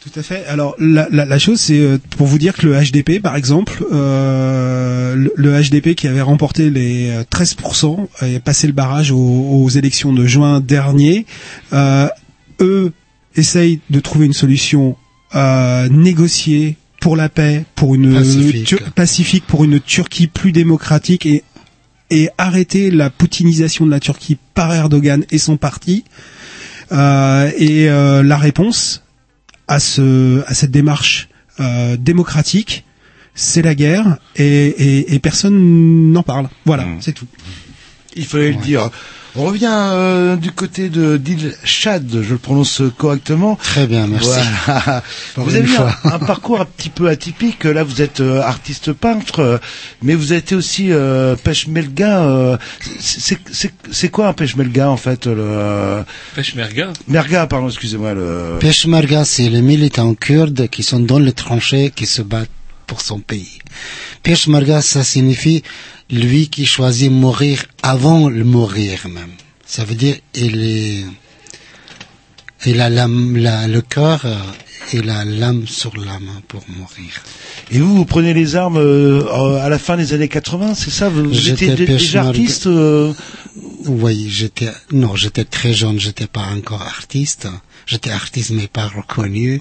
[0.02, 0.44] Tout à fait.
[0.47, 3.84] Alors la, la, la chose, c'est euh, pour vous dire que le HDP, par exemple,
[3.93, 9.16] euh, le, le HDP qui avait remporté les euh, 13% et passé le barrage aux,
[9.18, 11.26] aux élections de juin dernier,
[11.72, 12.06] euh,
[12.60, 12.93] eux
[13.34, 14.97] essayent de trouver une solution
[15.34, 18.74] euh, négocier pour la paix, pour une Pacifique.
[18.94, 21.43] Pacifique, pour une Turquie plus démocratique et
[22.09, 26.05] et arrêter la poutinisation de la Turquie par Erdogan et son parti.
[26.93, 29.02] Euh, et euh, la réponse
[29.66, 31.28] à ce à cette démarche
[31.59, 32.85] euh, démocratique,
[33.35, 36.48] c'est la guerre et, et, et personne n'en parle.
[36.64, 36.98] Voilà, Hmm.
[37.01, 37.27] c'est tout.
[38.14, 38.89] Il fallait le dire.
[39.38, 43.56] On revient euh, du côté de Dilshad, je le prononce correctement.
[43.56, 44.28] Très bien, merci.
[44.64, 45.02] Voilà.
[45.36, 46.12] Vous avez eu un, fois.
[46.14, 47.64] un parcours un petit peu atypique.
[47.64, 49.58] Là, vous êtes euh, artiste peintre, euh,
[50.02, 52.22] mais vous avez été aussi euh, peshmerga.
[52.24, 52.56] euh,
[53.00, 56.02] c'est- c'est c'est quoi un peshmerga en fait le
[56.34, 58.14] Peshmerga Merga, pardon, excusez-moi.
[58.14, 58.56] Le...
[58.60, 62.48] Peshmerga, c'est les militants kurdes qui sont dans les tranchées, qui se battent
[62.86, 63.58] pour son pays.
[64.22, 65.62] Peshmerga, ça signifie
[66.10, 69.32] lui qui choisit mourir avant le mourir même.
[69.66, 71.04] Ça veut dire il est,
[72.64, 74.36] il a l'âme- la- le cœur euh,
[74.92, 77.22] et la lame sur la main pour mourir.
[77.70, 81.08] Et vous, vous prenez les armes euh, à la fin des années 80, c'est ça?
[81.08, 83.12] Vous, étiez dé- déjà artiste euh,
[83.86, 87.48] Oui, j'étais non, j'étais très jeune, j'étais pas encore artiste.
[87.86, 89.60] J'étais artiste mais pas reconnu.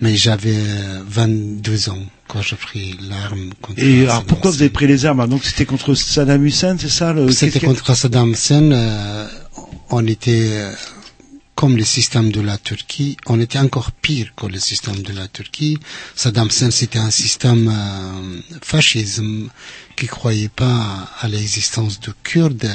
[0.00, 1.98] Mais j'avais euh, 22 ans
[2.28, 5.64] quand j'ai pris l'arme Et alors Saddam pourquoi vous avez pris les armes Donc c'était
[5.64, 7.30] contre Saddam Hussein, c'est ça le...
[7.32, 8.70] C'était contre Saddam Hussein.
[8.70, 9.26] euh,
[9.90, 10.72] on était euh,
[11.54, 13.16] comme le système de la Turquie.
[13.26, 15.78] On était encore pire que le système de la Turquie.
[16.14, 19.48] Saddam Hussein, c'était un système euh, fascisme
[19.96, 22.70] qui croyait pas à l'existence de Kurdes.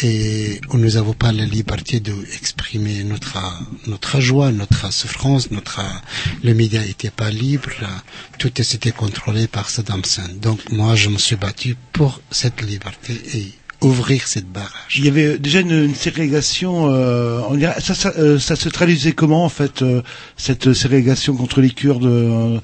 [0.00, 3.38] Et nous n'avons pas la liberté d'exprimer notre
[3.88, 5.80] notre joie, notre souffrance, notre
[6.44, 7.70] les médias n'étaient pas libres,
[8.38, 10.28] tout était contrôlé par Saddam Hussein.
[10.40, 14.96] Donc moi je me suis battu pour cette liberté et ouvrir cette barrage.
[14.98, 16.92] Il y avait déjà une, une ségrégation.
[16.92, 20.02] Euh, on dirait- ça, ça, euh, ça se traduisait comment en fait euh,
[20.36, 22.58] cette ségrégation contre les Kurdes euh,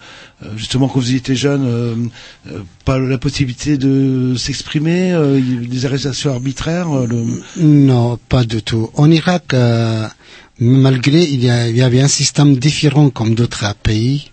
[0.45, 6.33] euh, Justement quand vous étiez jeune, euh, pas la possibilité de s'exprimer, euh, des arrestations
[6.33, 6.91] arbitraires.
[6.93, 7.25] euh, le...
[7.63, 8.91] Non, pas du tout.
[8.95, 10.07] En Irak, euh,
[10.59, 14.31] malgré il y, a- il y avait un système différent comme d'autres pays,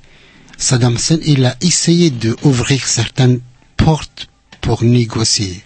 [0.58, 3.40] Saddam Hussein il a essayé d'ouvrir certaines
[3.78, 4.28] portes
[4.62, 5.62] pour négocier.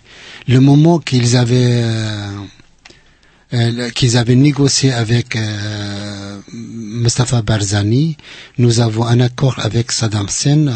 [0.47, 2.29] Le moment qu'ils avaient euh,
[3.53, 8.15] euh, qu'ils avaient négocié avec euh, Mustafa Barzani,
[8.59, 10.73] nous avons un accord avec Saddam Hussein euh,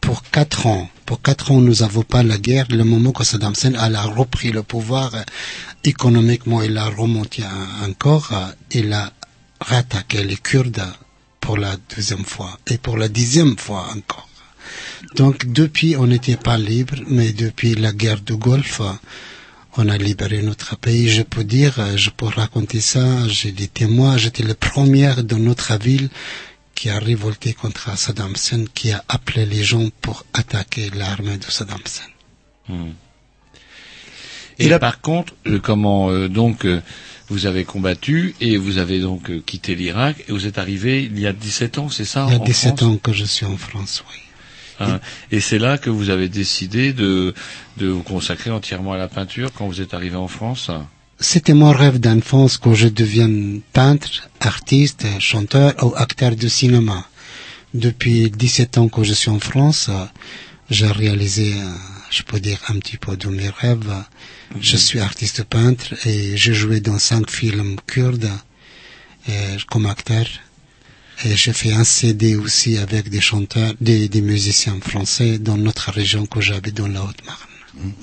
[0.00, 0.88] pour quatre ans.
[1.04, 2.66] Pour quatre ans, nous n'avons pas la guerre.
[2.70, 5.22] Le moment que Saddam Hussein a repris le pouvoir euh,
[5.82, 7.42] économiquement, il a remonté
[7.84, 8.30] encore,
[8.70, 9.12] il a
[9.60, 10.84] rattaqué les Kurdes
[11.40, 14.28] pour la deuxième fois et pour la dixième fois encore.
[15.16, 18.80] Donc depuis, on n'était pas libre, mais depuis la guerre du Golfe,
[19.76, 21.08] on a libéré notre pays.
[21.08, 25.76] Je peux dire, je peux raconter ça, j'ai des témoins, j'étais le premier de notre
[25.78, 26.08] ville
[26.74, 31.44] qui a révolté contre Saddam Hussein, qui a appelé les gens pour attaquer l'armée de
[31.44, 32.08] Saddam Hussein.
[32.68, 32.92] Hmm.
[34.58, 36.80] Et par contre, euh, comment euh, donc euh,
[37.28, 41.18] vous avez combattu et vous avez donc euh, quitté l'Irak et vous êtes arrivé il
[41.18, 42.82] y a 17 ans, c'est ça Il y a en 17 France?
[42.82, 44.18] ans que je suis en France, oui.
[44.82, 45.00] Hein,
[45.30, 47.34] et c'est là que vous avez décidé de,
[47.78, 50.70] de vous consacrer entièrement à la peinture quand vous êtes arrivé en France
[51.20, 57.06] C'était mon rêve d'enfance que je devienne peintre, artiste, chanteur ou acteur de cinéma.
[57.74, 59.88] Depuis 17 ans que je suis en France,
[60.68, 61.66] j'ai réalisé, euh,
[62.10, 63.92] je peux dire, un petit peu de mes rêves.
[64.60, 68.30] Je suis artiste peintre et j'ai joué dans cinq films kurdes
[69.28, 70.26] euh, comme acteur.
[71.24, 75.92] Et j'ai fait un CD aussi avec des chanteurs, des, des musiciens français dans notre
[75.92, 77.51] région que j'habite dans la Haute-Marne.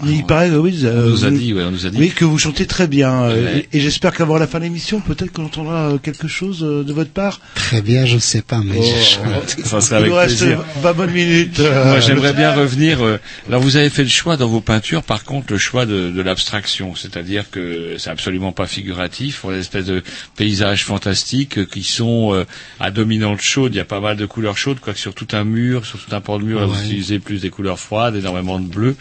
[0.05, 1.97] Il paraît, oui, euh, On nous a vous- dit, ouais, on nous a dit.
[1.99, 3.23] Oui, que vous chantez très bien.
[3.25, 3.67] euh, Ouais.
[3.71, 6.83] Et, et j'espère qu'avant la fin de l'émission, peut-être qu'on entendra euh, quelque chose euh,
[6.83, 7.39] de votre part.
[7.53, 9.65] Très bien, je ne sais pas, mais Oh, je chante.
[9.65, 10.63] Ça serait Il avec nous reste plaisir.
[10.81, 11.59] 20 bonnes minutes.
[11.59, 12.99] euh, Moi, j'aimerais bien revenir.
[13.47, 16.21] là, vous avez fait le choix dans vos peintures, par contre, le choix de, de
[16.21, 19.45] l'abstraction, c'est-à-dire que c'est absolument pas figuratif.
[19.45, 20.01] On a des espèces de
[20.35, 22.43] paysages fantastiques qui sont
[22.79, 23.75] à dominante chaude.
[23.75, 26.15] Il y a pas mal de couleurs chaudes, quoique sur tout un mur, sur tout
[26.15, 28.95] un pan de mur, vous utilisez plus des couleurs froides, énormément de bleu,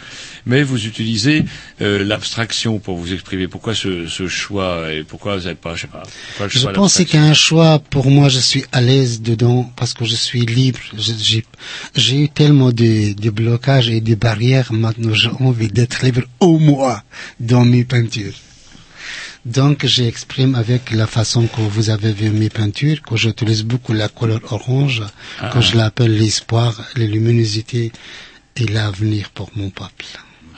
[0.45, 1.45] mais vous utilisez
[1.81, 3.47] euh, l'abstraction pour vous exprimer.
[3.47, 6.03] Pourquoi ce, ce choix et pourquoi vous n'avez pas, je sais pas.
[6.03, 9.93] Je pense que l'abstraction c'est qu'un choix, pour moi, je suis à l'aise dedans parce
[9.93, 10.79] que je suis libre.
[11.95, 16.57] J'ai eu tellement de, de blocages et de barrières, maintenant j'ai envie d'être libre au
[16.57, 17.01] moins
[17.39, 18.33] dans mes peintures.
[19.45, 24.09] Donc j'exprime avec la façon que vous avez vu mes peintures, que j'utilise beaucoup la
[24.09, 25.01] couleur orange,
[25.39, 25.49] Ah.
[25.53, 27.91] que je l'appelle l'espoir, la luminosité
[28.57, 30.05] et l'avenir pour mon peuple.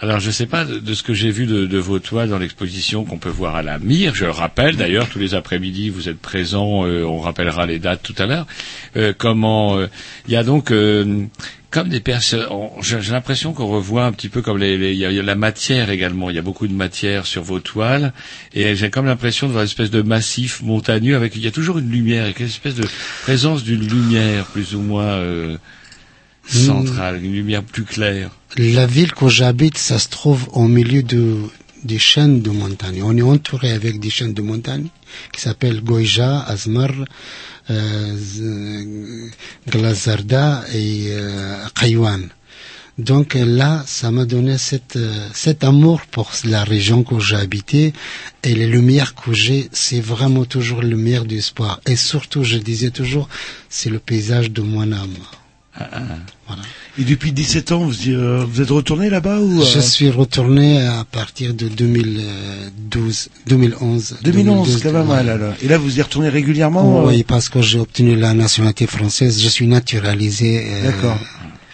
[0.02, 2.40] Alors je sais pas de, de ce que j'ai vu de, de vos toiles dans
[2.40, 4.16] l'exposition qu'on peut voir à la Mire.
[4.16, 6.86] Je le rappelle d'ailleurs tous les après-midi vous êtes présents.
[6.88, 8.48] euh, on rappellera les dates tout à l'heure.
[8.98, 9.88] Euh, comment euh,
[10.28, 11.26] il y a donc euh,
[11.72, 12.46] comme des personnes.
[12.82, 14.74] J'ai l'impression qu'on revoit un petit peu comme les.
[14.92, 16.30] Il y, a, la matière également.
[16.30, 18.14] Il y a beaucoup de matière sur vos toiles
[18.54, 21.36] et j'ai comme l'impression de voir une espèce de massif montagneux avec.
[21.36, 22.86] Il y a toujours une lumière, et une espèce de
[23.24, 25.58] présence d'une lumière plus ou moins euh,
[26.58, 28.32] centrale, une lumière plus claire.
[28.58, 31.38] La ville que j'habite, ça se trouve au milieu de,
[31.84, 33.02] des chaînes de montagne.
[33.04, 34.88] On est entouré avec des chaînes de montagne
[35.32, 36.92] qui s'appellent Goïja, Azmar,
[37.70, 39.30] euh,
[39.70, 42.30] Glazarda et euh, Kaywan.
[42.98, 47.94] Donc là, ça m'a donné cette, euh, cet amour pour la région que j'ai habitée
[48.44, 51.80] et les lumières que j'ai, c'est vraiment toujours la lumière du espoir.
[51.88, 53.30] Et surtout, je disais toujours,
[53.70, 55.18] c'est le paysage de mon âme.
[55.78, 56.62] Voilà.
[57.00, 60.86] Et depuis 17 ans, vous, euh, vous êtes retourné là-bas ou euh, Je suis retourné
[60.86, 64.18] à partir de 2012, 2011.
[64.24, 65.24] 2011, quand même, ouais.
[65.24, 65.54] là, là.
[65.62, 69.42] Et là, vous y retournez régulièrement euh, Oui, parce que j'ai obtenu la nationalité française,
[69.42, 70.66] je suis naturalisé.
[70.68, 71.18] euh, D'accord.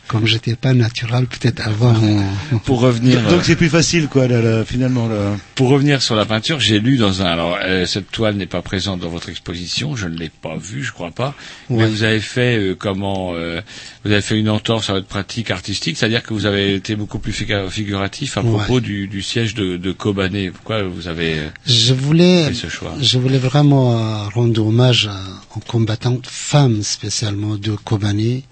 [0.08, 1.94] Comme j'étais pas naturel, peut-être avant.
[2.02, 3.22] on- Pour revenir.
[3.30, 5.08] Donc c'est plus facile, quoi, là, là, finalement.
[5.08, 5.36] Là.
[5.56, 7.26] Pour revenir sur la peinture, j'ai lu dans un.
[7.26, 10.84] Alors, euh, cette toile n'est pas présente dans votre exposition, je ne l'ai pas vue,
[10.84, 11.36] je crois pas.
[11.70, 11.88] Mais Ouais.
[11.90, 13.62] vous avez fait euh, comment euh,
[14.06, 17.20] Vous avez fait une entorse à votre pratique artistique, c'est-à-dire que vous avez été beaucoup
[17.20, 18.50] plus figuratif à Ouais.
[18.58, 20.52] propos du, du siège de, de Kobané.
[20.52, 22.94] Pourquoi vous avez euh, Je voulais, fait ce choix?
[23.02, 25.20] je voulais vraiment euh, rendre hommage à-
[25.56, 28.46] aux combattantes femmes, spécialement de Kobani.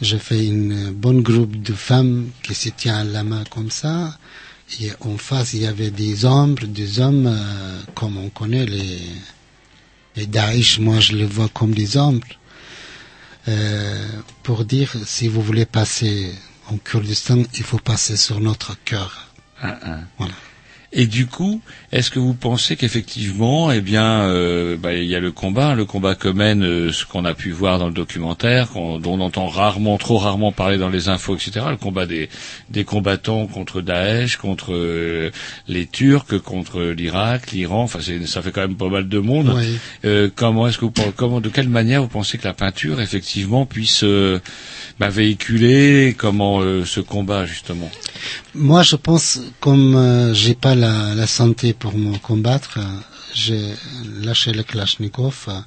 [0.00, 4.16] J'ai fait une bonne groupe de femmes qui se tient à la main comme ça.
[4.80, 9.00] Et en face, il y avait des hommes, des hommes, euh, comme on connaît les,
[10.16, 12.20] les Daesh, moi je les vois comme des hommes.
[13.48, 14.06] Euh,
[14.42, 16.32] pour dire, si vous voulez passer
[16.68, 19.28] en Kurdistan, il faut passer sur notre cœur.
[19.62, 20.00] Un, un.
[20.18, 20.34] Voilà.
[20.92, 21.60] Et du coup,
[21.92, 25.84] est-ce que vous pensez qu'effectivement, eh bien, euh, bah, il y a le combat, le
[25.84, 29.20] combat que mène euh, ce qu'on a pu voir dans le documentaire, qu'on- dont on
[29.20, 31.64] entend rarement, trop rarement parler dans les infos, etc.
[31.70, 32.28] Le combat des,
[32.70, 35.30] des combattants contre Daesh, contre euh,
[35.68, 37.84] les Turcs, contre l'Irak, l'Iran.
[37.84, 39.52] Enfin, c'est- ça fait quand même pas mal de monde.
[39.56, 39.78] Oui.
[40.04, 43.64] Euh, comment est-ce que vous, comment, de quelle manière vous pensez que la peinture, effectivement,
[43.64, 44.40] puisse euh,
[44.98, 47.90] bah, véhiculer comment euh, ce combat justement?
[48.54, 52.82] Moi, je pense, comme euh, j'ai pas la, la santé pour me combattre, euh,
[53.34, 53.74] j'ai
[54.22, 55.60] lâché le Kalachnikov, euh,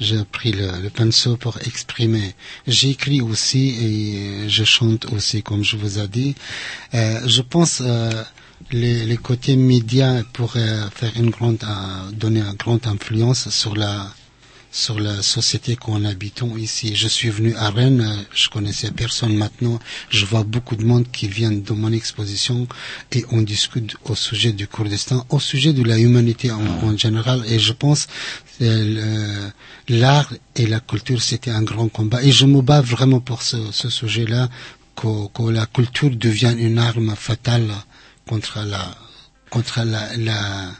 [0.00, 2.34] j'ai pris le, le pinceau pour exprimer.
[2.66, 6.34] J'écris aussi et je chante aussi, comme je vous ai dit.
[6.94, 8.10] Euh, je pense euh,
[8.70, 14.12] les, les côtés médias pourraient faire une grande, euh, donner une grande influence sur la
[14.72, 16.96] sur la société qu'on habitons ici.
[16.96, 19.78] Je suis venu à Rennes, euh, je connaissais personne maintenant,
[20.08, 22.66] je vois beaucoup de monde qui viennent de mon exposition
[23.12, 27.44] et on discute au sujet du Kurdistan, au sujet de la humanité en, en général.
[27.48, 28.06] Et je pense
[28.58, 29.52] que le-
[29.88, 32.22] l'art et la culture c'était un grand combat.
[32.22, 34.48] Et je me bats vraiment pour ce, ce sujet-là
[34.96, 37.68] que, que la culture devienne une arme fatale
[38.26, 38.90] contre la
[39.50, 40.70] contre la, la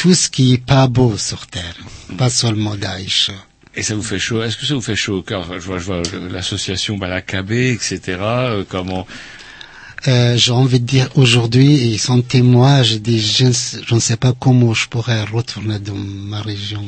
[0.00, 1.76] tout ce qui est pas beau sur terre,
[2.16, 3.30] pas seulement Daesh.
[3.76, 5.44] Et ça vous fait chaud Est-ce que ça vous fait chaud au cœur?
[5.60, 6.00] Je vois, je vois
[6.32, 8.00] l'association Balakabé, etc.
[8.22, 9.06] euh, comment?
[10.08, 13.94] Euh, j'ai envie de dire aujourd'hui, ils sont témoins, je dis, je ne sais- je
[13.94, 16.82] ne sais pas comment je pourrais retourner dans ma région.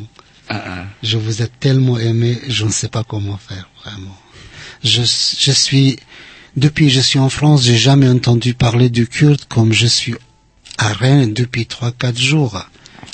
[0.49, 4.17] Ah, Je vous ai tellement aimé, je ne sais pas comment faire, vraiment.
[4.83, 5.99] Je, je suis,
[6.57, 10.15] depuis que je suis en France, j'ai jamais entendu parler du kurde comme je suis
[10.79, 12.65] à Rennes depuis trois, quatre jours.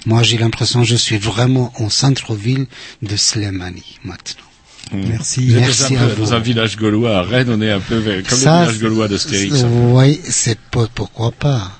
[0.08, 2.66] Moi, j'ai l'impression que je suis vraiment en centre-ville
[3.02, 4.50] de Slemani maintenant.
[4.92, 5.50] Merci.
[5.50, 6.22] Êtes Merci un à vous.
[6.24, 7.18] dans un village gaulois.
[7.18, 9.54] À Rennes, on est un peu comme Ça, le village gaulois d'Astérix.
[9.62, 9.68] hein.
[9.96, 11.70] Oui, c'est pour- pourquoi pas.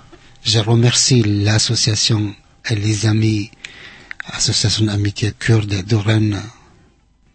[0.44, 2.34] Je remercie l'association
[2.68, 3.50] et les amis,
[4.26, 6.42] association d'amitié kurde de Rennes.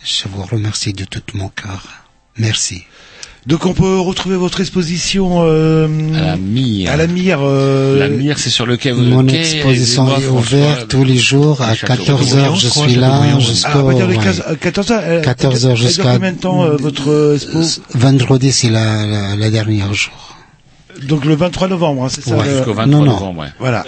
[0.03, 1.81] Je vous remercie de tout mon cœur.
[2.37, 2.83] Merci.
[3.45, 6.91] Donc on peut retrouver votre exposition euh, À la Mire.
[6.91, 7.39] à la Mire.
[7.41, 8.93] euh, La Mire, c'est sur le quai.
[8.93, 12.55] Mon quai exposition est ouverte tous les jours à le château 14 heures.
[12.55, 14.17] Je suis là Ah, jusqu'au de ouais.
[14.17, 15.01] 15, euh, 14 heures.
[15.03, 17.59] euh, 14 heures elle dure jusqu'à combien de temps euh, votre euh, expo
[17.95, 20.13] vendredi, c'est la, la, la dernière jour.
[21.09, 22.45] Donc le 23 novembre, hein, c'est ça Ouais.
[22.45, 23.11] le- Jusqu'au 23 Non, non.
[23.11, 23.47] novembre, ouais.
[23.59, 23.83] Voilà.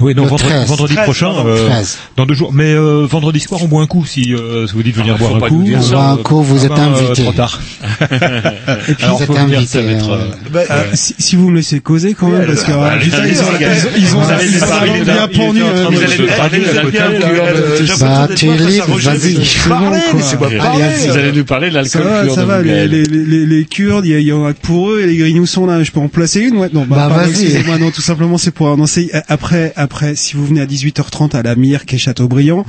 [0.00, 0.68] Oui, non, Le vendredi, 13.
[0.68, 1.98] vendredi 13, prochain, pardon, euh, 13.
[2.16, 2.50] dans deux jours.
[2.50, 5.18] Mais euh, vendredi soir, on boit un coup si, euh, si vous dites venir Ah,
[5.18, 5.64] boire faut un coup.
[5.66, 7.22] On boit un coup, vous Ah êtes ben, euh, invité.
[7.24, 7.60] trop tard.
[8.88, 9.98] Et puis, Alors, vous êtes invité, ouais.
[10.08, 10.16] euh,
[10.50, 13.06] Bah, Euh, si, si vous me laissez causer quand même, parce que bah, euh, allez,
[13.06, 15.62] ils ont, allez, ils ont, ils ont, vous allez ils ont parler bien pendu.
[15.62, 19.34] euh, euh, Bah, tu es libre, vas-y.
[19.34, 24.54] Vous allez nous parler de l'alcool pur ça va, les, Kurdes, il y, en a
[24.54, 25.82] pour eux, et les Grignoux sont là.
[25.82, 26.68] Je peux en placer une, ouais?
[26.72, 27.78] Non, bah, Bah, vas-y.
[27.78, 31.42] non, tout simplement, c'est pour annoncer, euh, après, après, si vous venez à 18h30 à
[31.42, 32.64] la Mire, qui est Châteaubriand,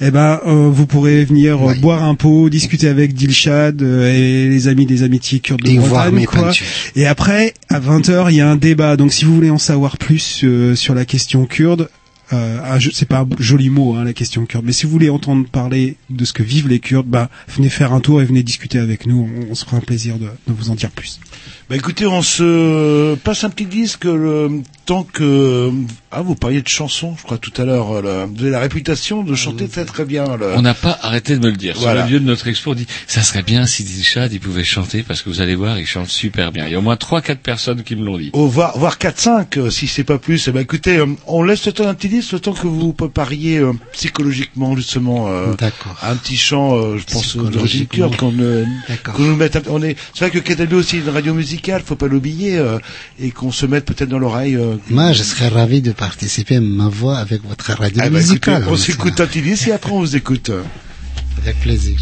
[0.00, 4.48] eh ben, euh, vous pourrez venir euh, boire un pot, discuter avec Dilshad euh, et
[4.48, 6.52] les amis des amitiés kurdes de Et Bretagne, quoi.
[6.96, 8.96] Et après, à 20h, il y a un débat.
[8.96, 11.88] Donc, si vous voulez en savoir plus euh, sur la question kurde,
[12.32, 15.46] euh, c'est pas un joli mot, hein, la question kurde, mais si vous voulez entendre
[15.48, 18.78] parler de ce que vivent les Kurdes, bah, venez faire un tour et venez discuter
[18.78, 19.28] avec nous.
[19.48, 21.18] On, on se fera un plaisir de, de vous en dire plus.
[21.70, 25.70] Bah écoutez, on se passe un petit disque le temps que
[26.10, 27.92] ah vous parliez de chansons, je crois tout à l'heure.
[27.92, 28.26] euh.
[28.34, 30.24] Vous avez la réputation de chanter très très bien.
[30.36, 30.54] là.
[30.56, 31.76] On n'a pas arrêté de me le dire.
[31.78, 32.00] Voilà.
[32.00, 34.64] Sur le lieu de notre expo, on dit ça serait bien si Dilshad il pouvait
[34.64, 36.66] chanter parce que vous allez voir, il chante super bien.
[36.66, 38.30] Il y a au moins trois quatre personnes qui me l'ont dit.
[38.32, 40.48] Oh, voire, voire 4-5, euh, si c'est pas plus.
[40.48, 42.92] Eh ben, écoutez, euh, on laisse le temps d'un petit disque, le temps que vous
[42.92, 45.94] prépariez euh, psychologiquement, justement, euh, D'accord.
[46.02, 47.36] un petit chant, euh, je pense,
[47.88, 48.64] kurde, qu'on euh,
[49.04, 49.54] qu'on nous mette...
[49.54, 52.58] un- On est, c'est vrai que KTB aussi est une radio musicale, faut pas l'oublier,
[52.58, 52.78] euh,
[53.18, 54.56] et qu'on se mette peut-être dans l'oreille...
[54.56, 58.18] euh, Moi, je serais ravi de participer à ma voix avec votre radio ben, écoutez,
[58.18, 58.64] musicale.
[58.68, 60.50] on s'écoute un petit et après on vous écoute.
[61.38, 61.98] Avec plaisir.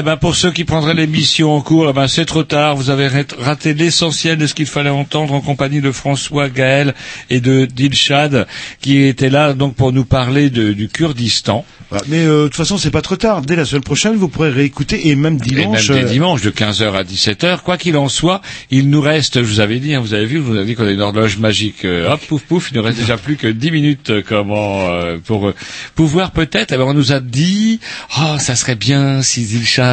[0.00, 2.74] Et ben pour ceux qui prendraient l'émission en cours, eh ben c'est trop tard.
[2.74, 6.94] Vous avez rat- raté l'essentiel de ce qu'il fallait entendre en compagnie de François Gaël
[7.28, 8.46] et de Dilshad,
[8.80, 11.66] qui étaient là donc pour nous parler de- du Kurdistan.
[11.90, 12.04] Voilà.
[12.08, 13.42] Mais euh, de toute façon, c'est pas trop tard.
[13.42, 15.90] Dès la semaine prochaine, vous pourrez réécouter et même dimanche.
[15.90, 17.60] et même des euh, dimanches de 15h à 17h.
[17.62, 18.40] Quoi qu'il en soit,
[18.70, 20.86] il nous reste, je vous avais dit, hein, vous avez vu, vous avez dit qu'on
[20.86, 21.84] a une horloge magique.
[21.84, 25.18] euh, hop, pouf, pouf, il nous reste déjà plus que 10 minutes euh, comment euh,
[25.22, 25.54] pour euh,
[25.96, 26.72] pouvoir peut-être.
[26.72, 27.80] Alors on nous a dit,
[28.20, 29.42] oh, ça serait bien si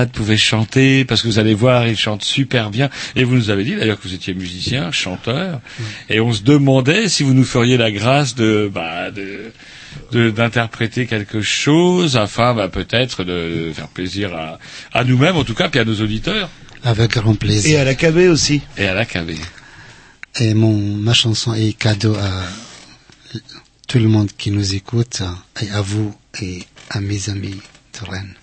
[0.06, 2.90] Zilchad pouvait chanter, parce que vous allez voir, il chante super bien.
[3.16, 5.60] Et vous nous avez dit d'ailleurs que vous étiez musicien, chanteur,
[6.10, 9.52] et on se demandait si vous nous feriez la grâce de, bah, de
[10.12, 14.60] de- d'interpréter quelque chose afin bah, peut-être de, de faire plaisir à,
[14.94, 16.50] à nous-mêmes en tout cas puis à nos auditeurs
[16.84, 17.78] Avec grand plaisir.
[17.80, 18.62] Et à la KB aussi.
[18.78, 19.32] et à la KB.
[20.40, 22.44] Et mon, ma chanson est cadeau à
[23.88, 25.24] tout le monde qui nous écoute,
[25.62, 27.56] et à vous et à mes amis
[28.00, 28.36] de Rennes.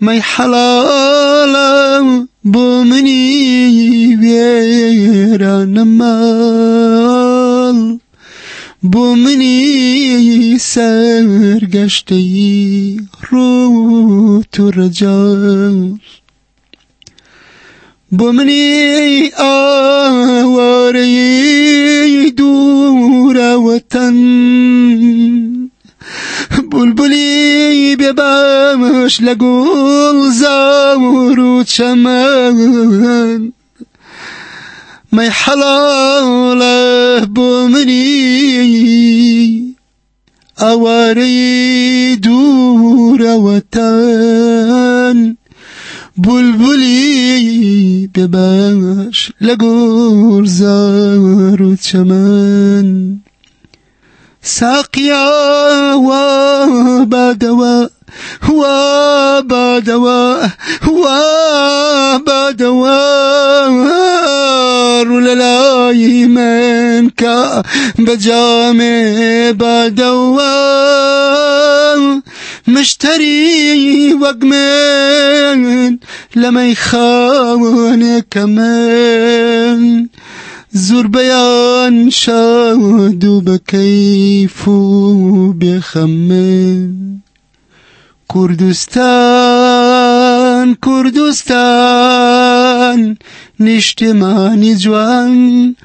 [0.00, 7.98] می حلالم بو منی ویران مال
[8.82, 12.26] بو منی سرگشتی
[13.30, 15.98] رو تو رجال.
[18.12, 19.90] بمني آواري
[22.30, 24.16] دور وطن.
[26.70, 32.56] بلبلی بباش لگل زور و چمن
[35.12, 36.62] می حلال
[37.26, 38.76] بمنی
[40.60, 44.85] اواری دور وطن.
[46.18, 50.42] بلبلی به بش لگرزار
[51.62, 53.20] و چمن.
[54.42, 55.30] ساقیا
[56.08, 57.88] و بادوا
[58.48, 58.62] و
[59.48, 60.38] بادوا
[60.86, 61.08] و
[62.18, 62.96] بدوا
[65.02, 67.62] رولای من که
[68.06, 68.78] بجام
[69.58, 70.36] بادوا
[72.68, 75.98] مشتري وقمن
[76.36, 80.08] لما يخان كمان.
[80.72, 84.70] زور بيان شاد بكيف
[85.54, 86.92] بخمن
[88.28, 89.14] كردستان
[90.74, 92.65] كردستان.
[92.86, 93.18] جوان
[93.60, 95.76] نشتمانی جوان.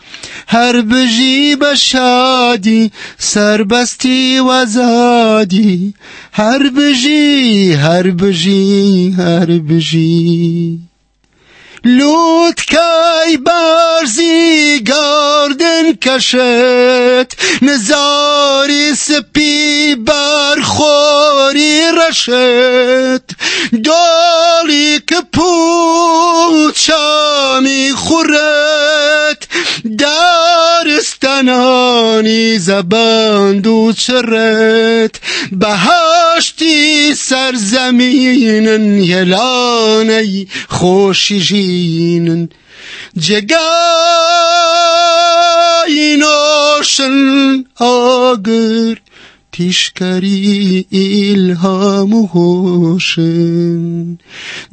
[0.48, 5.94] هر بجی بشادی سربستی و زادی
[6.32, 10.80] هر بجی هر بجی هر بجی
[11.86, 16.36] لوت کای برزی گاردن کشت
[17.62, 22.30] نزاری سپی برخوری رشت.
[23.84, 25.16] دالی که
[26.54, 29.48] پوچامی خورت
[30.86, 35.16] دارستانانی زبان دو چرت
[35.52, 42.50] بهشتی سرزمینن یلانی خوشی جینن
[43.18, 43.52] جگای
[46.18, 48.96] نوشن آگر
[49.52, 53.00] تشکری الهام و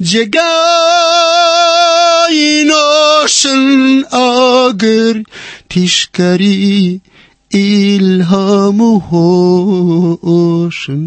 [0.01, 1.68] جگای
[2.29, 5.23] ein ocean ager
[5.69, 7.01] tishkari
[7.51, 9.01] ilhamu
[10.21, 11.05] ocean.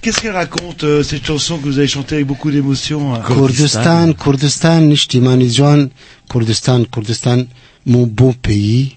[0.00, 3.22] Qu'est-ce qu'elle raconte euh, cette chanson que vous avez chantée avec beaucoup d'émotion hein?
[3.26, 5.88] Kurdistan, Kurdistan, Nishtimani Joan,
[6.30, 7.44] Kurdistan, Kurdistan,
[7.84, 8.96] mon bon pays.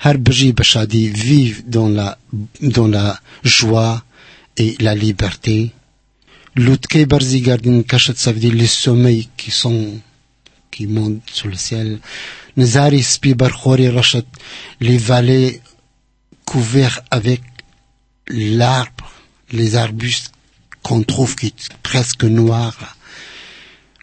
[0.00, 2.18] Harbji Bachadi, vive dans la,
[2.60, 4.02] dans la joie,
[4.56, 5.72] et la liberté.
[6.54, 9.98] L'Utke Barzigardin Kachat, ça veut les sommeils qui sont,
[10.70, 11.98] qui montent sur le ciel.
[12.56, 13.34] Nizari Spi
[14.80, 15.60] les vallées
[16.44, 17.40] couvertes avec
[18.28, 19.10] l'arbre,
[19.50, 20.32] les arbustes
[20.82, 22.96] qu'on trouve qui est presque noirs.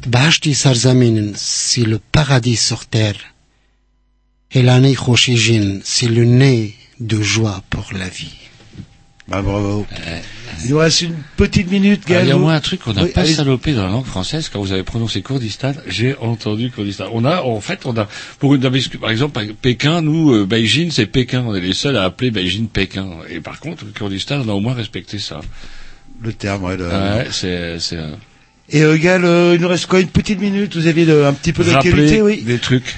[0.08, 3.20] Bahashti Sarzaminen, c'est le paradis sur terre.
[4.52, 4.96] Et l'année
[5.84, 8.49] c'est le nez de joie pour la vie.
[9.30, 9.86] Bah, bravo.
[10.66, 12.26] Il nous reste une petite minute, Ah, Gaël.
[12.26, 13.90] Il y a vous- moins un truc qu'on n'a Oui, pas allez- salopé dans la
[13.92, 15.74] langue française quand vous avez prononcé Kurdistan.
[15.88, 17.06] J'ai entendu Kurdistan.
[17.14, 18.08] On a, en fait, on a,
[18.40, 18.62] pour une,
[19.00, 21.44] par exemple, Pékin, nous, euh, Beijing, c'est Pékin.
[21.48, 23.08] On est les seuls à appeler Beijing Pékin.
[23.30, 25.40] Et par contre, Kurdistan, on a au moins respecté ça.
[26.22, 26.76] Le terme, ouais.
[26.76, 28.12] le- Ouais, c'est, c'est, euh,
[28.72, 30.00] Et euh, Gaël, euh, il nous reste quoi?
[30.02, 30.76] Une petite minute?
[30.76, 32.96] Vous aviez de- un petit peu d'actualité, oui des trucs.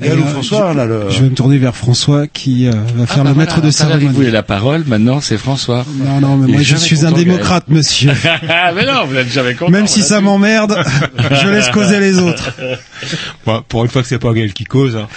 [0.00, 1.10] Gaël ou Euh, François, je, on a le...
[1.10, 3.66] je vais me tourner vers François qui euh, va faire Ah, le bah maître voilà,
[3.66, 4.08] de cérémonie.
[4.14, 5.84] voulait la parole, maintenant c'est François.
[5.96, 8.10] Non, non, mais Il moi je suis un démocrate, monsieur.
[8.24, 8.72] Gaël.
[8.74, 9.70] mais non, vous n'êtes jamais content.
[9.70, 10.76] Même si ça m'emmerde,
[11.42, 12.50] je laisse causer les autres.
[13.44, 14.94] Bon, pour une fois que c'est pas Gaël qui cause.
[14.96, 15.08] Hein.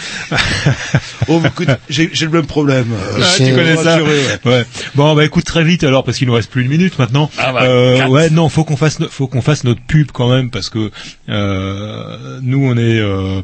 [1.28, 2.88] Oh, écoute, j'ai j'ai le même problème.
[2.92, 4.40] Euh, Ah, je tu connais vous ça ouais.
[4.46, 4.66] ouais.
[4.96, 7.30] Bon, bah écoute très vite alors parce qu'il nous reste plus une minute maintenant.
[7.38, 10.30] Ah bah, Euh, ouais, non, faut qu'on fasse, no- faut qu'on fasse notre pub quand
[10.34, 10.90] même parce que
[11.30, 13.42] euh, nous on est, euh,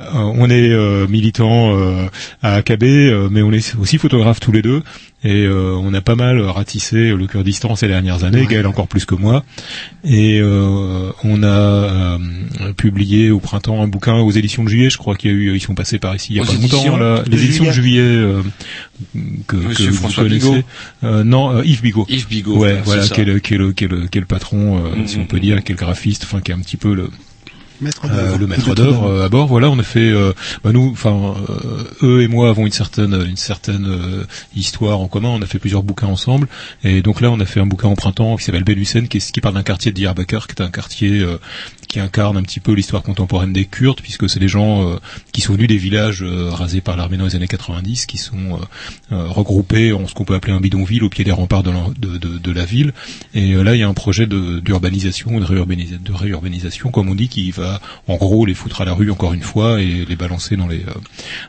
[0.00, 2.06] euh, on est euh, militants euh,
[2.42, 4.82] à AKB, euh, mais on est aussi photographes tous les deux.
[5.26, 9.06] Et euh, on a pas mal ratissé le Kurdistan ces dernières années, Gaël encore plus
[9.06, 9.42] que moi.
[10.04, 12.18] Et euh, on a euh,
[12.76, 15.54] publié au printemps un bouquin aux éditions de juillet, je crois qu'il y a eu,
[15.54, 17.70] ils sont passés par ici il y a Aux pas longtemps, là, les éditions de
[17.70, 18.02] juillet.
[18.02, 18.42] euh,
[19.46, 20.46] que, Monsieur que vous François connaissez.
[20.46, 20.62] Bigot.
[21.04, 22.04] Euh, non, Yves Bigot.
[22.10, 22.58] Yves Bigot.
[22.58, 24.82] Ouais, voilà, qui est, le, qui, est le, qui, est le, qui est le patron,
[25.06, 27.08] si on peut dire, qui est le graphiste, enfin qui est un petit peu le,
[27.80, 28.38] Maître euh, d'œuvre.
[28.38, 29.46] le maître d'œuvre euh, à bord.
[29.48, 30.32] Voilà, on a fait, euh,
[30.62, 34.24] bah, nous, enfin, euh, eux et moi avons une certaine, une certaine euh,
[34.56, 35.28] histoire en commun.
[35.30, 36.46] On a fait plusieurs bouquins ensemble,
[36.84, 39.32] et donc là, on a fait un bouquin au printemps qui s'appelle Hussein, qui, est-
[39.32, 41.38] qui parle d'un quartier de Diyarbakir, qui est un quartier euh,
[41.88, 44.96] qui incarne un petit peu l'histoire contemporaine des Kurdes, puisque c'est des gens euh,
[45.32, 48.60] qui sont venus des villages euh, rasés par l'armée dans les années 90, qui sont
[49.10, 52.18] regroupés en ce qu'on peut appeler un bidonville au pied des remparts de, l'en- de,
[52.18, 52.92] de, de la ville.
[53.34, 57.50] Et là, il y a un projet d'urbanisation, de, de réurbanisation, comme on dit, qui
[57.50, 57.63] va
[58.08, 60.80] en gros les foutre à la rue encore une fois et les balancer dans les
[60.80, 60.94] euh,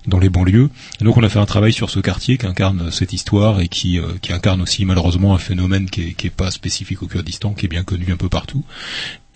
[0.07, 0.69] dans les banlieues.
[1.01, 3.67] Et donc on a fait un travail sur ce quartier qui incarne cette histoire et
[3.67, 7.07] qui euh, qui incarne aussi malheureusement un phénomène qui est, qui est pas spécifique au
[7.07, 8.63] Kurdistan, qui est bien connu un peu partout.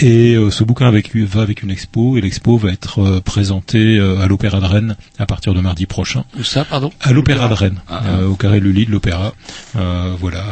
[0.02, 3.98] Et euh, ce bouquin avec, va avec une expo et l'expo va être euh, présentée
[3.98, 6.24] euh, à l'Opéra de Rennes à partir de mardi prochain.
[6.40, 6.90] Où ça, pardon?
[7.02, 9.34] À l'Opéra de Rennes, Ah, euh, au carré Lully de l'Opéra.
[9.76, 10.46] Euh, voilà.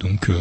[0.00, 0.38] donc euh,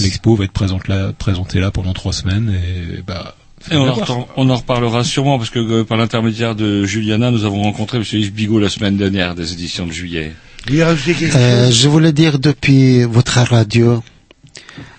[0.00, 3.34] l'expo va être présente là, présentée là pendant trois semaines et bah.
[3.70, 7.62] Et on, en on reparlera sûrement parce que euh, par l'intermédiaire de Juliana, nous avons
[7.62, 8.04] rencontré M.
[8.12, 10.32] Yves Bigot la semaine dernière des éditions de juillet.
[10.70, 14.02] Euh, je voulais dire depuis votre radio,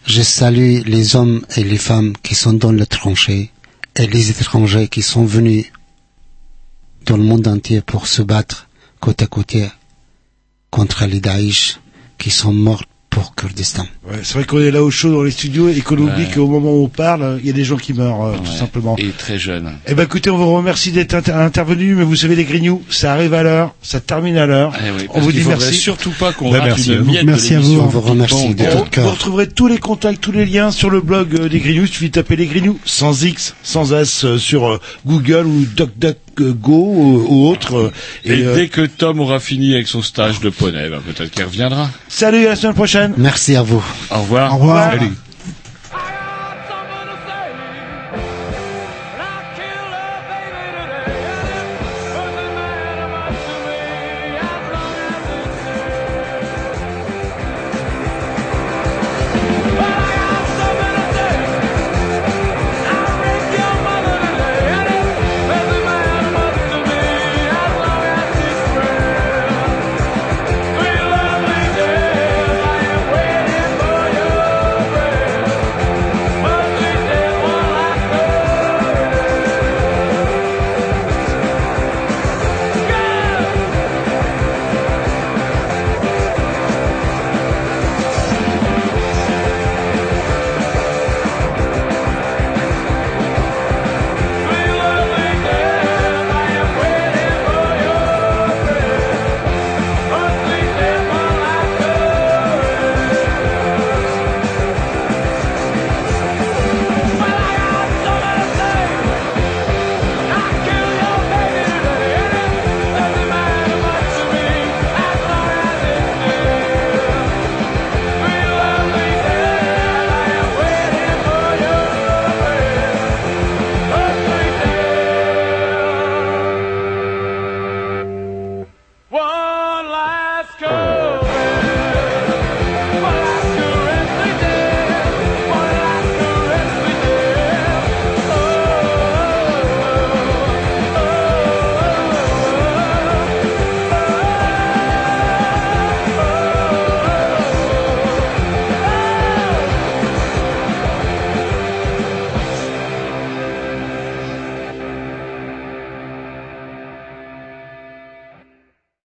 [0.06, 3.52] je salue les hommes et les femmes qui sont dans le tranchée
[3.96, 5.66] et les étrangers qui sont venus
[7.06, 8.68] dans le monde entier pour se battre
[9.00, 9.68] côte à côté
[10.70, 11.80] contre les Daesh
[12.18, 13.84] qui sont morts pour Kurdistan.
[14.10, 16.32] Ouais, c'est vrai qu'on est là au chaud dans les studios et qu'on oublie Ouais.
[16.34, 18.96] qu'au moment où on parle, il y a des gens qui meurent, euh, tout simplement.
[18.98, 19.70] Et très jeune.
[19.86, 23.12] Eh ben écoutez, on vous remercie d'être inter- intervenu, mais vous savez les grignoux, ça
[23.14, 24.74] arrive à l'heure, ça termine à l'heure.
[24.80, 25.74] Eh oui, on vous dit merci.
[25.76, 27.80] surtout pas qu'on Bah, merci une miette Merci de à vous.
[27.82, 29.04] On vous remercie de tout cœur.
[29.04, 31.84] vous retrouverez tous les contacts, tous les liens sur le blog euh, des Grignoux.
[31.84, 35.66] Il suffit de taper les Grignoux sans X, sans S euh, sur euh, Google ou
[35.76, 37.76] DuckDuckGo ou, ou autre.
[37.76, 37.92] euh,
[38.26, 41.32] Et, et, euh, dès que Tom aura fini avec son stage de poney, ben, peut-être
[41.32, 41.90] qu'il reviendra.
[42.08, 43.14] Salut, à la semaine prochaine.
[43.18, 43.84] Merci à vous.
[44.10, 44.54] Au revoir.
[44.54, 44.92] Au revoir.
[44.92, 45.12] Salut.